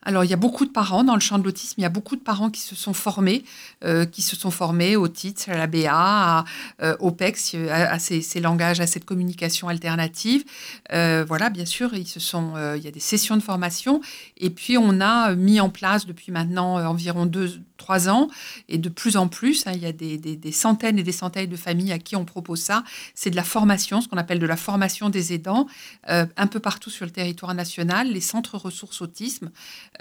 Alors, 0.02 0.24
il 0.24 0.30
y 0.30 0.32
a 0.32 0.36
beaucoup 0.36 0.64
de 0.64 0.70
parents 0.70 1.02
dans 1.02 1.14
le 1.14 1.20
champ 1.20 1.38
de 1.38 1.44
l'autisme. 1.44 1.74
Il 1.78 1.82
y 1.82 1.84
a 1.84 1.90
beaucoup 1.90 2.14
de 2.14 2.20
parents 2.20 2.50
qui 2.50 2.60
se 2.60 2.76
sont 2.76 2.92
formés, 2.92 3.44
euh, 3.84 4.06
qui 4.06 4.22
se 4.22 4.36
sont 4.36 4.50
formés 4.50 4.94
au 4.94 5.08
TITS, 5.08 5.48
à 5.48 5.56
la 5.56 5.66
BA, 5.66 5.90
à, 5.90 6.44
euh, 6.82 6.96
au 7.00 7.10
PEX, 7.10 7.56
à, 7.70 7.98
ces, 7.98 8.40
langages, 8.40 8.80
à 8.80 8.86
cette 8.86 9.04
communication 9.04 9.68
alternative. 9.68 10.44
Euh, 10.92 11.24
voilà, 11.26 11.50
bien 11.50 11.66
sûr, 11.66 11.94
ils 11.94 12.06
se 12.06 12.20
sont, 12.20 12.54
il 12.76 12.82
y 12.82 12.88
a 12.88 12.92
des 12.92 13.00
sessions 13.00 13.36
de 13.36 13.42
formation. 13.42 14.00
Et 14.36 14.50
puis, 14.50 14.78
on 14.78 15.00
a 15.00 15.34
mis 15.34 15.60
en 15.60 15.68
place 15.68 16.06
depuis 16.06 16.30
maintenant 16.30 16.76
environ 16.86 17.26
deux, 17.26 17.60
3 17.78 18.08
ans 18.10 18.28
et 18.68 18.76
de 18.76 18.88
plus 18.88 19.16
en 19.16 19.28
plus, 19.28 19.66
hein, 19.66 19.72
il 19.74 19.80
y 19.80 19.86
a 19.86 19.92
des, 19.92 20.52
centaines 20.52 20.98
et 20.98 21.02
des 21.02 21.12
centaines 21.12 21.48
de 21.48 21.56
familles 21.56 21.92
à 21.92 21.98
qui 21.98 22.16
on 22.16 22.24
propose 22.24 22.60
ça. 22.60 22.84
C'est 23.14 23.30
de 23.30 23.36
la 23.36 23.44
formation, 23.44 24.00
ce 24.00 24.08
qu'on 24.08 24.18
appelle 24.18 24.40
de 24.40 24.46
la 24.46 24.56
formation 24.56 25.08
des 25.08 25.32
aidants, 25.32 25.66
euh, 26.10 26.26
un 26.36 26.46
peu 26.46 26.60
partout 26.60 26.90
sur 26.90 27.06
le 27.06 27.10
territoire 27.10 27.54
national. 27.54 28.08
Les 28.08 28.20
centres 28.20 28.58
ressources 28.58 29.00
autisme, 29.00 29.50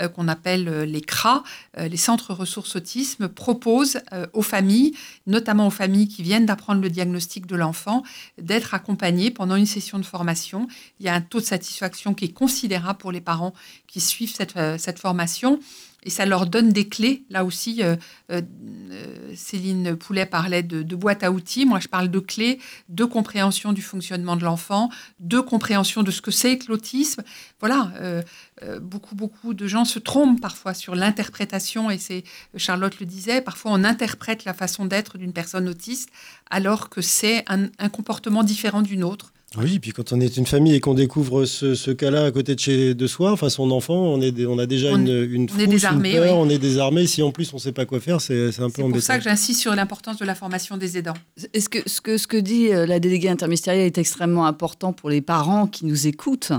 euh, 0.02 0.10
qu'on 0.10 0.28
appelle 0.28 0.68
euh, 0.68 0.86
les 0.86 1.02
CRA, 1.02 1.44
les 1.78 1.98
centres 1.98 2.34
ressources 2.34 2.76
autisme, 2.76 3.28
proposent 3.28 4.00
aux 4.34 4.42
familles, 4.42 4.96
notamment 5.28 5.68
aux 5.68 5.72
familles 5.72 6.08
qui 6.08 6.24
viennent 6.24 6.46
d'apprendre 6.46 6.82
le 6.82 6.90
diagnostic 6.90 7.46
de 7.46 7.56
l'enfant, 7.56 8.04
d'être 8.42 8.74
accompagnées 8.74 9.30
pendant 9.30 9.56
une 9.56 9.68
session 9.68 10.00
de 10.00 10.04
formation. 10.04 10.68
Il 11.00 11.06
y 11.06 11.10
a 11.10 11.14
un 11.14 11.22
taux 11.22 11.40
de 11.40 11.46
satisfaction 11.46 12.16
qui 12.16 12.26
est 12.26 12.34
considérable 12.34 12.98
pour 12.98 13.12
les 13.12 13.22
parents 13.22 13.54
qui 13.86 14.02
suivent 14.02 14.34
cette 14.34 15.00
formation 15.00 15.60
et 16.04 16.10
ça 16.10 16.26
leur 16.26 16.46
donne 16.46 16.72
des 16.72 16.88
clés. 16.88 17.26
Là 17.30 17.44
aussi, 17.44 17.84
euh, 17.84 17.96
euh, 18.32 18.42
Céline 19.36 19.96
Poulet 19.96 20.26
parlait 20.26 20.64
de, 20.64 20.96
boîte 20.96 21.24
à 21.24 21.32
outils. 21.32 21.66
Moi, 21.66 21.80
je 21.80 21.88
parle 21.88 22.10
de 22.10 22.20
clés, 22.20 22.60
de 22.90 23.04
compréhension 23.04 23.74
du 23.74 23.82
fonctionnement 23.82 24.36
de 24.36 24.44
l'enfant, 24.44 24.90
de 25.20 25.40
compréhension 25.40 26.04
de 26.04 26.12
ce 26.12 26.22
que 26.22 26.32
c'est 26.32 26.58
que 26.60 26.68
l'autisme. 26.70 27.24
Voilà, 27.60 27.92
euh, 28.00 28.22
beaucoup, 28.80 29.16
beaucoup 29.16 29.54
de 29.54 29.68
gens 29.68 29.86
se 29.86 30.00
trompent 30.00 30.40
parfois 30.40 30.74
sur 30.74 30.96
l'interprétation, 30.96 31.90
et 31.90 31.98
c'est 31.98 32.24
Charlotte 32.56 33.00
le 33.00 33.06
disait, 33.06 33.42
parfois 33.42 33.72
on 33.74 33.84
interprète 33.84 34.46
la 34.46 34.54
façon 34.54 34.86
d'être 34.86 35.18
d'une 35.18 35.34
personne 35.34 35.68
autiste 35.68 36.10
alors 36.50 36.90
que 36.90 37.02
c'est 37.02 37.44
un 37.48 37.90
comportement 37.90 38.44
différent 38.44 38.82
d'une 38.82 39.04
autre. 39.04 39.34
Oui, 39.58 39.80
puis 39.80 39.92
quand 39.92 40.14
on 40.14 40.20
est 40.20 40.38
une 40.38 40.46
famille 40.46 40.76
et 40.76 40.80
qu'on 40.80 40.94
découvre 40.94 41.46
ce, 41.46 41.92
cas-là 41.92 42.26
à 42.26 42.32
côté 42.32 42.54
de 42.54 42.60
chez 42.60 42.94
de 42.94 43.08
soi, 43.08 43.32
enfin 43.32 43.50
son 43.50 43.72
enfant, 43.72 43.96
on, 43.96 44.22
est 44.22 44.46
on 44.46 44.60
a 44.60 44.66
déjà 44.66 44.92
une, 44.92 45.08
une, 45.08 45.48
on 45.56 45.60
est 45.60 45.68
désarmé, 45.68 46.20
on 46.20 46.50
est 46.50 46.60
désarmé. 46.60 47.08
Si 47.08 47.24
en 47.24 47.32
plus 47.32 47.52
on 47.54 47.58
ne 47.58 47.62
sait 47.62 47.72
pas 47.72 47.86
quoi 47.86 48.00
faire, 48.00 48.22
c'est 48.22 48.60
un 48.60 48.70
peu 48.70 48.84
embêtant. 48.84 48.86
C'est 48.86 48.92
pour 48.92 49.02
ça 49.02 49.18
que 49.18 49.24
j'insiste 49.24 49.62
sur 49.62 49.74
l'importance 49.74 50.18
de 50.18 50.26
la 50.26 50.36
formation 50.36 50.78
des 50.78 50.98
aidants. 50.98 51.16
Est-ce 51.54 51.70
que 51.70 51.80
ce, 51.90 52.02
que 52.02 52.18
ce 52.18 52.28
que 52.28 52.38
dit 52.38 52.72
euh, 52.72 52.86
la 52.86 53.00
déléguée 53.00 53.30
interministérielle 53.30 53.86
est 53.86 53.98
extrêmement 53.98 54.46
important 54.46 54.94
pour 54.94 55.10
les 55.10 55.22
parents 55.22 55.66
qui 55.66 55.86
nous 55.86 56.08
écoutent 56.08 56.52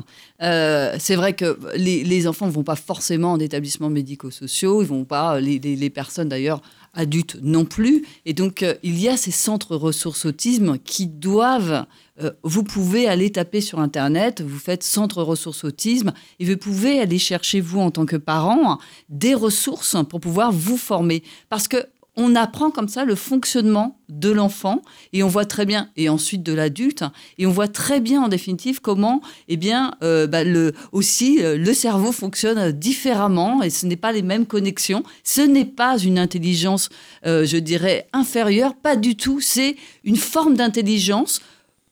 euh, 0.42 0.96
C'est 0.98 1.16
vrai 1.16 1.34
que 1.34 1.58
les, 1.76 2.02
les 2.02 2.26
enfants 2.26 2.46
ne 2.46 2.52
vont 2.52 2.64
pas 2.64 2.76
forcément 2.76 3.32
en 3.32 3.38
établissements 3.38 3.90
médico-sociaux, 3.90 4.82
ils 4.82 4.88
vont 4.88 5.04
pas, 5.04 5.40
les, 5.40 5.58
les, 5.58 5.76
les 5.76 5.90
personnes 5.90 6.28
d'ailleurs 6.28 6.60
adultes 6.98 7.38
non 7.40 7.64
plus. 7.64 8.04
Et 8.26 8.34
donc, 8.34 8.62
euh, 8.62 8.74
il 8.82 9.00
y 9.00 9.08
a 9.08 9.16
ces 9.16 9.30
centres 9.30 9.76
ressources 9.76 10.26
autisme 10.26 10.78
qui 10.78 11.06
doivent 11.06 11.86
euh, 12.20 12.32
vous 12.42 12.64
pouvez 12.64 13.06
aller 13.06 13.30
taper 13.30 13.60
sur 13.60 13.78
Internet, 13.78 14.40
vous 14.40 14.58
faites 14.58 14.82
Centre 14.82 15.22
ressources 15.22 15.64
autisme, 15.64 16.12
et 16.40 16.44
vous 16.44 16.56
pouvez 16.56 17.00
aller 17.00 17.18
chercher, 17.18 17.60
vous, 17.60 17.80
en 17.80 17.90
tant 17.90 18.06
que 18.06 18.16
parent, 18.16 18.78
des 19.08 19.34
ressources 19.34 19.96
pour 20.08 20.20
pouvoir 20.20 20.50
vous 20.50 20.76
former. 20.76 21.22
Parce 21.48 21.68
que 21.68 21.76
on 22.18 22.34
apprend 22.34 22.70
comme 22.70 22.88
ça 22.88 23.04
le 23.04 23.14
fonctionnement 23.14 23.98
de 24.08 24.30
l'enfant 24.30 24.82
et 25.12 25.22
on 25.22 25.28
voit 25.28 25.44
très 25.44 25.64
bien 25.64 25.88
et 25.96 26.08
ensuite 26.08 26.42
de 26.42 26.52
l'adulte 26.52 27.04
et 27.38 27.46
on 27.46 27.50
voit 27.50 27.68
très 27.68 28.00
bien 28.00 28.22
en 28.22 28.28
définitive 28.28 28.80
comment 28.80 29.22
eh 29.48 29.56
bien 29.56 29.94
euh, 30.02 30.26
bah, 30.26 30.44
le 30.44 30.72
aussi 30.92 31.38
euh, 31.40 31.56
le 31.56 31.72
cerveau 31.72 32.12
fonctionne 32.12 32.72
différemment 32.72 33.62
et 33.62 33.70
ce 33.70 33.86
n'est 33.86 33.96
pas 33.96 34.12
les 34.12 34.22
mêmes 34.22 34.46
connexions. 34.46 35.04
Ce 35.22 35.40
n'est 35.40 35.64
pas 35.64 35.98
une 35.98 36.18
intelligence 36.18 36.88
je 37.24 37.56
dirais 37.56 38.08
inférieure 38.12 38.74
pas 38.74 38.96
du 38.96 39.16
tout. 39.16 39.40
C'est 39.40 39.76
une 40.04 40.16
forme 40.16 40.56
d'intelligence 40.56 41.40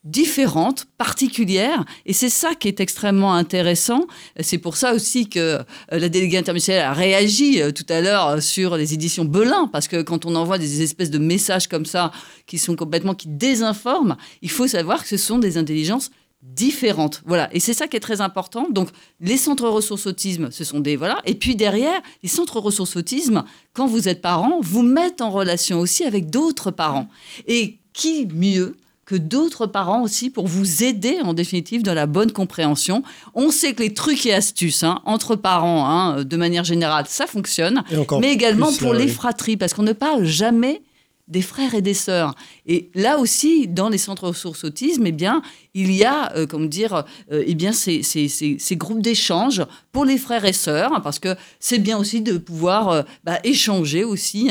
différentes, 0.07 0.87
particulières, 0.97 1.83
et 2.05 2.13
c'est 2.13 2.29
ça 2.29 2.55
qui 2.55 2.69
est 2.69 2.79
extrêmement 2.79 3.33
intéressant. 3.33 4.07
C'est 4.39 4.57
pour 4.57 4.77
ça 4.77 4.93
aussi 4.93 5.27
que 5.27 5.39
euh, 5.39 5.63
la 5.91 6.07
déléguée 6.07 6.37
interministérielle 6.37 6.85
a 6.85 6.93
réagi 6.93 7.61
euh, 7.61 7.71
tout 7.71 7.85
à 7.89 7.99
l'heure 7.99 8.27
euh, 8.27 8.39
sur 8.39 8.77
les 8.77 8.93
éditions 8.93 9.25
Belin, 9.25 9.67
parce 9.67 9.89
que 9.89 10.01
quand 10.01 10.25
on 10.25 10.35
envoie 10.35 10.57
des 10.57 10.81
espèces 10.81 11.11
de 11.11 11.17
messages 11.17 11.67
comme 11.67 11.85
ça, 11.85 12.11
qui 12.45 12.57
sont 12.57 12.77
complètement, 12.77 13.15
qui 13.15 13.27
désinforment, 13.27 14.15
il 14.41 14.49
faut 14.49 14.67
savoir 14.67 15.03
que 15.03 15.09
ce 15.09 15.17
sont 15.17 15.39
des 15.39 15.57
intelligences 15.57 16.09
différentes. 16.41 17.21
Voilà. 17.25 17.53
Et 17.53 17.59
c'est 17.59 17.73
ça 17.73 17.87
qui 17.87 17.97
est 17.97 18.01
très 18.01 18.21
important. 18.21 18.67
Donc, 18.69 18.89
les 19.19 19.37
centres 19.37 19.67
ressources 19.67 20.07
autisme, 20.07 20.51
ce 20.51 20.63
sont 20.63 20.79
des, 20.79 20.95
voilà. 20.95 21.19
Et 21.25 21.35
puis 21.35 21.57
derrière, 21.57 22.01
les 22.23 22.29
centres 22.29 22.61
ressources 22.61 22.95
autisme, 22.95 23.43
quand 23.73 23.87
vous 23.87 24.07
êtes 24.07 24.21
parent, 24.21 24.59
vous 24.61 24.83
mettent 24.83 25.21
en 25.21 25.31
relation 25.31 25.79
aussi 25.79 26.05
avec 26.05 26.29
d'autres 26.29 26.71
parents. 26.71 27.09
Et 27.47 27.79
qui 27.91 28.27
mieux 28.27 28.77
que 29.07 29.15
d'autres 29.15 29.67
parents 29.67 30.03
aussi 30.03 30.29
pour 30.29 30.47
vous 30.47 30.83
aider 30.83 31.19
en 31.23 31.33
définitive 31.33 31.81
dans 31.81 31.93
la 31.93 32.05
bonne 32.05 32.31
compréhension. 32.33 33.03
On 33.33 33.51
sait 33.51 33.73
que 33.73 33.81
les 33.81 33.93
trucs 33.93 34.25
et 34.25 34.33
astuces 34.33 34.83
hein, 34.83 34.99
entre 35.05 35.37
parents, 35.37 35.89
hein, 35.89 36.25
de 36.25 36.37
manière 36.37 36.65
générale, 36.65 37.05
ça 37.07 37.25
fonctionne, 37.25 37.83
mais 38.19 38.33
également 38.33 38.71
pour 38.73 38.93
les 38.93 39.07
fratries, 39.07 39.55
parce 39.55 39.73
qu'on 39.73 39.83
ne 39.83 39.93
parle 39.93 40.25
jamais 40.25 40.81
des 41.29 41.41
frères 41.41 41.73
et 41.73 41.81
des 41.81 41.93
sœurs. 41.93 42.35
Et 42.67 42.89
là 42.93 43.17
aussi, 43.17 43.67
dans 43.67 43.87
les 43.87 43.97
centres 43.97 44.27
ressources 44.27 44.65
autisme, 44.65 45.07
eh 45.07 45.13
bien, 45.13 45.41
il 45.73 45.93
y 45.93 46.03
a, 46.03 46.35
euh, 46.35 46.45
comment 46.45 46.65
dire, 46.65 47.05
euh, 47.31 47.43
eh 47.45 47.55
bien, 47.55 47.71
ces, 47.71 48.03
ces, 48.03 48.27
ces, 48.27 48.75
groupes 48.75 49.01
d'échange 49.01 49.63
pour 49.91 50.03
les 50.03 50.17
frères 50.17 50.43
et 50.43 50.53
sœurs, 50.53 50.91
hein, 50.93 50.99
parce 51.01 51.19
que 51.19 51.35
c'est 51.59 51.77
bien 51.77 51.97
aussi 51.97 52.21
de 52.21 52.37
pouvoir 52.37 52.89
euh, 52.89 53.01
bah, 53.23 53.39
échanger 53.43 54.03
aussi 54.03 54.49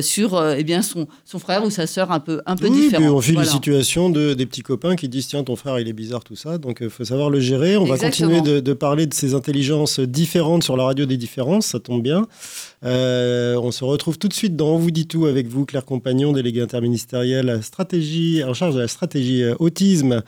sur 0.00 0.42
eh 0.56 0.64
bien, 0.64 0.82
son, 0.82 1.06
son 1.24 1.38
frère 1.38 1.64
ou 1.64 1.70
sa 1.70 1.86
sœur 1.86 2.10
un 2.10 2.20
peu, 2.20 2.40
un 2.46 2.56
peu 2.56 2.68
oui, 2.68 2.82
différent. 2.82 3.04
on 3.14 3.18
vit 3.18 3.32
voilà. 3.32 3.46
les 3.46 3.52
situations 3.52 4.10
de, 4.10 4.34
des 4.34 4.46
petits 4.46 4.62
copains 4.62 4.96
qui 4.96 5.08
disent 5.08 5.28
tiens, 5.28 5.44
ton 5.44 5.56
frère, 5.56 5.78
il 5.78 5.88
est 5.88 5.92
bizarre, 5.92 6.24
tout 6.24 6.36
ça. 6.36 6.58
Donc, 6.58 6.78
il 6.80 6.90
faut 6.90 7.04
savoir 7.04 7.30
le 7.30 7.40
gérer. 7.40 7.76
On 7.76 7.84
va 7.84 7.98
continuer 7.98 8.40
de, 8.40 8.60
de, 8.60 8.72
parler 8.72 9.06
de 9.06 9.14
ces 9.14 9.34
intelligences 9.34 10.00
différentes 10.00 10.62
sur 10.62 10.76
la 10.76 10.84
radio 10.84 11.06
des 11.06 11.16
différences, 11.16 11.66
ça 11.66 11.80
tombe 11.80 12.02
bien. 12.02 12.26
on 12.82 13.70
se 13.70 13.84
retrouve 13.84 14.18
tout 14.18 14.28
de 14.28 14.34
suite 14.34 14.56
dans 14.56 14.68
On 14.68 14.78
vous 14.78 14.90
dit 14.90 15.06
tout 15.06 15.26
avec 15.26 15.48
vous, 15.48 15.64
Claire 15.66 15.84
Compagnon, 15.84 16.32
déléguée 16.32 16.62
interministérielle 16.62 17.57
stratégie, 17.62 18.42
en 18.44 18.54
charge 18.54 18.74
de 18.74 18.80
la 18.80 18.88
stratégie 18.88 19.44
autisme 19.58 20.22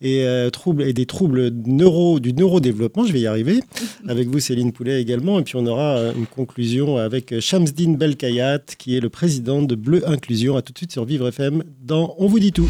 et, 0.00 0.24
euh, 0.24 0.50
troubles, 0.50 0.82
et 0.82 0.92
des 0.92 1.06
troubles 1.06 1.50
neuro, 1.66 2.20
du 2.20 2.32
neurodéveloppement. 2.32 3.04
Je 3.04 3.12
vais 3.12 3.20
y 3.20 3.26
arriver. 3.26 3.60
Avec 4.08 4.28
vous, 4.28 4.38
Céline 4.38 4.72
Poulet 4.72 5.00
également. 5.00 5.38
Et 5.38 5.42
puis, 5.42 5.56
on 5.56 5.66
aura 5.66 5.96
euh, 5.96 6.12
une 6.16 6.26
conclusion 6.26 6.98
avec 6.98 7.40
Shamsdin 7.40 7.94
Belkayat, 7.94 8.60
qui 8.78 8.96
est 8.96 9.00
le 9.00 9.08
président 9.08 9.62
de 9.62 9.74
Bleu 9.74 10.08
Inclusion. 10.08 10.56
À 10.56 10.62
tout 10.62 10.72
de 10.72 10.78
suite 10.78 10.92
sur 10.92 11.04
Vivre 11.04 11.28
FM 11.28 11.64
dans 11.82 12.14
On 12.18 12.26
vous 12.26 12.38
dit 12.38 12.52
tout. 12.52 12.68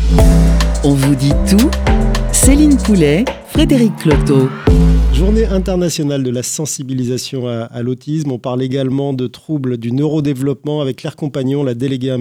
On 0.84 0.94
vous 0.94 1.14
dit 1.14 1.32
tout. 1.48 1.70
Céline 2.32 2.76
Poulet, 2.76 3.24
Frédéric 3.48 3.96
Cloteau. 3.96 4.48
Journée 5.14 5.46
internationale 5.46 6.24
de 6.24 6.30
la 6.30 6.42
sensibilisation 6.42 7.46
à, 7.46 7.82
l'autisme. 7.82 8.32
On 8.32 8.40
parle 8.40 8.62
également 8.62 9.12
de 9.12 9.28
troubles 9.28 9.78
du 9.78 9.92
neurodéveloppement 9.92 10.80
avec 10.80 10.96
Claire 10.96 11.14
Compagnon, 11.14 11.62
la 11.62 11.74
déléguée 11.74 12.14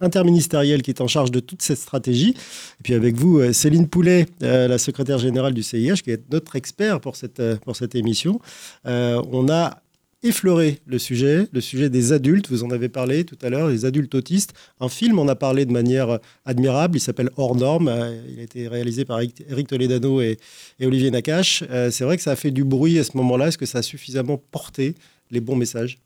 interministérielle 0.00 0.82
qui 0.82 0.90
est 0.90 1.00
en 1.00 1.06
charge 1.06 1.30
de 1.30 1.38
toute 1.38 1.62
cette 1.62 1.78
stratégie. 1.78 2.30
Et 2.30 2.82
puis 2.82 2.94
avec 2.94 3.14
vous, 3.14 3.38
euh, 3.38 3.52
Céline 3.52 3.86
Poulet, 3.86 4.26
euh, 4.42 4.66
la 4.66 4.78
secrétaire 4.78 5.18
générale 5.18 5.54
du 5.54 5.62
CIH, 5.62 6.02
qui 6.02 6.10
est 6.10 6.20
notre 6.32 6.56
expert 6.56 7.00
pour 7.00 7.14
cette, 7.14 7.38
euh, 7.38 7.56
pour 7.64 7.76
cette 7.76 7.94
émission. 7.94 8.40
on 8.84 9.48
a 9.48 9.81
effleurer 10.22 10.78
le 10.86 10.98
sujet, 10.98 11.46
le 11.52 11.60
sujet 11.60 11.88
des 11.88 12.12
adultes. 12.12 12.48
Vous 12.48 12.64
en 12.64 12.70
avez 12.70 12.88
parlé 12.88 13.24
tout 13.24 13.38
à 13.42 13.50
l'heure, 13.50 13.68
les 13.68 13.84
adultes 13.84 14.14
autistes. 14.14 14.54
Un 14.80 14.88
film 14.88 15.18
en 15.18 15.28
a 15.28 15.34
parlé 15.34 15.66
de 15.66 15.72
manière 15.72 16.18
admirable. 16.44 16.96
Il 16.96 17.00
s'appelle 17.00 17.30
Hors 17.36 17.56
norme. 17.56 17.88
Euh, 17.88 18.20
il 18.30 18.40
a 18.40 18.42
été 18.42 18.68
réalisé 18.68 19.04
par 19.04 19.20
Eric 19.20 19.68
Toledano 19.68 20.20
et, 20.20 20.38
Olivier 20.80 21.10
Nakache. 21.10 21.64
Euh, 21.70 21.90
c'est 21.90 22.04
vrai 22.04 22.16
que 22.16 22.22
ça 22.22 22.32
a 22.32 22.36
fait 22.36 22.50
du 22.50 22.64
bruit 22.64 22.98
à 22.98 23.04
ce 23.04 23.16
moment-là. 23.16 23.48
Est-ce 23.48 23.58
que 23.58 23.66
ça 23.66 23.78
a 23.78 23.82
suffisamment 23.82 24.42
porté 24.50 24.94
les 25.30 25.40
bons 25.40 25.56
messages? 25.56 25.98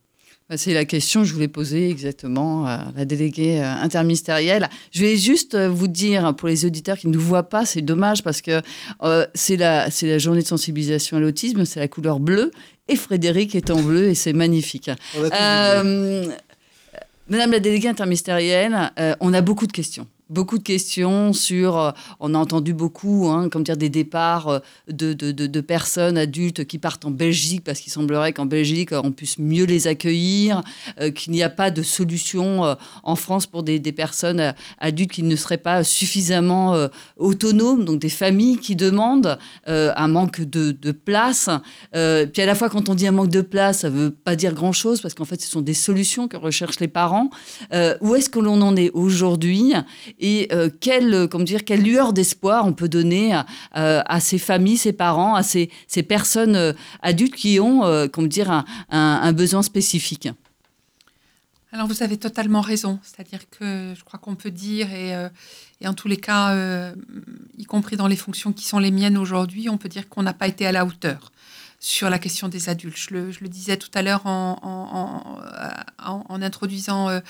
C'est 0.55 0.75
la 0.75 0.85
question 0.85 1.23
que 1.23 1.27
je 1.27 1.35
voulais 1.35 1.49
poser 1.49 1.91
exactement 1.91 2.67
à 2.67 2.93
la 2.97 3.05
déléguée 3.05 3.61
euh, 3.61 3.75
interministérielle. 3.83 4.69
Je 4.93 5.01
vais 5.01 5.17
juste 5.17 5.57
vous 5.57 5.89
dire, 5.89 6.35
pour 6.37 6.49
les 6.49 6.65
auditeurs 6.65 6.99
qui 6.99 7.09
ne 7.09 7.15
nous 7.15 7.21
voient 7.21 7.49
pas, 7.49 7.67
c'est 7.67 7.83
dommage 7.83 8.23
parce 8.23 8.41
que 8.43 8.61
c'est 9.35 9.57
la, 9.57 9.89
la 10.03 10.19
journée 10.19 10.43
de 10.43 10.47
sensibilisation 10.47 11.17
à 11.17 11.21
l'autisme, 11.21 11.65
c'est 11.65 11.81
la 11.81 11.89
couleur 11.89 12.21
bleue 12.21 12.51
et 12.89 12.97
Frédéric 12.97 13.55
est 13.55 13.71
en 13.71 13.83
bleu 13.83 14.09
et 14.09 14.15
c'est 14.15 14.33
magnifique. 14.33 14.91
Euh, 15.17 16.27
Madame 17.29 17.51
la 17.51 17.59
déléguée 17.59 17.89
interministérielle, 17.89 18.93
euh, 18.99 19.15
on 19.21 19.35
a 19.35 19.41
beaucoup 19.41 19.67
de 19.67 19.73
questions 19.73 20.07
beaucoup 20.29 20.59
de 20.59 20.63
questions 20.63 21.33
sur, 21.33 21.79
euh, 21.79 21.91
on 22.19 22.35
a 22.35 22.39
entendu 22.39 22.75
beaucoup, 22.75 23.29
hein, 23.29 23.49
comme 23.49 23.63
dire, 23.63 23.77
des 23.77 23.89
départs 23.89 24.49
euh, 24.49 24.59
de, 24.89 25.13
de, 25.13 25.31
de, 25.31 25.61
personnes 25.61 26.19
adultes 26.19 26.65
qui 26.65 26.79
partent 26.79 27.05
en 27.05 27.11
Belgique 27.11 27.63
parce 27.65 27.81
qu'il 27.81 27.93
semblerait 27.93 28.33
qu'en 28.33 28.47
Belgique, 28.47 28.91
on 28.93 29.13
puisse 29.13 29.39
mieux 29.39 29.65
les 29.65 29.87
accueillir, 29.87 30.63
euh, 31.01 31.11
qu'il 31.11 31.33
n'y 31.33 31.43
a 31.43 31.49
pas 31.49 31.71
de 31.71 31.83
solution 31.83 32.77
en 33.03 33.17
France 33.17 33.47
pour 33.47 33.63
des, 33.63 33.79
des, 33.79 33.93
personnes 33.93 34.55
adultes 34.79 35.13
qui 35.13 35.23
ne 35.23 35.37
seraient 35.37 35.59
pas 35.59 35.85
suffisamment 35.85 36.89
autonomes, 37.17 37.85
donc 37.85 38.01
des 38.01 38.09
familles 38.09 38.59
qui 38.59 38.77
demandent 38.77 39.39
un 39.67 40.09
manque 40.09 40.41
de 40.41 40.93
place. 40.93 41.49
puis 41.93 42.43
à 42.43 42.47
la 42.47 42.55
fois, 42.55 42.69
quand 42.69 42.89
on 42.89 42.95
dit 42.95 43.07
un 43.07 43.13
manque 43.13 43.31
de 43.31 43.41
place, 43.41 43.81
ça 43.81 43.91
ne 43.91 43.97
veut 43.97 44.11
pas 44.11 44.37
dire 44.37 44.55
grand-chose 44.55 45.01
parce 45.01 45.15
qu'en 45.15 45.25
fait, 45.25 45.41
ce 45.41 45.49
sont 45.49 45.61
des 45.61 45.75
solutions 45.75 46.29
que 46.29 46.37
recherchent 46.37 46.81
les 46.81 46.89
parents. 46.89 47.31
où 48.01 48.15
est-ce 48.15 48.29
que 48.29 48.39
l'on 48.39 48.61
en 48.63 48.77
est 48.77 48.91
aujourd'hui? 48.91 49.75
Et 50.19 50.49
euh, 50.53 50.71
quelle, 50.81 51.29
comment 51.31 51.45
dire, 51.45 51.65
quelle 51.65 51.83
lueur 51.83 52.13
d'espoir 52.13 52.67
on 52.67 52.73
peut 52.73 52.89
donner 52.89 53.39
à, 53.73 54.21
ces 54.21 54.39
familles, 54.39 54.77
ces 54.77 54.93
parents, 54.93 55.35
à 55.35 55.43
ces, 55.43 55.69
personnes 56.09 56.57
euh, 56.57 56.73
adultes 57.03 57.35
qui 57.35 57.61
ont, 57.61 57.85
euh, 57.85 58.09
comment 58.09 58.27
dire, 58.27 58.65
un, 58.91 59.33
besoin 59.33 59.63
spécifique. 59.63 60.29
Alors 61.73 61.89
vous 61.89 62.03
avez 62.03 62.17
totalement 62.17 62.63
raison, 62.63 62.99
c'est-à-dire 63.03 63.51
que 63.51 63.93
je 63.95 64.03
crois 64.05 64.19
qu'on 64.19 64.35
peut 64.35 64.51
dire, 64.51 64.91
et, 64.93 65.15
euh, 65.15 65.29
en 65.85 65.95
tous 65.95 66.09
les 66.09 66.17
cas, 66.17 66.55
euh, 66.55 66.95
y 67.59 67.65
compris 67.65 67.97
dans 67.97 68.07
les 68.07 68.17
fonctions 68.17 68.53
qui 68.53 68.65
sont 68.65 68.79
les 68.79 68.91
miennes 68.91 69.19
aujourd'hui, 69.19 69.69
on 69.69 69.77
peut 69.77 69.89
dire 69.89 70.09
qu'on 70.09 70.23
n'a 70.23 70.33
pas 70.33 70.47
été 70.47 70.67
à 70.67 70.73
la 70.73 70.87
hauteur 70.87 71.33
sur 71.79 72.11
la 72.11 72.19
question 72.19 72.49
des 72.49 72.69
adultes. 72.69 72.97
Je 72.97 73.15
le, 73.15 73.49
disais 73.49 73.77
tout 73.77 73.91
à 73.95 74.03
l'heure 74.03 74.27
en, 74.27 75.41
en, 75.99 76.43
introduisant 76.43 77.09
euh, 77.09 77.21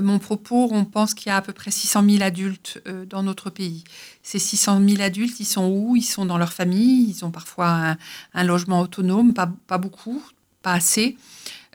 mon 0.00 0.18
propos, 0.18 0.68
on 0.72 0.84
pense 0.84 1.14
qu'il 1.14 1.28
y 1.28 1.30
a 1.30 1.36
à 1.36 1.42
peu 1.42 1.52
près 1.52 1.70
600 1.70 2.04
000 2.08 2.22
adultes 2.22 2.82
dans 3.08 3.22
notre 3.22 3.50
pays. 3.50 3.84
Ces 4.22 4.38
600 4.38 4.80
000 4.86 5.02
adultes, 5.02 5.40
ils 5.40 5.46
sont 5.46 5.66
où? 5.66 5.96
Ils 5.96 6.02
sont 6.02 6.26
dans 6.26 6.38
leur 6.38 6.52
famille, 6.52 7.08
ils 7.10 7.24
ont 7.24 7.30
parfois 7.30 7.96
un, 8.34 8.44
logement 8.44 8.80
autonome, 8.80 9.32
pas, 9.34 9.78
beaucoup, 9.78 10.22
pas 10.62 10.74
assez. 10.74 11.16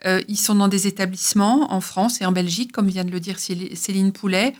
Euh, 0.04 0.22
ils 0.28 0.38
sont 0.38 0.54
dans 0.54 0.68
des 0.68 0.86
établissements 0.86 1.72
en 1.72 1.80
France 1.80 2.20
et 2.20 2.26
en 2.26 2.32
Belgique, 2.32 2.72
comme 2.72 2.88
vient 2.88 3.04
de 3.04 3.10
le 3.10 3.20
dire 3.20 3.38
Céline 3.38 4.12
Poulet. 4.12 4.54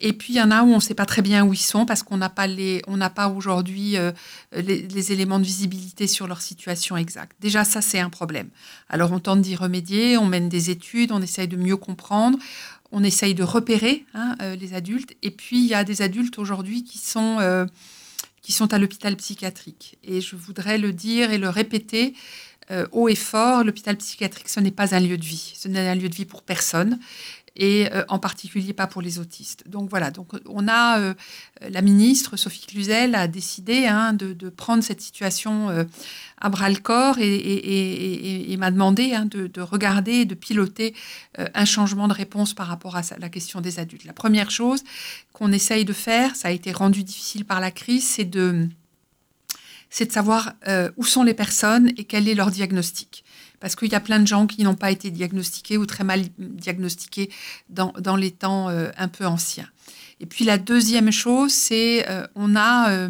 Et 0.00 0.12
puis 0.12 0.34
il 0.34 0.36
y 0.36 0.42
en 0.42 0.50
a 0.50 0.62
où 0.62 0.68
on 0.68 0.76
ne 0.76 0.80
sait 0.80 0.94
pas 0.94 1.06
très 1.06 1.22
bien 1.22 1.44
où 1.44 1.52
ils 1.52 1.58
sont 1.58 1.86
parce 1.86 2.02
qu'on 2.02 2.16
n'a 2.16 2.28
pas, 2.28 2.46
les, 2.46 2.82
on 2.86 2.98
pas 2.98 3.28
aujourd'hui 3.28 3.96
euh, 3.96 4.12
les, 4.52 5.12
éléments 5.12 5.38
de 5.38 5.44
visibilité 5.44 6.06
sur 6.06 6.26
leur 6.26 6.40
situation 6.40 6.96
exacte. 6.96 7.36
Déjà, 7.40 7.64
ça, 7.64 7.80
c'est 7.80 8.00
un 8.00 8.10
problème. 8.10 8.48
Alors 8.88 9.12
on 9.12 9.20
tente 9.20 9.40
d'y 9.40 9.56
remédier, 9.56 10.16
on 10.18 10.26
mène 10.26 10.48
des 10.48 10.70
études, 10.70 11.12
on 11.12 11.22
essaye 11.22 11.48
de 11.48 11.56
mieux 11.56 11.76
comprendre, 11.76 12.38
on 12.92 13.02
essaye 13.04 13.34
de 13.34 13.42
repérer 13.42 14.04
hein, 14.14 14.36
euh, 14.42 14.56
les 14.56 14.74
adultes. 14.74 15.14
Et 15.22 15.30
puis 15.30 15.58
il 15.58 15.66
y 15.66 15.74
a 15.74 15.84
des 15.84 16.02
adultes 16.02 16.38
aujourd'hui 16.38 16.84
qui 16.84 16.98
sont, 16.98 17.66
qui 18.42 18.52
sont 18.52 18.72
à 18.72 18.78
l'hôpital 18.78 19.16
psychiatrique. 19.16 19.98
Et 20.04 20.20
je 20.20 20.36
voudrais 20.36 20.78
le 20.78 20.92
dire 20.92 21.30
et 21.30 21.38
le 21.38 21.48
répéter, 21.48 22.14
euh, 22.72 22.86
haut 22.90 23.08
et 23.08 23.14
fort, 23.14 23.62
l'hôpital 23.62 23.96
psychiatrique, 23.96 24.48
ce 24.48 24.58
n'est 24.58 24.72
pas 24.72 24.94
un 24.94 25.00
lieu 25.00 25.16
de 25.16 25.24
vie. 25.24 25.52
Ce 25.56 25.68
n'est 25.68 25.88
un 25.88 25.94
lieu 25.94 26.08
de 26.08 26.14
vie 26.14 26.24
pour 26.24 26.42
personne 26.42 26.98
et 27.56 27.92
euh, 27.92 28.04
en 28.08 28.18
particulier 28.18 28.72
pas 28.72 28.86
pour 28.86 29.02
les 29.02 29.18
autistes. 29.18 29.68
Donc 29.68 29.90
voilà, 29.90 30.10
donc 30.10 30.32
on 30.46 30.68
a 30.68 31.00
euh, 31.00 31.14
la 31.68 31.82
ministre 31.82 32.36
Sophie 32.36 32.66
Cluzel 32.66 33.14
a 33.14 33.28
décidé 33.28 33.86
hein, 33.86 34.12
de, 34.12 34.48
prendre 34.48 34.82
cette 34.82 35.00
situation 35.00 35.86
à 36.40 36.48
bras 36.48 36.70
le 36.70 36.76
corps 36.76 37.16
et, 37.18 38.56
m'a 38.58 38.70
demandé 38.70 39.12
hein, 39.12 39.26
de, 39.26 39.46
de, 39.46 39.60
regarder, 39.60 40.24
de 40.24 40.34
piloter 40.34 40.94
un 41.36 41.64
changement 41.64 42.08
de 42.08 42.14
réponse 42.14 42.54
par 42.54 42.68
rapport 42.68 42.96
à 42.96 43.02
la 43.18 43.28
question 43.28 43.60
des 43.60 43.78
adultes. 43.78 44.04
La 44.04 44.12
première 44.12 44.50
chose 44.50 44.82
qu'on 45.32 45.52
essaye 45.52 45.84
de 45.84 45.92
faire, 45.92 46.36
ça 46.36 46.48
a 46.48 46.50
été 46.50 46.72
rendu 46.72 47.02
difficile 47.02 47.44
par 47.44 47.60
la 47.60 47.70
crise, 47.70 48.06
c'est 48.06 48.24
de 48.24 48.68
c'est 49.90 50.06
de 50.06 50.12
savoir 50.12 50.52
euh, 50.68 50.90
où 50.96 51.04
sont 51.04 51.22
les 51.22 51.34
personnes 51.34 51.88
et 51.96 52.04
quel 52.04 52.28
est 52.28 52.34
leur 52.34 52.50
diagnostic. 52.50 53.24
Parce 53.60 53.74
qu'il 53.76 53.90
y 53.90 53.94
a 53.94 54.00
plein 54.00 54.20
de 54.20 54.26
gens 54.26 54.46
qui 54.46 54.62
n'ont 54.62 54.74
pas 54.74 54.90
été 54.90 55.10
diagnostiqués 55.10 55.78
ou 55.78 55.86
très 55.86 56.04
mal 56.04 56.22
diagnostiqués 56.38 57.30
dans, 57.68 58.16
les 58.16 58.30
temps 58.30 58.68
euh, 58.68 58.90
un 58.96 59.08
peu 59.08 59.26
anciens. 59.26 59.68
Et 60.20 60.26
puis 60.26 60.44
la 60.44 60.58
deuxième 60.58 61.10
chose, 61.10 61.52
c'est 61.52 62.08
euh, 62.08 62.26
on 62.34 62.56
a 62.56 63.08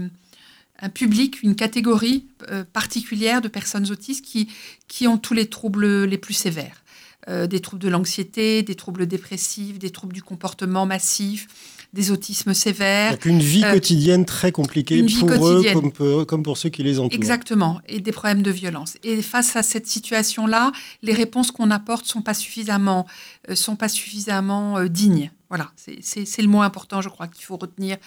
un 0.81 0.89
public, 0.91 1.43
une 1.43 1.57
catégorie 1.57 2.27
particulière 2.73 3.41
de 3.41 3.49
personnes 3.49 3.91
autistes 3.91 4.25
qui, 4.25 4.49
qui 4.89 5.09
ont 5.09 5.17
tous 5.17 5.35
les 5.35 5.47
troubles 5.47 6.05
les 6.05 6.19
plus 6.19 6.35
sévères. 6.35 6.83
des 7.29 7.61
troubles 7.61 7.83
de 7.83 7.89
l'anxiété, 7.89 8.63
des 8.63 8.75
troubles 8.75 9.07
dépressifs, 9.07 9.79
des 9.79 9.91
troubles 9.91 10.13
du 10.13 10.23
comportement 10.23 10.85
massif, 10.85 11.49
des 11.97 12.11
autismes 12.11 12.55
sévères. 12.55 13.13
Donc 13.13 13.25
une 13.25 13.41
vie 13.41 13.65
euh, 13.65 13.73
quotidienne 13.73 14.25
très 14.25 14.53
compliquée 14.53 15.05
pour 15.19 15.49
eux 15.49 16.25
comme, 16.27 16.43
pour 16.43 16.59
ceux 16.59 16.69
qui 16.69 16.83
les 16.83 17.01
entourent. 17.01 17.17
Exactement, 17.17 17.81
et 17.89 18.01
des 18.01 18.13
problèmes 18.13 18.43
de 18.43 18.51
violence. 18.51 18.99
Et 19.03 19.23
face 19.23 19.57
à 19.57 19.63
cette 19.63 19.87
situation-là, 19.87 20.73
les 21.03 21.15
réponses 21.15 21.51
qu'on 21.51 21.71
apporte 21.71 22.05
sont 22.05 22.23
pas 22.23 22.35
suffisamment, 22.35 23.07
euh, 23.49 23.55
sont 23.55 23.77
pas 23.77 23.89
suffisamment 23.89 24.79
euh, 24.79 24.89
dignes. 24.89 25.31
Voilà, 25.49 25.71
c'est 25.77 26.43
le 26.43 26.49
mot 26.49 26.63
important, 26.63 27.01
je 27.01 27.09
crois, 27.09 27.29
qu'il 27.29 27.45
faut 27.45 27.57
retenir, 27.57 27.99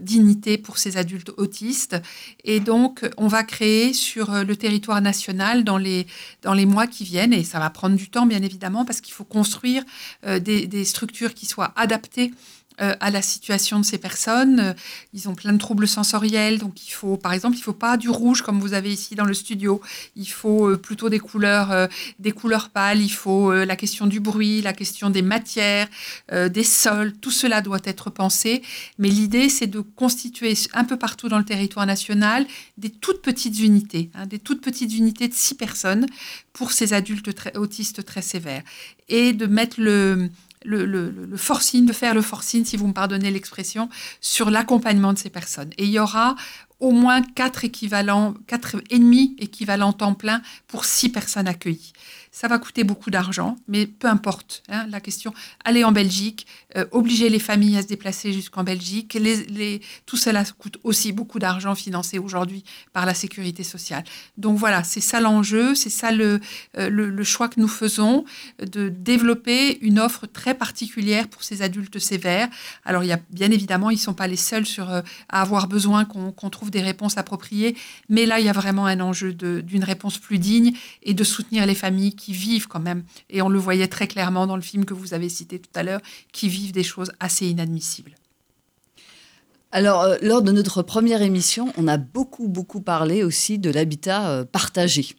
dignité 0.00 0.56
pour 0.56 0.78
ces 0.78 0.96
adultes 0.96 1.30
autistes. 1.36 1.96
Et 2.44 2.60
donc, 2.60 3.06
on 3.18 3.28
va 3.28 3.42
créer 3.42 3.92
sur 3.92 4.32
le 4.32 4.56
territoire 4.56 5.02
national 5.02 5.64
dans 5.64 5.76
les, 5.76 6.06
dans 6.40 6.54
les 6.54 6.64
mois 6.64 6.86
qui 6.86 7.04
viennent, 7.04 7.34
et 7.34 7.44
ça 7.44 7.58
va 7.58 7.68
prendre 7.68 7.94
du 7.94 8.08
temps, 8.08 8.24
bien 8.24 8.40
évidemment, 8.40 8.86
parce 8.86 9.02
qu'il 9.02 9.12
faut 9.12 9.24
construire 9.24 9.84
des, 10.26 10.66
des, 10.66 10.84
structures 10.86 11.34
qui 11.34 11.44
soient 11.44 11.74
adaptées 11.76 12.32
euh, 12.80 12.94
à 13.00 13.10
la 13.10 13.22
situation 13.22 13.80
de 13.80 13.84
ces 13.84 13.98
personnes. 13.98 14.60
Euh, 14.60 14.72
ils 15.12 15.28
ont 15.28 15.34
plein 15.34 15.52
de 15.52 15.58
troubles 15.58 15.88
sensoriels, 15.88 16.58
donc 16.58 16.86
il 16.86 16.90
faut, 16.90 17.16
par 17.16 17.32
exemple, 17.32 17.56
il 17.56 17.60
faut 17.60 17.72
pas 17.72 17.96
du 17.96 18.08
rouge 18.08 18.42
comme 18.42 18.60
vous 18.60 18.72
avez 18.72 18.92
ici 18.92 19.16
dans 19.16 19.24
le 19.24 19.34
studio. 19.34 19.80
Il 20.14 20.28
faut 20.28 20.68
euh, 20.68 20.76
plutôt 20.76 21.08
des 21.08 21.18
couleurs, 21.18 21.88
des 22.18 22.32
couleurs 22.32 22.68
pâles. 22.68 23.00
Il 23.00 23.08
faut 23.08 23.52
la 23.52 23.76
question 23.76 24.06
du 24.06 24.20
bruit, 24.20 24.62
la 24.62 24.72
question 24.72 25.10
des 25.10 25.22
matières, 25.22 25.88
des 26.30 26.62
sols. 26.62 27.12
Tout 27.20 27.30
cela 27.30 27.60
doit 27.60 27.80
être 27.84 28.10
pensé. 28.10 28.62
Mais 28.98 29.08
l'idée, 29.08 29.48
c'est 29.48 29.66
de 29.66 29.80
constituer 29.80 30.54
un 30.72 30.84
peu 30.84 30.96
partout 30.96 31.28
dans 31.28 31.38
le 31.38 31.44
territoire 31.44 31.86
national 31.86 32.46
des 32.76 32.90
toutes 32.90 33.22
petites 33.22 33.58
unités, 33.60 34.10
hein, 34.14 34.26
des 34.26 34.38
toutes 34.38 34.62
petites 34.62 34.94
unités 34.94 35.28
de 35.28 35.34
six 35.34 35.54
personnes 35.54 36.06
pour 36.52 36.72
ces 36.72 36.92
adultes 36.92 37.30
autistes 37.56 38.04
très 38.04 38.22
sévères, 38.22 38.62
et 39.08 39.32
de 39.32 39.46
mettre 39.46 39.80
le 39.80 40.30
le, 40.64 40.84
le, 40.84 41.36
forcing, 41.36 41.86
de 41.86 41.92
faire 41.92 42.14
le 42.14 42.22
forcing, 42.22 42.64
si 42.64 42.76
vous 42.76 42.86
me 42.86 42.92
pardonnez 42.92 43.30
l'expression, 43.30 43.88
sur 44.20 44.50
l'accompagnement 44.50 45.12
de 45.12 45.18
ces 45.18 45.30
personnes. 45.30 45.70
Et 45.78 45.84
il 45.84 45.90
y 45.90 45.98
aura 45.98 46.36
au 46.80 46.92
moins 46.92 47.22
quatre 47.22 47.64
équivalents, 47.64 48.34
quatre 48.46 48.76
ennemis 48.90 49.34
équivalents 49.38 49.92
temps 49.92 50.14
plein 50.14 50.42
pour 50.68 50.84
six 50.84 51.08
personnes 51.08 51.48
accueillies. 51.48 51.92
Ça 52.30 52.46
va 52.46 52.58
coûter 52.58 52.84
beaucoup 52.84 53.10
d'argent, 53.10 53.56
mais 53.66 53.86
peu 53.86 54.06
importe. 54.06 54.62
Hein, 54.68 54.86
la 54.88 55.00
question, 55.00 55.34
aller 55.64 55.82
en 55.82 55.92
Belgique, 55.92 56.46
euh, 56.76 56.84
obliger 56.92 57.30
les 57.30 57.38
familles 57.38 57.78
à 57.78 57.82
se 57.82 57.86
déplacer 57.86 58.30
jusqu'en 58.30 58.62
Belgique, 58.62 59.16
tout 60.04 60.18
cela 60.18 60.44
coûte 60.58 60.76
aussi 60.84 61.12
beaucoup 61.12 61.38
d'argent 61.38 61.74
financé 61.74 62.18
aujourd'hui 62.18 62.62
par 62.92 63.06
la 63.06 63.14
sécurité 63.14 63.64
sociale. 63.64 64.04
Donc 64.36 64.58
voilà, 64.58 64.84
c'est 64.84 65.00
ça 65.00 65.18
l'enjeu, 65.22 65.74
c'est 65.74 65.88
ça 65.88 66.12
le, 66.12 66.40
euh, 66.76 67.24
choix 67.24 67.48
que 67.48 67.58
nous 67.58 67.68
faisons, 67.68 68.26
de 68.60 68.90
développer 68.90 69.78
une 69.80 69.98
offre 69.98 70.26
très 70.26 70.52
particulière 70.52 71.28
pour 71.28 71.42
ces 71.42 71.62
adultes 71.62 71.98
sévères. 71.98 72.50
Alors 72.84 73.02
il 73.02 73.06
y 73.06 73.12
a, 73.12 73.20
bien 73.30 73.50
évidemment, 73.50 73.88
ils 73.88 73.94
ne 73.94 74.00
sont 74.00 74.12
pas 74.12 74.26
les 74.26 74.36
seuls 74.36 74.66
euh, 74.78 75.00
à 75.30 75.40
avoir 75.40 75.68
besoin 75.68 76.04
qu'on 76.04 76.50
trouve 76.50 76.70
des 76.70 76.82
réponses 76.82 77.16
appropriées, 77.16 77.76
mais 78.10 78.26
là, 78.26 78.40
il 78.40 78.44
y 78.44 78.50
a 78.50 78.52
vraiment 78.52 78.84
un 78.84 79.00
enjeu 79.00 79.32
d'une 79.32 79.84
réponse 79.84 80.18
plus 80.18 80.38
digne 80.38 80.72
et 81.02 81.14
de 81.14 81.24
soutenir 81.24 81.64
les 81.64 81.74
familles 81.74 82.14
qui 82.14 82.34
vivent 82.34 82.68
quand 82.68 82.80
même, 82.80 83.04
et 83.30 83.40
on 83.40 83.48
le 83.48 83.58
voyait 83.58 83.88
très 83.88 84.06
clairement 84.06 84.46
dans 84.46 84.56
le 84.56 84.62
film 84.62 84.84
que 84.84 84.92
vous 84.92 85.14
avez 85.14 85.30
cité 85.30 85.58
tout 85.58 85.70
à 85.74 85.82
l'heure, 85.82 86.00
qui 86.32 86.50
vivent 86.50 86.57
des 86.72 86.82
choses 86.82 87.12
assez 87.20 87.46
inadmissibles. 87.46 88.14
Alors, 89.70 90.02
euh, 90.02 90.16
lors 90.22 90.42
de 90.42 90.50
notre 90.50 90.82
première 90.82 91.22
émission, 91.22 91.72
on 91.76 91.88
a 91.88 91.98
beaucoup, 91.98 92.48
beaucoup 92.48 92.80
parlé 92.80 93.22
aussi 93.22 93.58
de 93.58 93.70
l'habitat 93.70 94.30
euh, 94.30 94.44
partagé. 94.44 95.14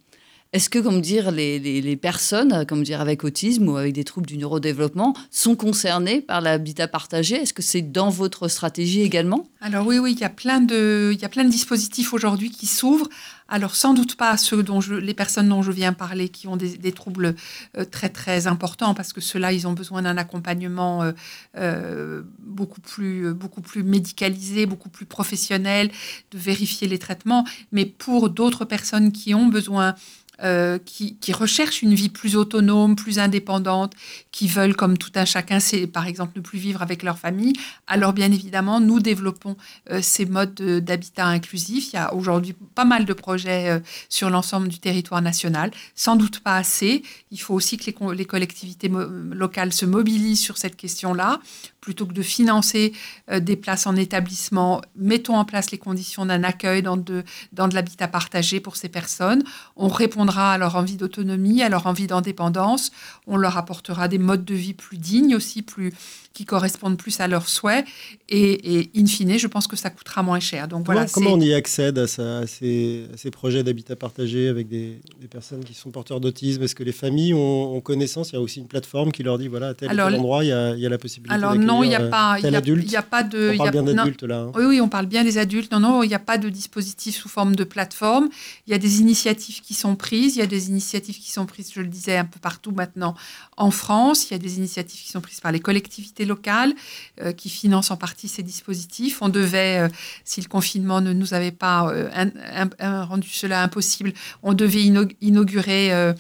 Est-ce 0.52 0.72
que, 0.72 0.80
comme 0.80 1.00
dire, 1.00 1.30
les, 1.30 1.96
personnes, 1.96 2.66
comme 2.66 2.82
dire, 2.82 3.02
avec 3.02 3.24
autisme 3.24 3.70
ou 3.70 3.78
avec 3.78 3.94
des 3.94 4.04
troubles 4.04 4.26
du 4.26 4.36
neurodéveloppement 4.36 5.14
sont 5.30 5.56
concernées 5.56 6.22
par 6.22 6.42
l'habitat 6.42 6.88
partagé 6.88 7.36
Est-ce 7.36 7.54
que 7.54 7.62
c'est 7.62 7.84
dans 7.84 8.10
votre 8.10 8.48
stratégie 8.48 9.02
également? 9.02 9.48
Alors 9.62 9.86
oui, 9.86 10.00
oui, 10.00 10.14
il 10.14 10.20
y 10.20 10.24
a 10.24 10.30
plein 10.30 10.60
de, 10.60 11.12
il 11.14 11.22
y 11.22 11.26
a 11.26 11.30
plein 11.30 11.44
de 11.44 11.52
dispositifs 11.52 12.14
aujourd'hui 12.14 12.50
qui 12.50 12.66
s'ouvrent. 12.66 13.10
Alors 13.50 13.76
sans 13.76 13.94
doute 13.94 14.16
pas 14.16 14.38
ceux 14.38 14.62
dont 14.62 14.80
je, 14.80 14.94
les 14.94 15.16
personnes 15.16 15.50
dont 15.50 15.64
je 15.64 15.72
viens 15.72 15.92
parler 15.92 16.30
qui 16.30 16.48
ont 16.48 16.56
des, 16.56 16.92
troubles 16.92 17.36
euh, 17.78 17.84
très 17.84 18.10
très 18.10 18.46
importants 18.46 18.94
parce 18.94 19.12
que 19.12 19.22
ceux-là 19.22 19.52
ils 19.52 19.68
ont 19.68 19.74
besoin 19.74 20.04
d'un 20.04 20.18
accompagnement 20.18 21.02
euh, 21.02 21.12
euh, 21.58 22.22
beaucoup 22.40 22.80
plus 22.80 23.34
beaucoup 23.34 23.62
plus 23.62 23.84
médicalisé, 23.84 24.68
beaucoup 24.68 24.90
plus 24.90 25.08
professionnel, 25.08 25.90
de 26.32 26.38
vérifier 26.38 26.88
les 26.88 27.00
traitements. 27.00 27.44
Mais 27.72 27.86
pour 27.86 28.30
d'autres 28.30 28.66
personnes 28.66 29.12
qui 29.12 29.34
ont 29.34 29.48
besoin 29.48 29.96
euh, 30.44 30.80
qui, 30.80 31.18
recherchent 31.34 31.82
une 31.82 31.94
vie 31.94 32.10
plus 32.10 32.36
autonome, 32.36 32.96
plus 32.96 33.20
indépendante, 33.20 33.94
qui 34.32 34.48
veulent, 34.48 34.76
comme 34.76 34.98
tout 34.98 35.12
un 35.16 35.26
chacun, 35.26 35.60
c'est 35.60 35.86
par 35.86 36.08
exemple 36.08 36.34
ne 36.38 36.42
plus 36.42 36.58
vivre 36.58 36.82
avec 36.82 37.04
leur 37.04 37.20
famille. 37.20 37.54
Alors 37.88 38.14
bien 38.14 38.32
évidemment, 38.32 38.80
nous 38.80 39.00
développons 39.00 39.58
euh, 39.92 40.00
ces 40.02 40.26
modes 40.26 40.56
d'habitat 40.56 41.26
inclusif. 41.26 41.94
Il 41.94 41.96
y 41.98 42.00
a 42.00 42.14
aujourd'hui 42.14 42.56
pas 42.74 42.86
mal 42.86 43.06
de 43.06 43.14
projets 43.14 43.70
euh, 43.70 43.80
sur 44.10 44.30
l'ensemble 44.30 44.70
du 44.70 44.80
territoire 44.80 45.22
national, 45.22 45.72
sans 45.94 46.16
doute 46.16 46.40
pas 46.40 46.56
assez. 46.56 47.04
Il 47.32 47.40
faut 47.40 47.54
aussi 47.54 47.78
que 47.78 47.86
les, 47.86 48.16
les 48.16 48.26
collectivités 48.26 48.90
locales 48.90 49.72
se 49.72 49.86
mobilisent 49.86 50.42
sur 50.42 50.58
cette 50.58 50.76
question-là 50.76 51.40
plutôt 51.82 52.06
que 52.06 52.14
de 52.14 52.22
financer 52.22 52.94
euh, 53.32 53.40
des 53.40 53.56
places 53.56 53.88
en 53.88 53.96
établissement, 53.96 54.82
mettons 54.96 55.36
en 55.36 55.46
place 55.46 55.72
les 55.72 55.78
conditions 55.78 56.26
d'un 56.26 56.44
accueil 56.44 56.82
dans 56.82 56.98
de, 56.98 57.24
dans 57.54 57.68
de 57.68 57.76
l'habitat 57.76 58.08
partagé 58.08 58.60
pour 58.60 58.76
ces 58.76 58.90
personnes. 58.90 59.44
On 59.76 59.88
répondra 59.88 60.54
à 60.54 60.58
leur 60.58 60.76
envie 60.76 60.98
d'autonomie, 60.98 61.62
à 61.62 61.70
leur 61.70 61.88
envie 61.88 62.08
d'indépendance. 62.08 62.92
On 63.28 63.38
leur 63.38 63.58
apportera 63.58 64.08
des 64.08 64.18
modes 64.18 64.46
de 64.46 64.56
vie 64.56 64.74
plus 64.74 64.98
dignes 64.98 65.36
aussi, 65.36 65.62
plus, 65.62 65.94
qui 66.34 66.46
correspondent 66.46 66.98
plus 66.98 67.20
à 67.20 67.28
leurs 67.28 67.50
souhaits. 67.50 67.86
Et, 68.30 68.90
in 68.96 69.06
fine, 69.06 69.38
je 69.38 69.48
pense 69.48 69.68
que 69.68 69.76
ça 69.76 69.90
coûtera 69.90 70.24
moins 70.24 70.40
cher. 70.40 70.68
Donc, 70.68 70.86
comment, 70.86 71.00
voilà, 71.00 71.10
comment 71.12 71.34
on 71.34 71.42
y 71.42 71.54
accède 71.54 71.98
à, 71.98 72.08
ça, 72.08 72.46
ces, 72.48 73.10
projets 73.32 73.64
d'habitat 73.64 73.96
partagé 73.96 74.48
avec 74.48 74.68
des, 74.68 75.00
personnes 75.30 75.64
qui 75.64 75.74
sont 75.74 75.92
porteurs 75.92 76.20
d'autisme? 76.20 76.64
Est-ce 76.64 76.76
que 76.76 76.84
les 76.84 76.92
familles 76.92 77.34
ont, 77.34 77.82
connaissance? 77.82 78.32
Il 78.32 78.36
y 78.36 78.38
a 78.38 78.42
aussi 78.42 78.60
une 78.60 78.68
plateforme 78.68 79.12
qui 79.12 79.24
leur 79.24 79.38
dit 79.38 79.48
voilà, 79.48 79.70
à 79.70 79.74
tel, 79.74 79.90
tel 79.90 80.00
endroit, 80.02 80.44
il 80.44 80.48
y, 80.48 80.52
a, 80.52 80.76
il 80.76 80.80
y, 80.80 80.86
a, 80.86 80.90
la 80.90 80.98
possibilité 80.98 81.34
Alors 81.34 81.56
non, 81.70 81.84
il 81.84 81.90
n'y 81.90 81.96
a 81.96 82.10
pas. 82.10 82.38
Il 82.40 82.44
y, 82.44 82.96
a 82.96 83.02
pas 83.02 83.24
de. 83.24 83.52
On 83.54 83.58
parle 83.58 83.72
bien 83.72 83.84
d'adultes 83.84 84.24
là. 84.24 84.40
Hein. 84.40 84.52
Oui, 84.56 84.64
oui, 84.66 84.82
on 84.82 84.90
parle 84.90 85.06
bien 85.06 85.24
des 85.24 85.38
adultes. 85.38 85.72
Non, 85.72 85.80
non, 85.80 86.04
il 86.04 86.08
n'y 86.08 86.16
a 86.16 86.20
pas 86.20 86.38
de 86.38 86.50
dispositif 86.50 87.16
sous 87.16 87.30
forme 87.30 87.56
de 87.56 87.64
plateforme. 87.64 88.30
Il 88.68 88.72
y 88.72 88.74
a 88.74 88.78
des 88.78 89.02
initiatives 89.02 89.62
qui 89.62 89.74
sont 89.74 89.96
prises. 89.96 90.36
Il 90.36 90.40
y 90.40 90.42
a 90.42 90.48
des 90.48 90.70
initiatives 90.70 91.18
qui 91.18 91.32
sont 91.32 91.46
prises, 91.46 91.72
je 91.74 91.82
le 91.82 91.88
disais, 91.88 92.18
un 92.18 92.26
peu 92.26 92.40
partout 92.40 92.72
maintenant 92.72 93.16
en 93.58 93.72
France. 93.72 94.30
Il 94.30 94.34
y 94.34 94.36
a 94.36 94.40
des 94.40 94.58
initiatives 94.58 95.02
qui 95.02 95.10
sont 95.10 95.22
prises 95.22 95.40
par 95.40 95.52
les 95.52 95.60
collectivités 95.60 96.26
locales 96.26 96.74
euh, 97.22 97.32
qui 97.32 97.50
financent 97.50 97.92
en 97.92 97.98
partie 97.98 98.28
ces 98.28 98.44
dispositifs. 98.44 99.22
On 99.22 99.30
devait, 99.30 99.80
euh, 99.80 99.90
si 100.26 100.42
le 100.42 100.48
confinement 100.48 101.02
ne 101.02 101.14
nous 101.14 101.34
avait 101.34 101.52
pas 101.52 101.92
euh, 101.92 103.04
rendu 103.06 103.30
cela 103.30 103.64
impossible, 103.64 104.14
on 104.44 104.54
devait 104.54 104.84
inaugurer 105.22 106.14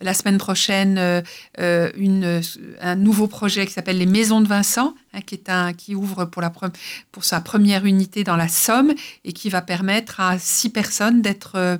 la 0.00 0.14
semaine 0.14 0.38
prochaine 0.38 1.22
une, 1.58 2.40
un 2.80 2.96
nouveau 2.96 3.26
projet 3.26 3.66
qui 3.66 3.72
s'appelle 3.72 3.98
les 3.98 4.06
Maisons 4.06 4.40
de 4.40 4.48
Vincent, 4.48 4.94
hein, 5.12 5.72
qui, 5.72 5.94
ouvre 5.94 6.24
pour, 6.24 7.24
sa 7.24 7.40
première 7.40 7.86
unité 7.86 8.24
dans 8.24 8.36
la 8.36 8.48
Somme 8.48 8.92
et 9.24 9.32
qui 9.32 9.50
va 9.50 9.62
permettre 9.62 10.20
à 10.20 10.38
six 10.38 10.70
personnes 10.70 11.22
d'être 11.22 11.78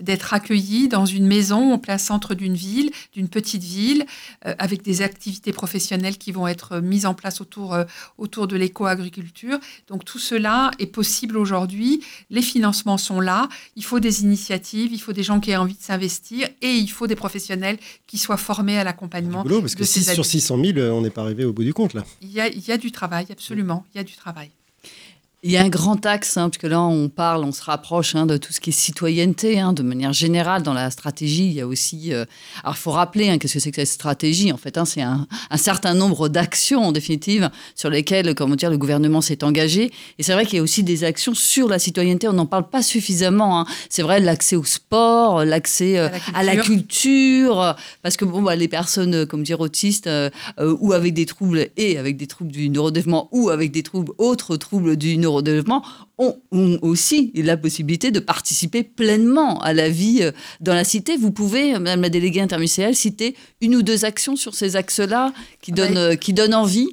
d'être 0.00 0.34
accueillis 0.34 0.88
dans 0.88 1.06
une 1.06 1.26
maison 1.26 1.74
au 1.74 1.78
plein 1.78 1.98
centre 1.98 2.34
d'une 2.34 2.54
ville, 2.54 2.90
d'une 3.12 3.28
petite 3.28 3.62
ville, 3.62 4.04
euh, 4.46 4.54
avec 4.58 4.82
des 4.82 5.02
activités 5.02 5.52
professionnelles 5.52 6.18
qui 6.18 6.32
vont 6.32 6.46
être 6.46 6.80
mises 6.80 7.06
en 7.06 7.14
place 7.14 7.40
autour, 7.40 7.74
euh, 7.74 7.84
autour 8.18 8.46
de 8.46 8.56
l'éco-agriculture. 8.56 9.58
Donc 9.88 10.04
tout 10.04 10.18
cela 10.18 10.70
est 10.78 10.86
possible 10.86 11.36
aujourd'hui. 11.36 12.02
Les 12.30 12.42
financements 12.42 12.98
sont 12.98 13.20
là. 13.20 13.48
Il 13.76 13.84
faut 13.84 14.00
des 14.00 14.22
initiatives, 14.22 14.92
il 14.92 15.00
faut 15.00 15.12
des 15.12 15.22
gens 15.22 15.40
qui 15.40 15.50
aient 15.50 15.56
envie 15.56 15.74
de 15.74 15.82
s'investir 15.82 16.48
et 16.62 16.72
il 16.72 16.90
faut 16.90 17.06
des 17.06 17.16
professionnels 17.16 17.78
qui 18.06 18.18
soient 18.18 18.36
formés 18.36 18.78
à 18.78 18.84
l'accompagnement. 18.84 19.44
Parce 19.44 19.74
que 19.74 19.84
6 19.84 20.12
sur 20.12 20.24
600 20.24 20.58
000, 20.64 20.78
on 20.96 21.02
n'est 21.02 21.10
pas 21.10 21.22
arrivé 21.22 21.44
au 21.44 21.52
bout 21.52 21.64
du 21.64 21.74
compte 21.74 21.94
là. 21.94 22.04
Il 22.22 22.30
y 22.30 22.40
a, 22.40 22.48
il 22.48 22.66
y 22.66 22.72
a 22.72 22.78
du 22.78 22.92
travail, 22.92 23.26
absolument. 23.30 23.84
Il 23.94 23.98
y 23.98 24.00
a 24.00 24.04
du 24.04 24.14
travail. 24.14 24.50
Il 25.42 25.50
y 25.50 25.56
a 25.56 25.62
un 25.62 25.70
grand 25.70 26.04
axe, 26.04 26.36
hein, 26.36 26.50
parce 26.50 26.58
que 26.58 26.66
là, 26.66 26.82
on 26.82 27.08
parle, 27.08 27.44
on 27.44 27.52
se 27.52 27.62
rapproche 27.62 28.14
hein, 28.14 28.26
de 28.26 28.36
tout 28.36 28.52
ce 28.52 28.60
qui 28.60 28.68
est 28.70 28.74
citoyenneté, 28.74 29.58
hein, 29.58 29.72
de 29.72 29.82
manière 29.82 30.12
générale. 30.12 30.62
Dans 30.62 30.74
la 30.74 30.90
stratégie, 30.90 31.46
il 31.46 31.52
y 31.54 31.62
a 31.62 31.66
aussi. 31.66 32.12
Euh, 32.12 32.26
alors, 32.62 32.76
faut 32.76 32.90
rappeler 32.90 33.38
qu'est-ce 33.38 33.54
que 33.54 33.58
c'est 33.58 33.70
que 33.70 33.76
cette 33.76 33.88
stratégie. 33.88 34.52
En 34.52 34.58
fait, 34.58 34.78
c'est 34.84 35.00
un, 35.00 35.26
certain 35.56 35.94
nombre 35.94 36.28
d'actions, 36.28 36.84
en 36.84 36.92
définitive, 36.92 37.48
sur 37.74 37.88
lesquelles, 37.88 38.34
comment 38.34 38.54
dire, 38.54 38.68
le 38.68 38.76
gouvernement 38.76 39.22
s'est 39.22 39.42
engagé. 39.42 39.90
Et 40.18 40.22
c'est 40.22 40.34
vrai 40.34 40.44
qu'il 40.44 40.56
y 40.56 40.60
a 40.60 40.62
aussi 40.62 40.82
des 40.82 41.04
actions 41.04 41.32
sur 41.32 41.70
la 41.70 41.78
citoyenneté. 41.78 42.28
On 42.28 42.34
n'en 42.34 42.44
parle 42.44 42.68
pas 42.68 42.82
suffisamment. 42.82 43.66
C'est 43.88 44.02
vrai, 44.02 44.20
l'accès 44.20 44.56
au 44.56 44.64
sport, 44.64 45.46
l'accès 45.46 45.98
euh, 45.98 46.10
à, 46.34 46.42
la 46.42 46.56
culture, 46.56 47.76
parce 48.02 48.18
que 48.18 48.26
bon, 48.26 48.42
bah, 48.42 48.56
les 48.56 48.68
personnes, 48.68 49.14
euh, 49.14 49.24
comme 49.24 49.42
dire, 49.42 49.60
autistes, 49.60 50.10
ou 50.58 50.92
avec 50.92 51.14
des 51.14 51.24
troubles 51.24 51.68
et 51.78 51.96
avec 51.96 52.18
des 52.18 52.26
troubles 52.26 52.52
du 52.52 52.68
neurodéveloppement, 52.68 53.30
ou 53.32 53.48
avec 53.48 53.72
des 53.72 53.82
troubles 53.82 54.12
autres 54.18 54.58
troubles 54.58 54.98
du 54.98 55.16
neurodéveloppement, 55.16 55.29
développement 55.42 55.82
ont, 56.18 56.36
aussi 56.82 57.32
la 57.34 57.56
possibilité 57.56 58.10
de 58.10 58.20
participer 58.20 58.82
pleinement 58.82 59.60
à 59.60 59.72
la 59.72 59.88
vie 59.88 60.20
euh, 60.22 60.32
dans 60.60 60.74
la 60.74 60.84
cité. 60.84 61.16
Vous 61.16 61.30
pouvez, 61.30 61.72
Madame 61.78 62.02
la 62.02 62.08
déléguée 62.08 62.40
interministérielle, 62.40 62.96
citer 62.96 63.36
une 63.60 63.74
ou 63.76 63.82
deux 63.82 64.04
actions 64.04 64.36
sur 64.36 64.54
ces 64.54 64.76
axes-là 64.76 65.32
qui, 65.62 65.72
donnent, 65.72 65.96
euh, 65.96 66.14
qui 66.16 66.32
donnent 66.32 66.54
envie? 66.54 66.88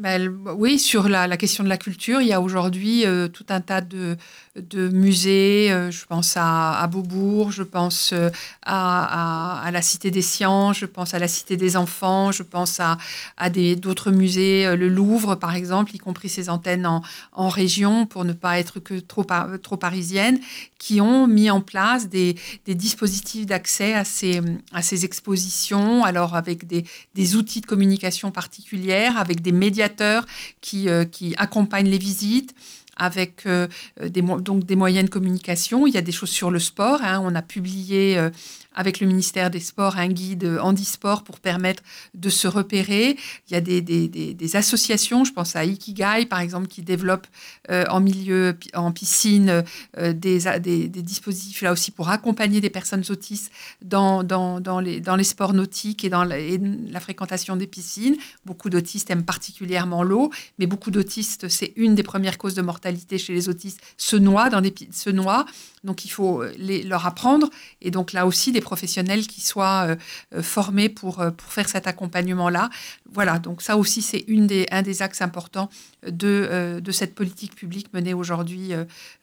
ben, 0.00 0.34
oui, 0.56 0.78
sur 0.78 1.08
la, 1.08 1.36
question 1.36 1.62
de 1.62 1.68
la 1.68 1.76
culture, 1.76 2.22
il 2.22 2.28
y 2.28 2.32
a 2.32 2.40
aujourd'hui 2.40 3.04
euh, 3.04 3.28
tout 3.28 3.44
un 3.50 3.60
tas 3.60 3.82
de, 3.82 4.16
de 4.56 4.88
musées. 4.88 5.70
Euh, 5.70 5.90
je 5.90 6.04
pense 6.06 6.34
à, 6.36 6.86
Beaubourg, 6.90 7.52
je 7.52 7.62
pense 7.62 8.12
euh, 8.12 8.30
à, 8.62 9.70
la 9.72 9.82
Cité 9.82 10.10
des 10.10 10.22
Sciences, 10.22 10.78
je 10.78 10.86
pense 10.86 11.14
à 11.14 11.20
la 11.20 11.28
Cité 11.28 11.56
des 11.56 11.76
Enfants, 11.76 12.32
je 12.32 12.42
pense 12.42 12.80
à, 12.80 12.98
à 13.36 13.48
d'autres 13.50 14.10
musées, 14.10 14.66
euh, 14.66 14.76
le 14.76 14.88
Louvre 14.88 15.36
par 15.36 15.54
exemple, 15.54 15.94
y 15.94 15.98
compris 15.98 16.28
ses 16.28 16.48
antennes 16.48 16.84
en, 16.84 17.02
en 17.32 17.48
région 17.48 18.06
pour 18.06 18.24
ne 18.24 18.32
pas 18.32 18.58
être 18.58 18.80
que 18.80 18.94
trop, 18.94 19.24
trop 19.62 19.76
parisienne, 19.76 20.40
qui 20.78 21.00
ont 21.00 21.28
mis 21.28 21.50
en 21.50 21.60
place 21.60 22.08
des, 22.08 22.34
des 22.66 22.74
dispositifs 22.74 23.46
d'accès 23.46 23.94
à 23.94 24.04
ces, 24.04 24.40
à 24.72 24.82
ces 24.82 25.04
expositions, 25.04 26.04
alors 26.04 26.34
avec 26.34 26.66
des, 26.66 26.84
des, 27.14 27.36
outils 27.36 27.60
de 27.60 27.66
communication 27.66 28.32
particulières, 28.32 29.16
avec 29.16 29.42
des 29.42 29.52
médiateurs 29.52 30.26
qui, 30.60 30.88
qui 31.12 31.34
accompagnent 31.36 31.88
les 31.88 31.98
visites 31.98 32.54
avec 33.00 33.46
euh, 33.46 33.66
des, 34.00 34.20
donc 34.20 34.64
des 34.64 34.76
moyens 34.76 35.06
de 35.06 35.10
communication. 35.10 35.86
Il 35.86 35.94
y 35.94 35.96
a 35.96 36.02
des 36.02 36.12
choses 36.12 36.28
sur 36.28 36.50
le 36.50 36.58
sport. 36.58 37.00
Hein. 37.02 37.20
On 37.24 37.34
a 37.34 37.42
publié 37.42 38.18
euh, 38.18 38.30
avec 38.74 39.00
le 39.00 39.06
ministère 39.06 39.50
des 39.50 39.60
Sports 39.60 39.96
un 39.96 40.08
guide 40.08 40.58
handisport 40.60 41.22
pour 41.22 41.40
permettre 41.40 41.82
de 42.14 42.28
se 42.28 42.48
repérer. 42.48 43.16
Il 43.48 43.54
y 43.54 43.56
a 43.56 43.60
des, 43.60 44.56
associations, 44.56 45.24
je 45.24 45.32
pense 45.32 45.56
à 45.56 45.64
Ikigai 45.64 46.26
par 46.28 46.40
exemple, 46.40 46.68
qui 46.68 46.82
développent 46.82 47.26
euh, 47.70 47.84
en 47.88 48.00
milieu, 48.00 48.56
en 48.74 48.92
piscine, 48.92 49.64
euh, 49.98 50.12
des, 50.12 50.88
dispositifs 50.88 51.62
là 51.62 51.72
aussi 51.72 51.90
pour 51.90 52.08
accompagner 52.08 52.60
des 52.60 52.70
personnes 52.70 53.04
autistes 53.10 53.50
dans, 53.82 54.22
dans, 54.22 54.60
dans, 54.60 54.80
les, 54.80 55.00
dans 55.00 55.16
les 55.16 55.24
sports 55.24 55.52
nautiques 55.52 56.04
et 56.04 56.08
dans 56.08 56.24
la, 56.24 57.00
fréquentation 57.00 57.56
des 57.56 57.66
piscines. 57.66 58.16
Beaucoup 58.44 58.70
d'autistes 58.70 59.10
aiment 59.10 59.24
particulièrement 59.24 60.02
l'eau, 60.02 60.30
mais 60.58 60.66
beaucoup 60.66 60.90
d'autistes, 60.90 61.48
c'est 61.48 61.72
une 61.76 61.94
des 61.94 62.02
premières 62.02 62.38
causes 62.38 62.54
de 62.54 62.62
mortalité 62.62 63.18
chez 63.18 63.32
les 63.32 63.48
autistes, 63.48 63.80
se 63.96 64.16
noient 64.16 64.50
dans 64.50 64.60
des 64.60 64.74
se 64.92 65.10
noient. 65.10 65.46
Donc 65.84 66.04
il 66.04 66.10
faut 66.10 66.44
les, 66.58 66.82
leur 66.82 67.06
apprendre. 67.06 67.48
Et 67.80 67.90
donc 67.90 68.12
là 68.12 68.26
aussi, 68.26 68.52
des 68.52 68.60
professionnels 68.70 69.26
qui 69.26 69.40
soient 69.40 69.86
euh, 69.88 69.96
euh, 70.36 70.42
formés 70.42 70.88
pour, 70.88 71.20
euh, 71.20 71.32
pour 71.32 71.50
faire 71.50 71.68
cet 71.68 71.88
accompagnement-là. 71.88 72.70
Voilà, 73.12 73.40
donc 73.40 73.62
ça 73.62 73.76
aussi, 73.76 74.00
c'est 74.00 74.24
une 74.28 74.46
des, 74.46 74.66
un 74.70 74.82
des 74.82 75.02
axes 75.02 75.22
importants 75.22 75.68
de, 76.06 76.78
de 76.80 76.92
cette 76.92 77.16
politique 77.16 77.56
publique 77.56 77.88
menée 77.92 78.14
aujourd'hui 78.14 78.70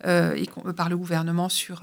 par 0.02 0.90
le 0.90 0.98
gouvernement 0.98 1.48
sur, 1.48 1.82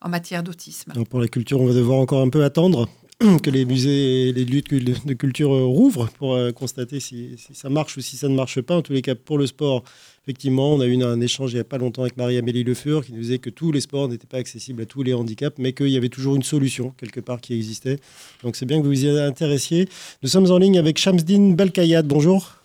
en 0.00 0.08
matière 0.08 0.44
d'autisme. 0.44 0.92
Donc 0.92 1.08
pour 1.08 1.20
la 1.20 1.26
culture, 1.26 1.60
on 1.60 1.66
va 1.66 1.74
devoir 1.74 1.98
encore 1.98 2.22
un 2.22 2.30
peu 2.30 2.44
attendre 2.44 2.88
que 3.42 3.50
les 3.50 3.64
musées 3.64 4.28
et 4.28 4.32
les 4.32 4.44
lieux 4.44 4.62
de 4.62 5.14
culture 5.14 5.50
rouvrent 5.50 6.08
pour 6.18 6.38
constater 6.54 7.00
si, 7.00 7.36
si, 7.36 7.54
ça 7.54 7.68
marche 7.68 7.96
ou 7.96 8.00
si 8.00 8.16
ça 8.16 8.28
ne 8.28 8.36
marche 8.36 8.60
pas. 8.60 8.76
En 8.76 8.82
tous 8.82 8.92
les 8.92 9.02
cas, 9.02 9.16
pour 9.16 9.36
le 9.36 9.46
sport, 9.46 9.82
Effectivement, 10.24 10.74
on 10.74 10.80
a 10.80 10.86
eu 10.86 11.02
un 11.02 11.20
échange 11.20 11.52
il 11.52 11.54
n'y 11.54 11.60
a 11.60 11.64
pas 11.64 11.78
longtemps 11.78 12.02
avec 12.02 12.18
Marie-Amélie 12.18 12.62
Le 12.62 12.74
Fur 12.74 13.04
qui 13.04 13.12
nous 13.12 13.20
disait 13.20 13.38
que 13.38 13.48
tous 13.48 13.72
les 13.72 13.80
sports 13.80 14.08
n'étaient 14.08 14.26
pas 14.26 14.36
accessibles 14.36 14.82
à 14.82 14.86
tous 14.86 15.02
les 15.02 15.14
handicaps, 15.14 15.56
mais 15.58 15.72
qu'il 15.72 15.88
y 15.88 15.96
avait 15.96 16.10
toujours 16.10 16.36
une 16.36 16.42
solution 16.42 16.92
quelque 16.98 17.20
part 17.20 17.40
qui 17.40 17.54
existait. 17.54 17.96
Donc 18.42 18.54
c'est 18.54 18.66
bien 18.66 18.78
que 18.78 18.82
vous 18.82 18.90
vous 18.90 19.06
y 19.06 19.18
intéressiez. 19.18 19.88
Nous 20.22 20.28
sommes 20.28 20.50
en 20.50 20.58
ligne 20.58 20.78
avec 20.78 20.98
Shamsdin 20.98 21.52
Belkayat. 21.52 22.02
Bonjour. 22.02 22.60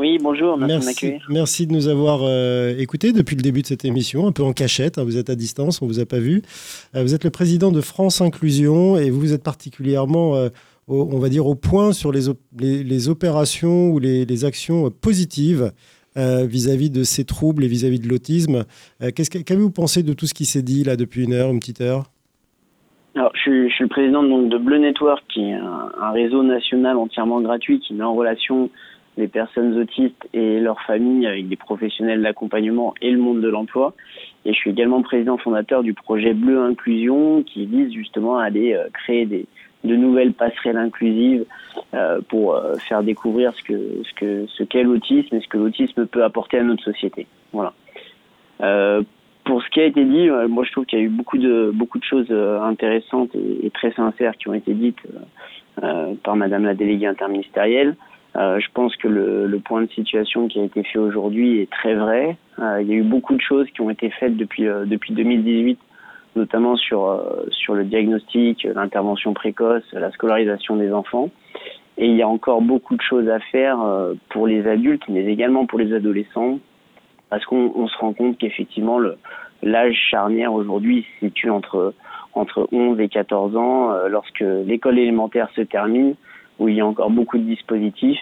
Oui, 0.00 0.18
bonjour, 0.22 0.56
merci, 0.56 1.18
merci, 1.28 1.66
de 1.66 1.74
nous 1.74 1.86
avoir 1.86 2.20
euh, 2.22 2.74
écoutés 2.78 3.12
depuis 3.12 3.36
le 3.36 3.42
début 3.42 3.60
de 3.60 3.66
cette 3.66 3.84
émission, 3.84 4.26
un 4.26 4.32
peu 4.32 4.42
en 4.42 4.54
cachette, 4.54 4.96
hein, 4.96 5.04
vous 5.04 5.18
êtes 5.18 5.28
à 5.28 5.34
distance, 5.34 5.82
on 5.82 5.86
ne 5.86 5.92
vous 5.92 6.00
a 6.00 6.06
pas 6.06 6.20
vu. 6.20 6.40
Euh, 6.96 7.02
vous 7.02 7.14
êtes 7.14 7.22
le 7.22 7.28
président 7.28 7.70
de 7.70 7.82
France 7.82 8.22
Inclusion 8.22 8.96
et 8.96 9.10
vous 9.10 9.34
êtes 9.34 9.42
particulièrement, 9.42 10.36
euh, 10.36 10.48
on 10.88 11.18
va 11.18 11.28
dire, 11.28 11.46
au 11.46 11.54
point 11.54 11.92
sur 11.92 12.12
les, 12.12 12.22
les, 12.58 13.08
opérations 13.10 13.90
ou 13.90 13.98
les, 13.98 14.24
les 14.24 14.44
actions 14.46 14.90
positives 14.90 15.70
euh, 16.16 16.44
vis-à-vis 16.44 16.90
de 16.90 17.02
ces 17.02 17.24
troubles 17.24 17.64
et 17.64 17.68
vis-à-vis 17.68 18.00
de 18.00 18.08
l'autisme. 18.08 18.64
Euh, 19.02 19.10
qu'avez-vous 19.10 19.70
pensé 19.70 20.02
de 20.02 20.12
tout 20.12 20.26
ce 20.26 20.34
qui 20.34 20.44
s'est 20.44 20.62
dit 20.62 20.84
là 20.84 20.96
depuis 20.96 21.24
une 21.24 21.32
heure, 21.32 21.50
une 21.50 21.60
petite 21.60 21.80
heure? 21.80 22.04
Alors, 23.14 23.32
je 23.34 23.40
suis, 23.40 23.72
le 23.80 23.88
président 23.88 24.22
de 24.22 24.58
Bleu 24.58 24.78
Network, 24.78 25.22
qui 25.28 25.42
est 25.42 25.54
un, 25.54 26.10
réseau 26.12 26.42
national 26.42 26.96
entièrement 26.96 27.40
gratuit 27.40 27.80
qui 27.80 27.94
met 27.94 28.04
en 28.04 28.14
relation 28.14 28.70
les 29.16 29.26
personnes 29.26 29.76
autistes 29.78 30.28
et 30.32 30.60
leurs 30.60 30.80
familles 30.82 31.26
avec 31.26 31.48
des 31.48 31.56
professionnels 31.56 32.22
d'accompagnement 32.22 32.94
et 33.02 33.10
le 33.10 33.18
monde 33.18 33.40
de 33.40 33.48
l'emploi. 33.48 33.94
Et 34.44 34.52
je 34.52 34.58
suis 34.58 34.70
également 34.70 35.02
président 35.02 35.36
fondateur 35.38 35.82
du 35.82 35.92
projet 35.92 36.34
Bleu 36.34 36.60
Inclusion 36.60 37.42
qui 37.42 37.66
vise 37.66 37.92
justement 37.92 38.38
à 38.38 38.44
aller 38.44 38.74
euh, 38.74 38.88
créer 38.92 39.26
des, 39.26 39.46
de 39.84 39.96
nouvelles 39.96 40.32
passerelles 40.32 40.78
inclusives 40.78 41.44
pour 42.28 42.54
euh, 42.54 42.76
faire 42.76 43.02
découvrir 43.02 43.52
ce 43.54 43.62
que 43.62 44.02
ce 44.04 44.14
que 44.14 44.46
ce 44.46 44.62
qu'est 44.62 44.82
l'autisme 44.82 45.36
et 45.36 45.40
ce 45.40 45.48
que 45.48 45.58
l'autisme 45.58 46.06
peut 46.06 46.24
apporter 46.24 46.58
à 46.58 46.62
notre 46.62 46.84
société. 46.84 47.26
Voilà. 47.52 47.72
Euh, 48.62 49.02
pour 49.44 49.62
ce 49.62 49.68
qui 49.70 49.80
a 49.80 49.84
été 49.84 50.04
dit, 50.04 50.28
euh, 50.28 50.48
moi 50.48 50.64
je 50.64 50.72
trouve 50.72 50.84
qu'il 50.84 50.98
y 50.98 51.02
a 51.02 51.04
eu 51.04 51.08
beaucoup 51.08 51.38
de 51.38 51.70
beaucoup 51.74 51.98
de 51.98 52.04
choses 52.04 52.26
euh, 52.30 52.60
intéressantes 52.60 53.30
et, 53.34 53.70
très 53.70 53.92
sincères 53.92 54.36
qui 54.36 54.48
ont 54.48 54.54
été 54.54 54.74
dites 54.74 54.98
par 56.24 56.36
Madame 56.36 56.64
la 56.64 56.74
déléguée 56.74 57.06
interministérielle. 57.06 57.96
je 58.34 58.66
pense 58.74 58.94
que 58.96 59.08
le, 59.08 59.46
le, 59.46 59.58
point 59.60 59.80
de 59.80 59.88
situation 59.88 60.46
qui 60.46 60.60
a 60.60 60.64
été 60.64 60.82
fait 60.82 60.98
aujourd'hui 60.98 61.60
est 61.60 61.70
très 61.70 61.94
vrai. 61.94 62.36
il 62.58 62.86
y 62.86 62.92
a 62.92 62.96
eu 62.96 63.02
beaucoup 63.02 63.34
de 63.34 63.40
choses 63.40 63.66
qui 63.70 63.80
ont 63.80 63.88
été 63.88 64.10
faites 64.10 64.36
depuis, 64.36 64.64
depuis 64.64 65.14
2018 65.14 65.78
notamment 66.36 66.76
sur, 66.76 67.22
sur 67.50 67.74
le 67.74 67.84
diagnostic, 67.84 68.64
l'intervention 68.64 69.34
précoce, 69.34 69.84
la 69.92 70.10
scolarisation 70.12 70.76
des 70.76 70.92
enfants. 70.92 71.30
Et 71.98 72.06
il 72.06 72.16
y 72.16 72.22
a 72.22 72.28
encore 72.28 72.62
beaucoup 72.62 72.96
de 72.96 73.02
choses 73.02 73.28
à 73.28 73.40
faire 73.40 73.78
pour 74.30 74.46
les 74.46 74.66
adultes, 74.66 75.02
mais 75.08 75.24
également 75.26 75.66
pour 75.66 75.78
les 75.78 75.92
adolescents, 75.92 76.58
parce 77.30 77.44
qu'on 77.44 77.86
se 77.86 77.98
rend 77.98 78.12
compte 78.12 78.38
qu'effectivement, 78.38 78.98
l'âge 79.62 79.96
charnière 80.10 80.52
aujourd'hui 80.52 81.06
se 81.20 81.26
situe 81.26 81.50
entre, 81.50 81.94
entre 82.34 82.68
11 82.72 83.00
et 83.00 83.08
14 83.08 83.56
ans, 83.56 83.92
euh, 83.92 84.08
lorsque 84.08 84.40
l'école 84.40 84.98
élémentaire 84.98 85.48
se 85.54 85.62
termine, 85.62 86.14
où 86.58 86.68
il 86.68 86.74
y 86.74 86.80
a 86.80 86.86
encore 86.86 87.10
beaucoup 87.10 87.38
de 87.38 87.44
dispositifs, 87.44 88.18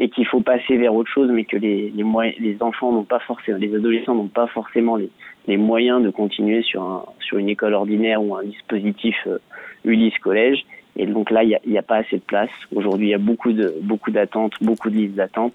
et 0.00 0.08
qu'il 0.08 0.26
faut 0.26 0.40
passer 0.40 0.78
vers 0.78 0.94
autre 0.94 1.10
chose, 1.10 1.30
mais 1.30 1.44
que 1.44 1.58
les, 1.58 1.92
les, 1.94 2.62
enfants 2.62 2.90
n'ont 2.90 3.04
pas 3.04 3.18
forcément, 3.18 3.58
les 3.58 3.74
adolescents 3.74 4.14
n'ont 4.14 4.28
pas 4.28 4.46
forcément 4.46 4.96
les, 4.96 5.10
les, 5.46 5.58
moyens 5.58 6.02
de 6.02 6.08
continuer 6.08 6.62
sur, 6.62 6.82
un, 6.82 7.04
sur 7.20 7.36
une 7.36 7.50
école 7.50 7.74
ordinaire 7.74 8.22
ou 8.22 8.34
un 8.34 8.42
dispositif 8.42 9.14
euh, 9.26 9.38
Ulysse 9.84 10.18
Collège. 10.18 10.64
Et 10.96 11.04
donc 11.04 11.30
là, 11.30 11.44
il 11.44 11.58
n'y 11.66 11.76
a, 11.76 11.80
a, 11.80 11.82
pas 11.82 11.96
assez 11.96 12.16
de 12.16 12.22
place. 12.22 12.48
Aujourd'hui, 12.74 13.08
il 13.08 13.10
y 13.10 13.14
a 13.14 13.18
beaucoup 13.18 13.52
de 13.52 13.74
beaucoup 13.82 14.10
d'attentes, 14.10 14.54
beaucoup 14.62 14.88
de 14.88 14.96
listes 14.96 15.14
d'attentes 15.14 15.54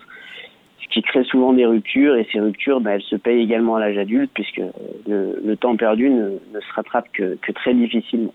ce 0.83 0.93
qui 0.93 1.01
crée 1.01 1.23
souvent 1.23 1.51
des 1.51 1.65
ruptures, 1.65 2.15
et 2.15 2.27
ces 2.31 2.39
ruptures, 2.39 2.79
ben, 2.79 2.91
elles 2.91 3.01
se 3.01 3.15
payent 3.15 3.41
également 3.41 3.75
à 3.75 3.79
l'âge 3.79 3.97
adulte, 3.97 4.29
puisque 4.33 4.61
le, 5.07 5.41
le 5.43 5.57
temps 5.57 5.75
perdu 5.75 6.09
ne, 6.11 6.37
se 6.53 6.73
rattrape 6.75 7.07
que, 7.11 7.37
que 7.41 7.51
très 7.51 7.73
difficilement. 7.73 8.33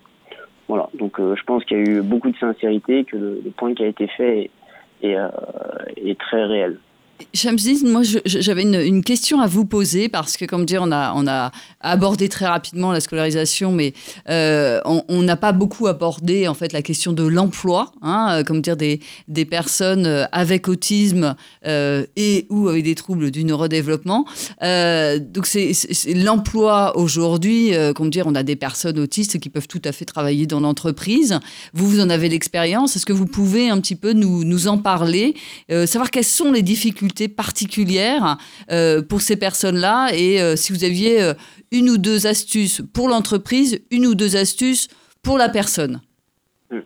Voilà, 0.66 0.88
donc 0.94 1.20
euh, 1.20 1.36
je 1.36 1.44
pense 1.44 1.64
qu'il 1.64 1.76
y 1.76 1.80
a 1.80 1.84
eu 1.84 2.02
beaucoup 2.02 2.30
de 2.30 2.36
sincérité, 2.36 3.04
que 3.04 3.16
le, 3.16 3.40
le 3.44 3.50
point 3.52 3.72
qui 3.72 3.84
a 3.84 3.86
été 3.86 4.08
fait 4.08 4.38
est, 4.40 4.50
est, 5.02 5.16
euh, 5.16 5.28
est 5.96 6.18
très 6.18 6.44
réel. 6.44 6.78
Shamsdin, 7.34 7.88
moi 7.88 8.02
j'avais 8.24 8.62
une, 8.62 9.04
question 9.04 9.40
à 9.40 9.46
vous 9.46 9.64
poser 9.64 10.08
parce 10.08 10.36
que, 10.36 10.44
comme 10.44 10.66
dire, 10.66 10.82
on 10.82 10.92
a, 10.92 11.52
abordé 11.80 12.28
très 12.28 12.46
rapidement 12.46 12.92
la 12.92 13.00
scolarisation, 13.00 13.72
mais 13.72 13.94
euh, 14.28 14.80
on 14.84 15.22
n'a 15.22 15.36
pas 15.36 15.52
beaucoup 15.52 15.86
abordé 15.86 16.48
en 16.48 16.54
fait 16.54 16.72
la 16.72 16.82
question 16.82 17.12
de 17.12 17.22
l'emploi, 17.22 17.92
hein, 18.02 18.28
euh, 18.30 18.44
comme 18.44 18.60
dire 18.60 18.76
des, 18.76 19.00
personnes 19.46 20.06
euh, 20.06 20.24
avec 20.32 20.68
autisme 20.68 21.34
et 21.64 22.46
ou 22.50 22.68
avec 22.68 22.84
des 22.84 22.94
troubles 22.94 23.30
du 23.30 23.44
neurodéveloppement. 23.44 24.24
Donc 24.60 25.46
c'est 25.46 25.72
l'emploi 26.14 26.96
aujourd'hui, 26.96 27.72
comme 27.94 28.10
dire, 28.10 28.26
on 28.26 28.34
a 28.34 28.42
des 28.42 28.56
personnes 28.56 28.98
autistes 28.98 29.38
qui 29.38 29.48
peuvent 29.48 29.68
tout 29.68 29.82
à 29.84 29.92
fait 29.92 30.04
travailler 30.04 30.46
dans 30.46 30.60
l'entreprise. 30.60 31.38
Vous, 31.72 31.88
vous 31.88 32.00
en 32.00 32.10
avez 32.10 32.28
l'expérience. 32.28 32.96
Est-ce 32.96 33.06
que 33.06 33.12
vous 33.12 33.26
pouvez 33.26 33.70
un 33.70 33.80
petit 33.80 33.96
peu 33.96 34.12
nous 34.12 34.68
en 34.68 34.78
parler, 34.78 35.34
savoir 35.68 36.10
quelles 36.10 36.24
sont 36.24 36.52
les 36.52 36.62
difficultés 36.62 37.09
particulières 37.28 38.36
euh, 38.70 39.02
pour 39.02 39.20
ces 39.20 39.38
personnes-là 39.38 40.08
et 40.14 40.40
euh, 40.40 40.56
si 40.56 40.72
vous 40.72 40.84
aviez 40.84 41.22
euh, 41.22 41.34
une 41.72 41.90
ou 41.90 41.98
deux 41.98 42.26
astuces 42.26 42.82
pour 42.94 43.08
l'entreprise, 43.08 43.84
une 43.90 44.06
ou 44.06 44.14
deux 44.14 44.36
astuces 44.36 44.88
pour 45.22 45.38
la 45.38 45.48
personne. 45.48 46.00
Hmm. 46.70 46.80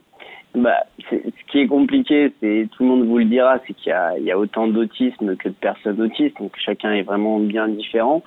Bah, 0.54 0.76
ce 1.10 1.16
qui 1.50 1.58
est 1.58 1.66
compliqué, 1.66 2.32
c'est 2.40 2.68
tout 2.72 2.82
le 2.82 2.88
monde 2.88 3.06
vous 3.06 3.18
le 3.18 3.24
dira, 3.24 3.58
c'est 3.66 3.74
qu'il 3.74 3.92
y, 3.92 4.24
y 4.24 4.30
a, 4.30 4.38
autant 4.38 4.66
d'autisme 4.66 5.36
que 5.36 5.48
de 5.48 5.54
personnes 5.54 6.00
autistes, 6.00 6.38
donc 6.38 6.52
chacun 6.56 6.92
est 6.92 7.02
vraiment 7.02 7.38
bien 7.38 7.68
différent. 7.68 8.22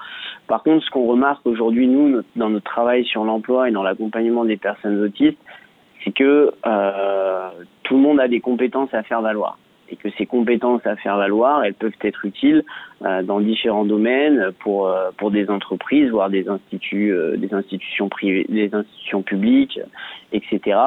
Par 0.47 0.63
contre, 0.63 0.85
ce 0.85 0.89
qu'on 0.91 1.05
remarque 1.05 1.45
aujourd'hui, 1.45 1.87
nous, 1.87 2.21
dans 2.35 2.49
notre 2.49 2.69
travail 2.69 3.05
sur 3.05 3.23
l'emploi 3.23 3.69
et 3.69 3.71
dans 3.71 3.83
l'accompagnement 3.83 4.45
des 4.45 4.57
personnes 4.57 5.01
autistes, 5.01 5.37
c'est 6.03 6.11
que 6.11 6.53
euh, 6.65 7.49
tout 7.83 7.95
le 7.95 8.01
monde 8.01 8.19
a 8.19 8.27
des 8.27 8.39
compétences 8.39 8.93
à 8.93 9.03
faire 9.03 9.21
valoir 9.21 9.57
et 9.89 9.95
que 9.95 10.09
ces 10.17 10.25
compétences 10.25 10.85
à 10.85 10.95
faire 10.95 11.17
valoir, 11.17 11.63
elles 11.63 11.73
peuvent 11.73 11.91
être 12.01 12.25
utiles 12.25 12.63
euh, 13.05 13.23
dans 13.23 13.39
différents 13.39 13.85
domaines 13.85 14.51
pour 14.59 14.87
euh, 14.87 15.11
pour 15.17 15.31
des 15.31 15.49
entreprises, 15.49 16.09
voire 16.09 16.29
des 16.29 16.49
instituts, 16.49 17.11
euh, 17.13 17.37
des 17.37 17.53
institutions 17.53 18.09
privées, 18.09 18.45
des 18.49 18.73
institutions 18.73 19.21
publiques, 19.21 19.79
etc. 20.31 20.79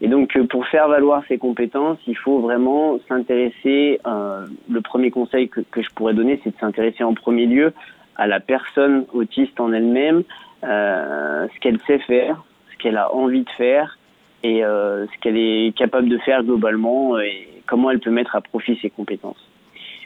Et 0.00 0.08
donc 0.08 0.36
pour 0.48 0.66
faire 0.66 0.88
valoir 0.88 1.22
ces 1.28 1.38
compétences, 1.38 1.98
il 2.06 2.16
faut 2.16 2.40
vraiment 2.40 2.98
s'intéresser. 3.08 4.00
le 4.04 4.80
premier 4.80 5.10
conseil 5.10 5.48
que, 5.48 5.60
que 5.60 5.82
je 5.82 5.90
pourrais 5.94 6.14
donner, 6.14 6.40
c'est 6.42 6.50
de 6.50 6.58
s'intéresser 6.60 7.04
en 7.04 7.14
premier 7.14 7.46
lieu 7.46 7.72
à 8.16 8.26
la 8.26 8.40
personne 8.40 9.06
autiste 9.12 9.58
en 9.60 9.72
elle-même, 9.72 10.22
ce 10.62 11.60
qu'elle 11.60 11.80
sait 11.86 11.98
faire, 12.00 12.42
ce 12.72 12.78
qu'elle 12.78 12.96
a 12.96 13.14
envie 13.14 13.44
de 13.44 13.50
faire 13.50 13.98
et 14.42 14.60
ce 14.62 15.18
qu'elle 15.20 15.36
est 15.38 15.76
capable 15.76 16.08
de 16.08 16.18
faire 16.18 16.42
globalement 16.42 17.18
et 17.18 17.59
comment 17.70 17.90
elle 17.90 18.00
peut 18.00 18.10
mettre 18.10 18.34
à 18.34 18.40
profit 18.40 18.76
ses 18.82 18.90
compétences. 18.90 19.48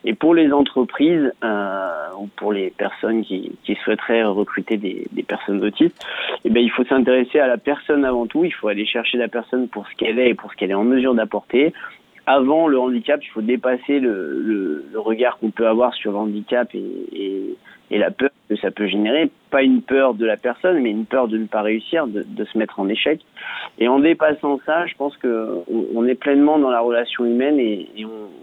Et 0.04 0.12
pour 0.12 0.34
les 0.34 0.52
entreprises 0.52 1.32
euh, 1.42 1.88
ou 2.18 2.28
pour 2.36 2.52
les 2.52 2.68
personnes 2.70 3.24
qui, 3.24 3.56
souhaiteraient 3.82 4.22
recruter 4.22 4.76
des, 4.76 5.06
des 5.10 5.22
personnes 5.22 5.64
autistes, 5.64 5.98
eh 6.44 6.50
bien, 6.50 6.62
il 6.62 6.70
faut 6.70 6.84
s'intéresser 6.84 7.40
à 7.40 7.46
la 7.46 7.56
personne 7.56 8.04
avant 8.04 8.26
tout. 8.26 8.44
Il 8.44 8.52
faut 8.52 8.68
aller 8.68 8.84
chercher 8.84 9.16
la 9.16 9.28
personne 9.28 9.66
pour 9.68 9.88
ce 9.88 9.94
qu'elle 9.96 10.18
est 10.18 10.28
et 10.28 10.34
pour 10.34 10.52
ce 10.52 10.56
qu'elle 10.56 10.70
est 10.70 10.74
en 10.74 10.84
mesure 10.84 11.14
d'apporter. 11.14 11.72
Avant 12.26 12.68
le 12.68 12.78
handicap, 12.78 13.20
il 13.22 13.28
faut 13.28 13.42
dépasser 13.42 14.00
le, 14.00 14.84
regard 14.94 15.38
qu'on 15.38 15.50
peut 15.50 15.66
avoir 15.66 15.92
sur 15.94 16.12
le 16.12 16.18
handicap 16.18 16.74
et, 16.74 17.56
la 17.90 18.10
peur 18.10 18.30
que 18.48 18.56
ça 18.56 18.70
peut 18.70 18.88
générer, 18.88 19.30
pas 19.50 19.62
une 19.62 19.80
peur 19.80 20.14
de 20.14 20.26
la 20.26 20.36
personne, 20.36 20.82
mais 20.82 20.90
une 20.90 21.06
peur 21.06 21.28
de 21.28 21.38
ne 21.38 21.46
pas 21.46 21.62
réussir, 21.62 22.06
de, 22.08 22.44
se 22.44 22.58
mettre 22.58 22.80
en 22.80 22.88
échec. 22.88 23.20
Et 23.78 23.88
en 23.88 24.00
dépassant 24.00 24.58
ça, 24.66 24.86
je 24.86 24.94
pense 24.94 25.16
que 25.18 25.62
on, 25.70 25.86
on 25.94 26.06
est 26.06 26.14
pleinement 26.14 26.58
dans 26.58 26.70
la 26.70 26.80
relation 26.80 27.24
humaine 27.24 27.58
et, 27.58 27.88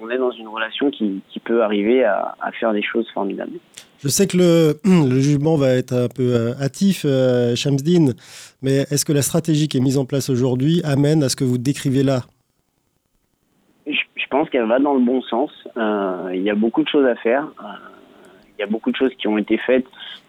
on, 0.02 0.10
est 0.10 0.18
dans 0.18 0.32
une 0.32 0.48
relation 0.48 0.90
qui, 0.90 1.22
peut 1.44 1.64
arriver 1.64 2.04
à, 2.04 2.36
faire 2.60 2.72
des 2.72 2.84
choses 2.84 3.08
formidables. 3.14 3.58
Je 4.00 4.08
sais 4.08 4.26
que 4.28 4.38
le, 4.38 5.20
jugement 5.20 5.58
va 5.58 5.74
être 5.74 5.94
un 5.94 6.08
peu 6.08 6.34
euh, 6.34 6.54
hâtif, 6.62 7.04
euh, 7.06 7.56
Shamsdin, 7.56 8.14
mais 8.62 8.86
est-ce 8.90 9.06
que 9.06 9.14
la 9.14 9.22
stratégie 9.22 9.68
qui 9.68 9.78
est 9.78 9.82
mise 9.82 9.98
en 9.98 10.06
place 10.06 10.30
aujourd'hui 10.30 10.82
amène 10.84 11.24
à 11.24 11.30
ce 11.30 11.36
que 11.36 11.44
vous 11.44 11.58
décrivez 11.58 12.04
là 12.04 12.22
pense 14.32 14.50
qu'elle 14.50 14.66
va 14.66 14.80
dans 14.80 14.96
le 14.96 15.02
bon 15.02 15.22
sens. 15.22 15.52
Euh, 15.78 16.32
il 16.34 16.42
y 16.42 16.50
a 16.50 16.56
beaucoup 16.56 16.82
de 16.82 16.88
choses 16.88 17.06
à 17.06 17.16
faire. 17.16 17.44
Euh, 17.60 17.68
il 18.58 18.62
y 18.62 18.64
a 18.64 18.68
beaucoup 18.68 18.92
de 18.92 18.96
choses 18.96 19.14
qui 19.16 19.28
ont 19.28 19.38
été 19.38 19.58
faites, 19.58 19.86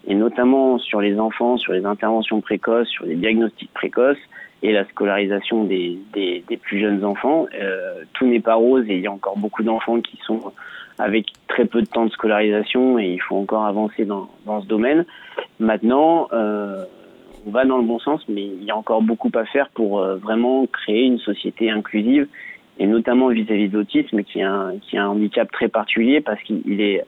et 0.07 0.15
notamment 0.15 0.79
sur 0.79 1.01
les 1.01 1.19
enfants, 1.19 1.57
sur 1.59 1.73
les 1.73 1.85
interventions 1.85 2.41
précoces, 2.41 2.89
sur 2.89 3.05
les 3.05 3.15
diagnostics 3.15 3.73
précoces 3.73 4.19
et 4.63 4.73
la 4.73 4.85
scolarisation 4.87 5.65
des, 5.65 5.99
des, 6.13 6.45
des 6.49 6.57
plus 6.57 6.81
jeunes 6.81 7.05
enfants. 7.05 7.47
Euh, 7.55 8.03
tout 8.15 8.27
n'est 8.27 8.41
pas 8.41 8.55
rose 8.55 8.85
et 8.89 8.97
il 8.97 9.01
y 9.03 9.07
a 9.07 9.13
encore 9.13 9.39
beaucoup 9.39 9.63
d'enfants 9.63 10.01
qui 10.01 10.19
sont 10.25 10.41
avec 10.99 11.27
très 11.49 11.65
peu 11.65 11.83
de 11.83 11.87
temps 11.87 12.07
de 12.07 12.11
scolarisation 12.11 12.99
et 12.99 13.09
il 13.09 13.21
faut 13.21 13.37
encore 13.37 13.67
avancer 13.67 14.05
dans, 14.05 14.29
dans 14.47 14.63
ce 14.63 14.67
domaine. 14.67 15.05
Maintenant, 15.59 16.29
euh, 16.33 16.85
on 17.47 17.51
va 17.51 17.65
dans 17.65 17.79
le 17.79 17.85
bon 17.85 17.99
sens, 17.99 18.23
mais 18.29 18.45
il 18.45 18.65
y 18.65 18.71
a 18.71 18.77
encore 18.77 19.03
beaucoup 19.03 19.31
à 19.35 19.45
faire 19.45 19.69
pour 19.71 20.01
euh, 20.01 20.17
vraiment 20.17 20.67
créer 20.67 21.05
une 21.05 21.19
société 21.19 21.71
inclusive 21.71 22.29
et 22.83 22.87
notamment 22.87 23.29
vis-à-vis 23.29 23.67
-vis 23.67 23.71
de 23.71 23.79
l'autisme 23.79 24.25
qui, 24.25 24.41
est 24.41 24.43
un, 24.43 25.07
handicap 25.07 25.49
très 25.53 25.69
particulier 25.69 26.21
parce 26.21 26.43
qu'il 26.43 26.81
est 26.81 27.05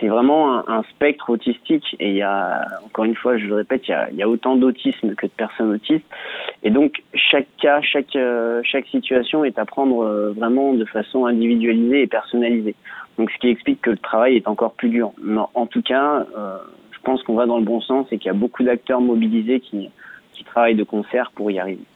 c'est 0.00 0.08
vraiment 0.08 0.68
un, 0.68 0.82
spectre 0.94 1.30
autistique. 1.30 1.96
Et 2.00 2.08
il 2.10 2.16
y 2.16 2.22
a 2.22 2.66
encore 2.84 3.04
une 3.04 3.14
fois 3.16 3.36
je 3.36 3.46
le 3.46 3.56
répète 3.56 3.82
il 3.88 3.90
y 3.90 3.94
a, 3.94 4.10
il 4.10 4.16
y 4.16 4.22
a 4.22 4.28
autant 4.28 4.54
d'autisme 4.56 5.14
que 5.14 5.26
de 5.26 5.32
personnes 5.32 5.72
autistes. 5.72 6.06
Et 6.62 6.70
donc 6.70 7.02
chaque 7.14 7.48
cas 7.60 7.80
chaque 7.80 8.14
euh, 8.14 8.60
chaque 8.64 8.86
situation 8.86 9.44
est 9.44 9.58
à 9.58 9.64
prendre 9.64 10.04
euh, 10.04 10.32
vraiment 10.32 10.72
de 10.72 10.84
façon 10.84 11.26
individualisée 11.26 12.02
et 12.02 12.06
personnalisée. 12.06 12.76
Donc 13.18 13.30
ce 13.32 13.38
qui 13.38 13.48
explique 13.48 13.80
que 13.80 13.90
le 13.90 14.02
travail 14.10 14.36
est 14.36 14.48
encore 14.48 14.74
plus 14.74 14.88
dur. 14.88 15.12
Mais 15.20 15.42
en 15.54 15.66
tout 15.66 15.82
cas 15.82 16.26
euh, 16.36 16.58
je 16.92 17.00
pense 17.02 17.22
qu'on 17.24 17.34
va 17.34 17.46
dans 17.46 17.58
le 17.58 17.64
bon 17.64 17.80
sens 17.80 18.06
et 18.12 18.18
qu'il 18.18 18.28
y 18.32 18.36
a 18.36 18.40
beaucoup 18.44 18.62
d'acteurs 18.62 19.00
mobilisés 19.00 19.58
qui 19.60 19.90
qui 20.32 20.44
travaillent 20.44 20.80
de 20.84 20.84
concert 20.84 21.32
pour 21.34 21.50
y 21.50 21.58
arriver 21.58 21.86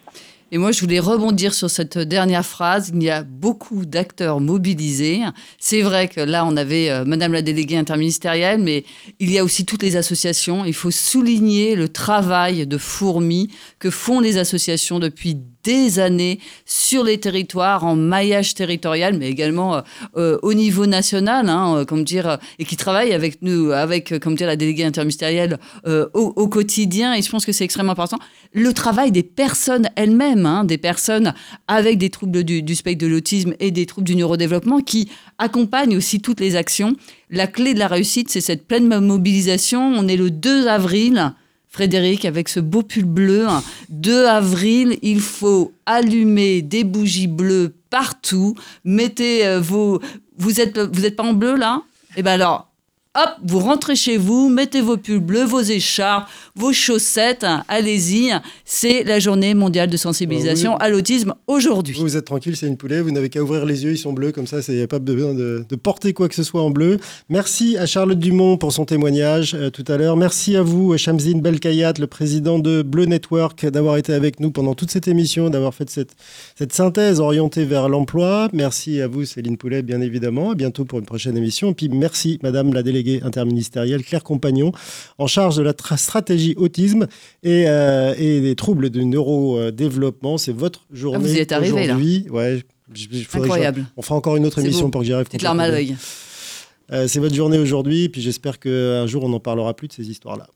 et 0.53 0.59
moi, 0.59 0.71
je 0.71 0.81
voulais 0.81 1.01
rebondir 1.01 1.55
sur 1.55 1.69
cette 1.69 1.99
dernière 1.99 2.47
phrase. 2.47 2.93
Il 2.95 3.03
y 3.03 3.11
a 3.11 3.25
beaucoup 3.25 3.85
d'acteurs 3.85 4.39
mobilisés. 4.39 5.23
C'est 5.59 5.83
vrai 5.83 6.07
que 6.07 6.21
là, 6.21 6.47
on 6.47 6.57
avait 6.57 6.89
euh, 6.89 7.05
Madame 7.05 7.33
la 7.33 7.43
déléguée 7.43 7.77
interministérielle, 7.77 8.61
mais 8.61 8.85
il 9.19 9.33
y 9.33 9.39
a 9.39 9.45
aussi 9.45 9.65
toutes 9.67 9.83
les 9.83 9.97
associations. 9.97 10.65
Il 10.65 10.75
faut 10.75 10.93
souligner 10.93 11.75
le 11.75 11.89
travail 11.89 12.65
de 12.65 12.79
fourmi 12.79 13.49
que 13.81 13.91
font 13.91 14.21
les 14.21 14.39
associations 14.39 15.01
depuis 15.01 15.37
des 15.67 15.99
années 15.99 16.39
sur 16.65 17.03
les 17.03 17.19
territoires, 17.19 17.85
en 17.85 17.97
maillage 17.97 18.55
territorial, 18.55 19.19
mais 19.19 19.29
également 19.29 19.83
euh, 20.17 20.39
au 20.43 20.55
niveau 20.55 20.87
national, 20.87 21.49
hein, 21.49 21.85
comme 21.87 22.05
dire, 22.05 22.39
et 22.61 22.65
qui 22.65 22.77
travaillent 22.77 23.13
avec 23.13 23.43
nous, 23.43 23.73
avec, 23.73 24.17
comme 24.21 24.37
dire, 24.37 24.47
la 24.47 24.55
déléguée 24.55 24.85
interministérielle 24.85 25.59
euh, 25.87 26.07
au, 26.15 26.33
au, 26.37 26.47
quotidien. 26.49 27.15
Et 27.15 27.23
je 27.23 27.31
pense 27.31 27.45
que 27.45 27.51
c'est 27.51 27.65
extrêmement 27.65 27.93
important. 27.93 28.21
Le 28.53 28.73
travail 28.73 29.11
des 29.11 29.25
personnes 29.25 29.89
elles-mêmes, 29.97 30.47
hein, 30.47 30.63
des 30.65 30.79
personnes 30.79 31.35
avec 31.67 31.99
des 31.99 32.11
troubles 32.11 32.45
du, 32.45 32.63
du 32.63 32.77
spectre 32.77 33.05
de 33.05 33.11
l'autisme 33.11 33.55
et 33.59 33.73
des 33.73 33.87
troubles 33.87 34.07
du 34.07 34.15
neurodéveloppement, 34.15 34.81
qui 34.81 35.11
accompagnent 35.39 35.97
aussi 35.97 36.21
toutes 36.21 36.39
les 36.39 36.55
actions. 36.55 36.95
La 37.29 37.49
clé 37.49 37.75
de 37.75 37.81
la 37.81 37.89
réussite, 37.89 38.31
c'est 38.31 38.41
cette 38.41 38.69
pleine 38.69 38.87
mobilisation. 39.01 39.81
On 39.81 40.07
est 40.07 40.17
le 40.17 40.31
2 40.31 40.69
avril. 40.69 41.33
Frédéric, 41.77 42.25
avec 42.25 42.49
ce 42.49 42.59
beau 42.59 42.81
pull 42.81 43.05
bleu. 43.05 43.47
2 43.91 44.25
avril, 44.25 44.99
il 45.03 45.21
faut 45.21 45.75
allumer 45.85 46.63
des 46.63 46.85
bougies 46.85 47.27
bleues 47.27 47.75
partout. 47.91 48.55
Mettez 48.87 49.47
euh, 49.47 49.61
vos, 49.61 50.01
vous 50.39 50.59
êtes, 50.63 50.79
vous 50.79 51.05
êtes 51.05 51.17
pas 51.17 51.25
en 51.25 51.35
bleu 51.35 51.55
là? 51.55 51.83
Eh 52.17 52.23
ben 52.23 52.33
alors, 52.33 52.73
hop, 53.17 53.31
vous 53.45 53.59
rentrez 53.59 53.97
chez 53.97 54.17
vous, 54.17 54.49
mettez 54.49 54.81
vos 54.81 54.97
pulls 54.97 55.21
bleus, 55.21 55.45
vos 55.45 55.61
écharpes, 55.61 56.29
vos 56.55 56.73
chaussettes, 56.73 57.45
hein, 57.45 57.65
allez-y. 57.69 58.33
C'est 58.65 59.05
la 59.05 59.19
journée 59.19 59.55
mondiale 59.55 59.89
de 59.89 59.97
sensibilisation 59.97 60.73
Bah 60.73 60.85
à 60.85 60.89
l'autisme 60.91 61.35
aujourd'hui. 61.47 61.97
Vous 61.99 62.17
êtes 62.17 62.27
tranquille, 62.27 62.57
c'est 62.57 62.67
une 62.67 62.77
poulet, 62.77 63.01
vous 63.01 63.11
n'avez 63.11 63.29
qu'à 63.29 63.43
ouvrir 63.43 63.65
les 63.65 63.85
yeux, 63.85 63.93
ils 63.93 63.99
sont 63.99 64.13
bleus, 64.13 64.33
comme 64.33 64.47
ça, 64.47 64.59
il 64.69 64.75
n'y 64.75 64.83
a 64.83 64.87
pas 64.87 64.99
besoin 64.99 65.35
de, 65.35 65.65
de 65.69 65.77
porter 65.77 66.13
quoi 66.13 66.29
que 66.29 66.35
ce 66.35 66.43
soit 66.43 66.63
en 66.63 66.71
bleu. 66.71 66.99
Merci 67.29 67.77
à 67.79 67.87
Charlotte 67.87 68.19
Dumont 68.19 68.59
pour 68.59 68.73
son 68.73 68.85
témoignage 68.85 69.55
euh, 69.55 69.71
tout 69.71 69.85
à 69.89 69.97
l'heure. 69.97 70.17
Merci 70.17 70.57
à 70.57 70.63
vous, 70.63 70.93
euh, 70.93 70.97
Shamzine 70.97 71.41
Belkayat, 71.41 71.95
le 71.99 72.07
président 72.07 72.59
de 72.59 72.83
Bleu 72.83 73.07
Network, 73.07 73.65
d'avoir 73.67 73.97
été 73.97 74.13
avec 74.13 74.41
nous 74.41 74.51
pendant 74.51 74.75
toute 74.75 74.91
cette 74.91 75.09
émission, 75.09 75.49
d'avoir 75.49 75.75
fait 75.75 75.89
cette, 75.89 76.15
cette 76.59 76.73
synthèse 76.73 77.21
orientée 77.21 77.65
vers 77.65 77.89
l'emploi. 77.89 78.49
Merci 78.53 79.01
à 79.01 79.09
vous, 79.09 79.25
Céline 79.25 79.57
Poulet, 79.57 79.83
bien 79.83 80.01
évidemment. 80.01 80.51
À 80.51 80.55
bientôt 80.55 80.85
pour 80.85 80.99
une 80.99 81.07
prochaine 81.07 81.37
émission. 81.37 81.71
Et 81.71 81.75
puis 81.75 81.89
merci, 81.89 82.39
Madame 82.43 82.73
la 82.73 82.83
déléguée 82.83 83.06
interministérielle, 83.23 84.03
Claire 84.05 84.23
Compagnon, 84.23 84.73
en 85.19 85.27
charge 85.27 85.57
de 85.57 85.63
la 85.63 85.73
tra- 85.73 85.97
stratégie 85.97 86.55
autisme 86.57 87.07
et, 87.43 87.65
euh, 87.69 88.15
et 88.19 88.41
des 88.41 88.55
troubles 88.57 88.91
du 88.91 89.05
neurodéveloppement. 89.05 90.39
C'est 90.39 90.53
votre 90.53 90.87
journée 90.93 91.19
Ah, 91.21 91.27
vous 91.27 91.35
y 91.35 91.39
êtes 91.39 91.53
arrivé, 91.53 91.75
là. 91.87 91.93
aujourd'hui. 91.95 92.27
Ouais, 92.31 92.63
je- 92.95 93.09
Incroyable. 93.39 93.87
on 93.97 94.03
fera 94.03 94.15
encore 94.15 94.37
une 94.37 94.47
autre 94.47 94.59
émission 94.61 94.87
beau. 94.87 94.91
pour 94.91 95.01
que 95.01 95.07
j'y 95.07 95.13
arrive. 95.13 95.27
Petite 95.27 95.43
larme 95.43 95.61
à 95.61 95.69
l'œil. 95.69 95.97
Euh, 96.93 97.09
c'est 97.09 97.19
votre 97.19 97.35
journée 97.35 97.59
aujourd'hui, 97.59 98.09
puis 98.09 98.21
j'espère 98.23 98.59
qu'un 98.61 99.07
jour 99.07 99.25
on 99.25 99.29
n'en 99.29 99.41
parlera 99.41 99.75
plus 99.75 99.89
de 99.89 99.93
ces 99.93 100.09
histoires-là. 100.09 100.47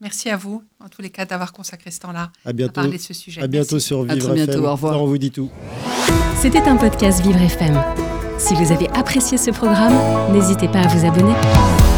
Merci 0.00 0.28
à 0.28 0.36
vous, 0.36 0.62
en 0.84 0.88
tous 0.88 1.02
les 1.02 1.10
cas, 1.10 1.24
d'avoir 1.24 1.52
consacré 1.52 1.90
ce 1.90 2.00
temps-là 2.00 2.30
À 2.44 2.48
à 2.50 2.52
bientôt. 2.52 2.72
parler 2.72 2.96
de 2.98 3.02
ce 3.02 3.14
sujet. 3.14 3.40
À 3.40 3.46
bientôt 3.46 3.76
Merci. 3.76 3.86
sur 3.86 4.00
À 4.00 4.14
Vivre 4.14 4.26
très 4.26 4.34
bientôt, 4.34 4.52
FM. 4.52 4.64
au 4.64 4.72
revoir. 4.72 5.02
On 5.02 5.06
vous 5.06 5.18
dit 5.18 5.30
tout. 5.30 5.50
C'était 6.40 6.58
un 6.62 6.76
podcast 6.76 7.22
Vivre 7.22 7.40
FM. 7.40 7.80
Si 8.38 8.54
vous 8.54 8.72
avez 8.72 8.88
apprécié 8.90 9.38
ce 9.38 9.50
programme, 9.50 9.94
n'hésitez 10.32 10.68
pas 10.68 10.80
à 10.80 10.88
vous 10.88 11.06
abonner. 11.06 11.93